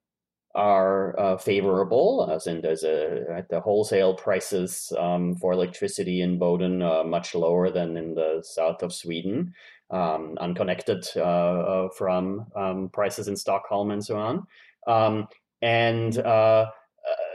are 0.54 1.18
uh, 1.18 1.36
favorable, 1.36 2.28
as 2.32 2.46
in 2.46 2.60
there's 2.60 2.82
a 2.82 3.44
the 3.50 3.60
wholesale 3.60 4.14
prices 4.14 4.92
um, 4.98 5.36
for 5.36 5.52
electricity 5.52 6.22
in 6.22 6.38
Boden 6.38 6.82
uh, 6.82 7.04
much 7.04 7.34
lower 7.34 7.70
than 7.70 7.96
in 7.96 8.14
the 8.14 8.42
south 8.44 8.82
of 8.82 8.92
Sweden, 8.92 9.54
um, 9.90 10.36
unconnected 10.40 11.06
uh, 11.16 11.20
uh 11.20 11.88
from 11.96 12.46
um, 12.56 12.88
prices 12.92 13.28
in 13.28 13.36
Stockholm 13.36 13.90
and 13.90 14.04
so 14.04 14.16
on. 14.16 14.46
Um, 14.86 15.28
and 15.62 16.18
uh, 16.18 16.66
uh, 16.66 16.66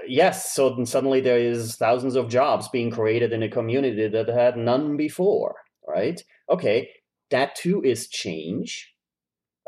yes, 0.07 0.53
so 0.53 0.83
suddenly 0.83 1.21
there 1.21 1.39
is 1.39 1.75
thousands 1.75 2.15
of 2.15 2.27
jobs 2.29 2.67
being 2.69 2.91
created 2.91 3.31
in 3.31 3.43
a 3.43 3.49
community 3.49 4.07
that 4.07 4.27
had 4.27 4.57
none 4.57 4.97
before, 4.97 5.55
right? 5.87 6.21
Okay, 6.49 6.89
that 7.29 7.55
too 7.55 7.81
is 7.83 8.07
change 8.07 8.94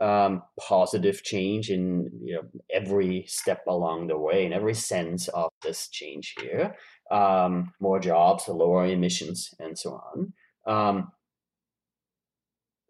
um, 0.01 0.43
positive 0.59 1.23
change 1.23 1.69
in 1.69 2.09
you 2.23 2.35
know, 2.35 2.43
every 2.73 3.25
step 3.27 3.63
along 3.67 4.07
the 4.07 4.17
way, 4.17 4.45
in 4.45 4.53
every 4.53 4.73
sense 4.73 5.27
of 5.29 5.49
this 5.63 5.87
change 5.89 6.35
here. 6.41 6.75
Um, 7.11 7.73
more 7.79 7.99
jobs, 7.99 8.47
lower 8.47 8.85
emissions, 8.85 9.53
and 9.59 9.77
so 9.77 9.91
on. 9.93 10.33
Um, 10.67 11.11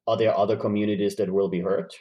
are 0.07 0.17
there 0.17 0.37
other 0.37 0.57
communities 0.57 1.15
that 1.17 1.31
will 1.33 1.49
be 1.49 1.61
hurt? 1.61 1.93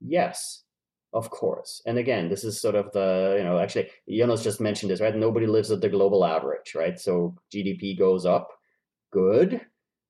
Yes, 0.00 0.64
of 1.12 1.30
course. 1.30 1.82
And 1.86 1.98
again, 1.98 2.28
this 2.28 2.44
is 2.44 2.60
sort 2.60 2.74
of 2.74 2.92
the, 2.92 3.36
you 3.38 3.44
know, 3.44 3.58
actually, 3.58 3.90
Jonas 4.08 4.42
just 4.42 4.60
mentioned 4.60 4.90
this, 4.90 5.00
right? 5.00 5.14
Nobody 5.14 5.46
lives 5.46 5.70
at 5.70 5.80
the 5.80 5.88
global 5.88 6.24
average, 6.24 6.74
right? 6.74 6.98
So 6.98 7.36
GDP 7.54 7.98
goes 7.98 8.26
up, 8.26 8.50
good. 9.12 9.60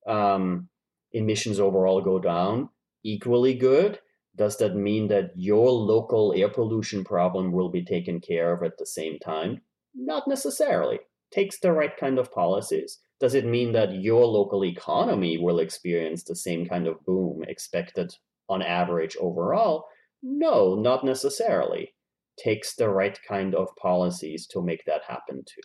um, 0.07 0.69
emissions 1.13 1.61
overall 1.61 2.01
go 2.01 2.19
down, 2.19 2.69
equally 3.05 3.55
good. 3.55 3.99
Does 4.37 4.57
that 4.59 4.75
mean 4.75 5.09
that 5.09 5.33
your 5.35 5.71
local 5.71 6.33
air 6.35 6.49
pollution 6.49 7.05
problem 7.05 7.53
will 7.53 7.71
be 7.71 7.85
taken 7.85 8.21
care 8.21 8.53
of 8.55 8.63
at 8.63 8.79
the 8.79 8.87
same 8.87 9.19
time? 9.19 9.61
Not 9.95 10.27
necessarily. 10.27 11.01
Takes 11.31 11.61
the 11.61 11.73
right 11.73 11.97
kind 11.97 12.19
of 12.19 12.33
policies. 12.33 12.99
Does 13.21 13.35
it 13.35 13.45
mean 13.45 13.73
that 13.73 13.93
your 13.95 14.27
local 14.27 14.65
economy 14.65 15.39
will 15.39 15.59
experience 15.59 16.25
the 16.25 16.35
same 16.35 16.67
kind 16.67 16.87
of 16.87 17.05
boom 17.05 17.45
expected 17.47 18.15
on 18.49 18.63
average 18.63 19.17
overall? 19.21 19.85
No, 20.23 20.75
not 20.75 21.05
necessarily. 21.05 21.95
Takes 22.39 22.75
the 22.75 22.89
right 22.89 23.19
kind 23.29 23.55
of 23.55 23.69
policies 23.77 24.47
to 24.49 24.63
make 24.63 24.85
that 24.87 25.03
happen 25.07 25.45
too. 25.47 25.63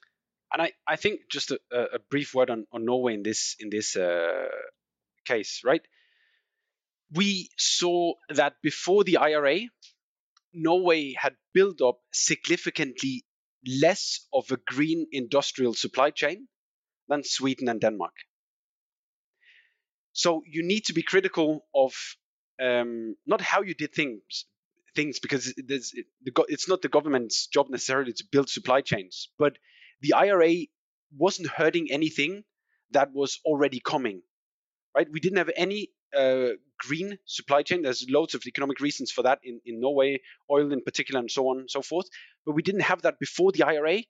And 0.52 0.62
I, 0.62 0.72
I 0.88 0.96
think 0.98 1.22
just 1.30 1.52
a, 1.52 1.58
a 1.72 2.00
brief 2.12 2.34
word 2.34 2.50
on, 2.50 2.66
on 2.72 2.86
Norway 2.86 3.14
in 3.14 3.24
this 3.24 3.56
in 3.60 3.70
this 3.70 3.96
uh, 3.96 4.48
case, 5.26 5.62
right? 5.66 5.82
We 7.14 7.50
saw 7.58 8.14
that 8.30 8.56
before 8.62 9.04
the 9.04 9.18
IRA, 9.18 9.62
Norway 10.54 11.14
had 11.14 11.36
built 11.54 11.82
up 11.82 12.00
significantly 12.12 13.26
less 13.66 14.28
of 14.34 14.52
a 14.52 14.58
green 14.58 15.08
industrial 15.12 15.74
supply 15.74 16.12
chain 16.12 16.48
than 17.08 17.24
Sweden 17.24 17.70
and 17.70 17.80
Denmark. 17.80 18.14
So 20.14 20.42
you 20.46 20.64
need 20.64 20.86
to 20.86 20.94
be 20.94 21.04
critical 21.04 21.66
of 21.76 21.94
um, 22.62 23.16
not 23.26 23.42
how 23.42 23.62
you 23.62 23.74
did 23.74 23.94
things, 23.94 24.46
things 24.96 25.20
because 25.20 25.54
it's 25.58 26.68
not 26.68 26.82
the 26.82 26.90
government's 26.90 27.48
job 27.48 27.70
necessarily 27.70 28.14
to 28.14 28.24
build 28.32 28.50
supply 28.50 28.82
chains, 28.82 29.30
but 29.38 29.58
the 30.02 30.14
IRA 30.14 30.66
wasn't 31.16 31.50
hurting 31.50 31.92
anything 31.92 32.44
that 32.92 33.14
was 33.14 33.40
already 33.46 33.80
coming, 33.80 34.22
right? 34.96 35.08
We 35.12 35.20
didn't 35.20 35.38
have 35.38 35.52
any 35.56 35.90
uh, 36.16 36.50
green 36.80 37.18
supply 37.26 37.64
chain. 37.64 37.82
There's 37.82 38.06
loads 38.10 38.36
of 38.36 38.44
economic 38.46 38.80
reasons 38.80 39.12
for 39.12 39.24
that 39.24 39.40
in, 39.44 39.60
in 39.66 39.80
Norway, 39.80 40.22
oil 40.52 40.72
in 40.72 40.82
particular, 40.82 41.20
and 41.20 41.32
so 41.32 41.48
on 41.48 41.60
and 41.60 41.70
so 41.70 41.82
forth. 41.82 42.08
But 42.46 42.56
we 42.56 42.62
didn't 42.62 42.82
have 42.82 43.02
that 43.04 43.20
before 43.20 43.52
the 43.52 43.64
IRA, 43.64 44.04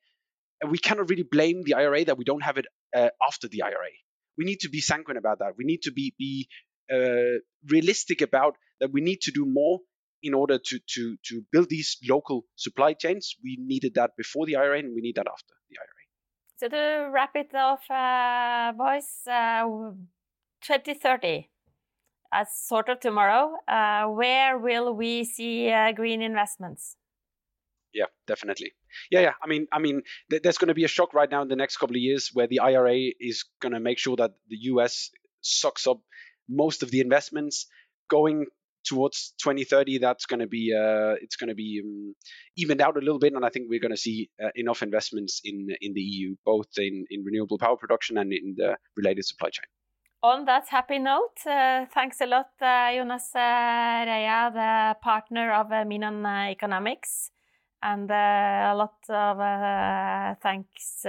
and 0.61 0.71
we 0.71 0.77
cannot 0.77 1.09
really 1.09 1.27
blame 1.29 1.63
the 1.63 1.75
IRA 1.75 2.05
that 2.05 2.17
we 2.17 2.25
don't 2.25 2.43
have 2.43 2.57
it 2.57 2.65
uh, 2.95 3.09
after 3.25 3.47
the 3.47 3.63
IRA. 3.63 3.93
We 4.37 4.45
need 4.45 4.59
to 4.61 4.69
be 4.69 4.81
sanguine 4.81 5.17
about 5.17 5.39
that. 5.39 5.53
We 5.57 5.65
need 5.65 5.83
to 5.83 5.91
be 5.91 6.13
be 6.17 6.47
uh, 6.91 7.39
realistic 7.67 8.21
about 8.21 8.55
that. 8.79 8.91
We 8.91 9.01
need 9.01 9.21
to 9.21 9.31
do 9.31 9.45
more 9.45 9.79
in 10.21 10.33
order 10.33 10.59
to 10.59 10.79
to 10.93 11.17
to 11.25 11.41
build 11.51 11.69
these 11.69 11.97
local 12.07 12.45
supply 12.55 12.93
chains. 12.93 13.35
We 13.43 13.57
needed 13.59 13.95
that 13.95 14.11
before 14.17 14.45
the 14.45 14.57
IRA, 14.57 14.79
and 14.79 14.93
we 14.93 15.01
need 15.01 15.15
that 15.15 15.27
after 15.27 15.53
the 15.69 15.77
IRA. 15.79 15.97
So 16.57 16.67
to 16.69 17.11
wrap 17.11 17.35
it 17.35 17.53
off, 17.53 17.85
uh, 17.89 18.73
boys, 18.73 19.27
uh, 19.27 19.93
2030 20.61 21.49
as 22.31 22.47
sort 22.53 22.89
of 22.89 22.99
tomorrow, 22.99 23.53
uh, 23.67 24.05
where 24.07 24.57
will 24.57 24.93
we 24.93 25.23
see 25.23 25.71
uh, 25.71 25.91
green 25.91 26.21
investments? 26.21 26.95
Yeah, 27.93 28.05
definitely. 28.27 28.73
Yeah, 29.09 29.21
yeah. 29.21 29.33
I 29.43 29.47
mean, 29.47 29.67
I 29.71 29.79
mean, 29.79 30.01
th- 30.29 30.41
there's 30.41 30.57
going 30.57 30.67
to 30.67 30.73
be 30.73 30.83
a 30.83 30.89
shock 30.89 31.13
right 31.13 31.29
now 31.29 31.41
in 31.41 31.47
the 31.47 31.55
next 31.55 31.77
couple 31.77 31.95
of 31.95 32.01
years 32.01 32.29
where 32.33 32.47
the 32.47 32.59
IRA 32.59 32.97
is 33.19 33.45
going 33.61 33.73
to 33.73 33.79
make 33.79 33.97
sure 33.97 34.15
that 34.17 34.31
the 34.49 34.57
U.S. 34.73 35.09
sucks 35.41 35.87
up 35.87 35.99
most 36.49 36.83
of 36.83 36.91
the 36.91 36.99
investments 36.99 37.67
going 38.09 38.45
towards 38.85 39.33
2030 39.43 39.97
that's 39.97 40.25
going 40.25 40.39
to 40.39 40.47
be 40.47 40.73
uh, 40.73 41.15
it's 41.21 41.35
going 41.35 41.49
to 41.49 41.55
be 41.55 41.81
um, 41.83 42.15
evened 42.55 42.81
out 42.81 42.95
a 42.95 42.99
little 42.99 43.19
bit 43.19 43.33
and 43.33 43.45
i 43.45 43.49
think 43.49 43.65
we're 43.69 43.81
going 43.81 43.91
to 43.91 43.97
see 43.97 44.29
uh, 44.41 44.49
enough 44.55 44.81
investments 44.81 45.41
in 45.43 45.67
in 45.81 45.93
the 45.93 46.01
eu 46.01 46.35
both 46.45 46.67
in, 46.77 47.05
in 47.09 47.23
renewable 47.25 47.57
power 47.57 47.75
production 47.75 48.17
and 48.17 48.31
in 48.31 48.55
the 48.57 48.77
related 48.95 49.25
supply 49.25 49.49
chain 49.49 49.65
on 50.23 50.45
that 50.45 50.67
happy 50.69 50.99
note, 50.99 51.39
uh, 51.45 51.85
thanks 51.93 52.21
a 52.21 52.25
lot, 52.25 52.49
uh, 52.61 52.91
Jonas 52.93 53.31
uh, 53.35 53.39
Erraia, 53.39 54.51
the 54.51 54.95
partner 55.01 55.53
of 55.53 55.71
uh, 55.71 55.85
uh, 55.85 56.49
Economics, 56.49 57.31
and 57.83 58.09
uh, 58.09 58.73
a 58.73 58.75
lot 58.75 58.97
of 59.09 59.39
uh, 59.39 60.35
thanks 60.41 61.05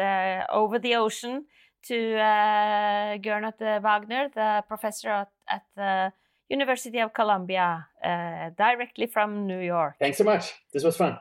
over 0.51 0.79
the 0.79 0.95
ocean 0.97 1.47
to 1.83 2.17
uh, 2.17 3.17
Gernot 3.19 3.83
Wagner, 3.83 4.29
the 4.35 4.63
professor 4.69 5.09
at, 5.09 5.31
at, 5.49 5.63
the 5.77 6.13
University 6.51 6.99
of 6.99 7.13
Columbia, 7.13 7.87
directly 8.57 9.07
from 9.07 9.47
New 9.47 9.61
York. 9.61 9.97
Thanks 9.99 10.17
so 10.17 10.25
much. 10.25 10.55
This 10.73 10.83
was 10.83 10.97
fun. 10.97 11.19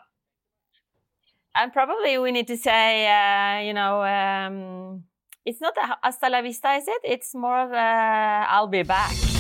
And 1.54 1.74
probably 1.74 2.18
we 2.18 2.32
need 2.32 2.48
to 2.48 2.56
say, 2.56 3.66
you 3.68 3.74
know. 3.74 4.04
Um, 4.04 5.04
it's 5.48 5.62
not 5.62 5.78
a 5.78 5.98
hasta 6.04 6.30
la 6.30 6.42
vista, 6.42 6.76
is 6.76 6.88
it? 6.88 7.02
It's 7.04 7.34
more 7.34 7.58
of 7.58 7.72
a 7.72 8.46
I'll 8.50 8.68
be 8.68 8.84
back. 8.84 9.37